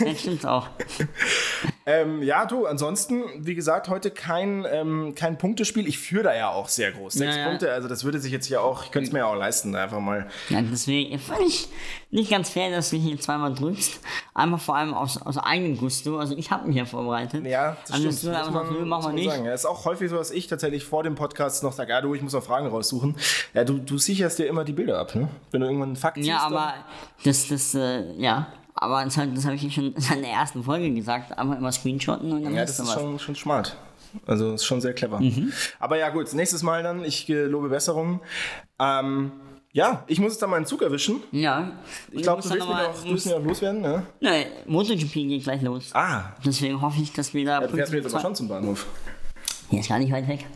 Das 0.00 0.20
stimmt's 0.20 0.44
auch. 0.44 0.68
Ähm, 1.86 2.22
ja, 2.22 2.44
du, 2.44 2.66
ansonsten, 2.66 3.22
wie 3.38 3.54
gesagt, 3.54 3.88
heute 3.88 4.10
kein, 4.10 4.66
ähm, 4.70 5.14
kein 5.14 5.38
Punktespiel. 5.38 5.88
Ich 5.88 5.98
führe 5.98 6.24
da 6.24 6.34
ja 6.36 6.50
auch 6.50 6.68
sehr 6.68 6.92
groß. 6.92 7.14
Sechs 7.14 7.34
Ja, 7.34 7.40
ja. 7.42 7.48
Punkte, 7.48 7.72
also 7.72 7.88
das 7.88 8.04
würde 8.04 8.18
sich 8.18 8.30
jetzt 8.32 8.46
hier 8.46 8.62
auch, 8.62 8.84
ich 8.84 8.90
könnte 8.90 9.06
es 9.08 9.12
mir 9.12 9.20
ja 9.20 9.26
auch 9.26 9.34
leisten, 9.34 9.74
einfach 9.74 9.98
mal. 9.98 10.26
Ja, 10.50 10.60
deswegen 10.62 11.18
fand 11.18 11.40
ich 11.40 11.68
nicht 12.10 12.30
ganz 12.30 12.50
fair, 12.50 12.70
dass 12.70 12.90
du 12.90 12.96
hier 12.96 13.18
zweimal 13.18 13.54
drückst. 13.54 13.98
Einmal 14.34 14.58
vor 14.60 14.76
allem 14.76 14.92
aus, 14.94 15.20
aus 15.22 15.38
eigenem 15.38 15.78
Gusto. 15.78 16.18
Also 16.18 16.36
ich 16.36 16.50
habe 16.50 16.66
mich 16.68 16.76
ja 16.76 16.84
vorbereitet. 16.84 17.46
Ja, 17.46 17.76
das 17.82 17.92
also 17.92 18.10
stimmt. 18.10 18.12
dass 18.14 18.20
du 18.22 18.28
muss 18.28 18.36
einfach 18.60 18.64
man- 18.70 18.78
muss 18.80 18.86
machen 18.88 19.02
wir 19.02 19.06
man 19.08 19.14
nicht. 19.14 19.30
Sagen. 19.30 19.44
Ja, 19.46 19.54
ist 19.54 19.66
auch 19.66 19.84
häufig 19.86 20.10
so, 20.10 20.16
dass 20.16 20.30
ich 20.30 20.46
tatsächlich 20.48 20.84
vor 20.84 21.02
dem 21.02 21.14
Podcast 21.14 21.62
noch 21.62 21.72
sage, 21.72 21.90
ja, 21.92 22.00
du, 22.02 22.14
ich 22.14 22.20
muss 22.22 22.34
noch 22.34 22.42
Fragen 22.44 22.66
raussuchen. 22.68 23.16
Ja, 23.54 23.64
du, 23.64 23.78
du 23.78 23.96
sicherst 23.98 24.38
dir 24.38 24.46
immer 24.46 24.64
die 24.64 24.72
Bilder 24.72 24.98
ab, 24.98 25.14
ne? 25.14 25.28
Wenn 25.50 25.62
du 25.62 25.66
irgendwann 25.66 25.88
einen 25.90 25.96
Fakt 25.96 26.18
Ja, 26.18 26.24
siehst, 26.40 26.44
aber 26.46 26.74
das, 27.24 27.48
das, 27.48 27.74
äh, 27.74 28.12
ja. 28.18 28.48
Aber 28.82 29.04
das, 29.04 29.14
das 29.14 29.44
habe 29.44 29.56
ich 29.56 29.74
schon 29.74 29.94
in 29.94 30.22
der 30.22 30.30
ersten 30.30 30.64
Folge 30.64 30.90
gesagt. 30.90 31.36
Einfach 31.38 31.58
immer 31.58 31.70
screenshotten 31.70 32.32
und 32.32 32.42
dann 32.42 32.54
ja, 32.54 32.62
das 32.62 32.78
ist 32.78 32.86
was. 32.86 32.94
schon, 32.94 33.18
schon 33.18 33.34
smart. 33.34 33.76
Also 34.26 34.54
ist 34.54 34.64
schon 34.64 34.80
sehr 34.80 34.94
clever. 34.94 35.20
Mhm. 35.20 35.52
Aber 35.78 35.98
ja, 35.98 36.08
gut, 36.08 36.32
nächstes 36.32 36.62
Mal 36.62 36.82
dann. 36.82 37.04
Ich 37.04 37.28
äh, 37.28 37.44
lobe 37.44 37.68
Besserung. 37.68 38.20
Ähm, 38.78 39.32
ja, 39.72 40.02
ich 40.06 40.18
muss 40.18 40.32
jetzt 40.32 40.42
dann 40.42 40.48
mal 40.48 40.56
einen 40.56 40.66
Zug 40.66 40.80
erwischen. 40.80 41.22
Ja. 41.30 41.72
Ich 42.10 42.22
glaube, 42.22 42.42
du 42.42 42.48
willst 42.48 42.66
mich 42.66 43.34
auch, 43.34 43.40
auch 43.40 43.44
loswerden, 43.44 43.82
ne? 43.82 44.06
Nein, 44.20 44.46
MotoGP 44.66 45.12
geht 45.12 45.44
gleich 45.44 45.60
los. 45.60 45.90
Ah, 45.92 46.32
Deswegen 46.44 46.80
hoffe 46.80 47.02
ich, 47.02 47.12
dass 47.12 47.34
wir 47.34 47.44
da. 47.44 47.60
du 47.60 47.68
fährst 47.68 47.92
mir 47.92 47.98
jetzt 47.98 48.12
aber 48.12 48.22
schon 48.22 48.34
zum 48.34 48.48
Bahnhof. 48.48 48.86
Hier 49.68 49.80
ist 49.80 49.88
gar 49.90 49.98
nicht 49.98 50.10
weit 50.10 50.26
weg. 50.26 50.46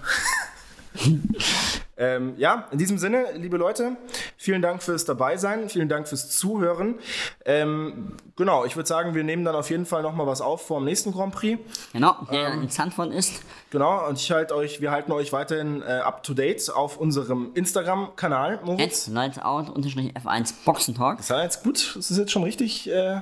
Ähm, 1.96 2.34
ja, 2.36 2.66
in 2.70 2.78
diesem 2.78 2.98
Sinne, 2.98 3.26
liebe 3.34 3.56
Leute, 3.56 3.96
Vielen 4.36 4.62
Dank 4.62 4.82
fürs 4.82 5.04
Dabeisein, 5.04 5.68
vielen 5.68 5.88
Dank 5.88 6.08
fürs 6.08 6.28
Zuhören. 6.28 6.96
Ähm, 7.44 8.12
genau, 8.36 8.64
ich 8.64 8.76
würde 8.76 8.86
sagen, 8.86 9.14
wir 9.14 9.24
nehmen 9.24 9.44
dann 9.44 9.54
auf 9.54 9.70
jeden 9.70 9.86
Fall 9.86 10.02
nochmal 10.02 10.26
was 10.26 10.40
auf 10.40 10.66
vor 10.66 10.80
dem 10.80 10.84
nächsten 10.84 11.12
Grand 11.12 11.34
Prix. 11.34 11.58
Genau, 11.92 12.14
der 12.30 12.52
in 12.52 12.68
Zandvoort 12.68 13.12
ist. 13.12 13.42
Genau, 13.70 14.06
und 14.06 14.18
ich 14.18 14.30
halt 14.30 14.52
euch, 14.52 14.80
wir 14.80 14.90
halten 14.90 15.12
euch 15.12 15.32
weiterhin 15.32 15.82
äh, 15.82 16.00
up 16.04 16.22
to 16.22 16.34
date 16.34 16.70
auf 16.74 16.98
unserem 16.98 17.52
Instagram-Kanal. 17.54 18.60
At 18.78 19.08
lightsout-f1 19.08 20.54
Boxentalk. 20.64 21.20
Ist 21.20 21.30
ja 21.30 21.42
jetzt 21.42 21.62
gut, 21.62 21.94
das 21.96 22.10
ist 22.10 22.18
jetzt 22.18 22.32
schon 22.32 22.42
richtig 22.42 22.90
äh, 22.90 23.20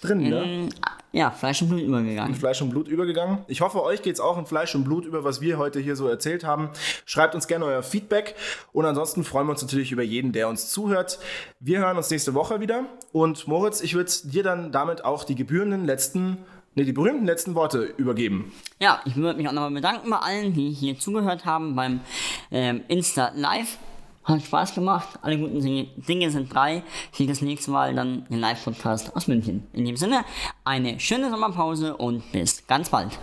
drin, 0.00 0.20
ne? 0.20 0.68
In, 1.16 1.20
ja, 1.20 1.30
Fleisch 1.30 1.62
und 1.62 1.70
Blut 1.70 1.80
übergegangen. 1.80 2.34
Fleisch 2.34 2.60
und 2.60 2.70
Blut 2.70 2.88
übergegangen. 2.88 3.38
Ich 3.48 3.62
hoffe, 3.62 3.82
euch 3.82 4.02
geht 4.02 4.14
es 4.14 4.20
auch 4.20 4.36
in 4.36 4.44
Fleisch 4.44 4.74
und 4.74 4.84
Blut 4.84 5.06
über, 5.06 5.24
was 5.24 5.40
wir 5.40 5.56
heute 5.56 5.80
hier 5.80 5.96
so 5.96 6.08
erzählt 6.08 6.44
haben. 6.44 6.68
Schreibt 7.06 7.34
uns 7.34 7.46
gerne 7.46 7.64
euer 7.64 7.82
Feedback 7.82 8.34
und 8.72 8.84
ansonsten 8.84 9.24
freuen 9.24 9.46
wir 9.46 9.52
uns 9.52 9.62
natürlich 9.62 9.92
über 9.92 10.02
jeden, 10.02 10.32
der 10.32 10.48
uns 10.48 10.68
zuhört. 10.68 11.18
Wir 11.58 11.78
hören 11.78 11.96
uns 11.96 12.10
nächste 12.10 12.34
Woche 12.34 12.60
wieder 12.60 12.84
und 13.12 13.48
Moritz, 13.48 13.80
ich 13.80 13.94
würde 13.94 14.12
dir 14.24 14.42
dann 14.42 14.72
damit 14.72 15.04
auch 15.04 15.24
die 15.24 15.34
gebührenden 15.34 15.86
letzten, 15.86 16.36
nee, 16.74 16.84
die 16.84 16.92
berühmten 16.92 17.24
letzten 17.24 17.54
Worte 17.54 17.94
übergeben. 17.96 18.52
Ja, 18.78 19.00
ich 19.06 19.16
würde 19.16 19.38
mich 19.38 19.48
auch 19.48 19.52
nochmal 19.52 19.70
bedanken 19.70 20.10
bei 20.10 20.18
allen, 20.18 20.52
die 20.52 20.70
hier 20.70 20.98
zugehört 20.98 21.46
haben 21.46 21.74
beim 21.74 22.00
ähm, 22.50 22.82
Insta 22.88 23.32
Live. 23.34 23.78
Hat 24.26 24.42
Spaß 24.42 24.74
gemacht. 24.74 25.08
Alle 25.22 25.38
guten 25.38 25.60
Dinge- 25.60 26.30
sind 26.30 26.52
drei. 26.52 26.82
Ich 27.16 27.26
das 27.28 27.40
nächste 27.42 27.70
Mal 27.70 27.94
dann 27.94 28.26
den 28.28 28.40
Live-Podcast 28.40 29.14
aus 29.14 29.28
München. 29.28 29.66
In 29.72 29.84
dem 29.84 29.96
Sinne, 29.96 30.24
eine 30.64 30.98
schöne 30.98 31.30
Sommerpause 31.30 31.96
und 31.96 32.32
bis 32.32 32.66
ganz 32.66 32.90
bald. 32.90 33.12
You 33.12 33.18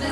know 0.00 0.11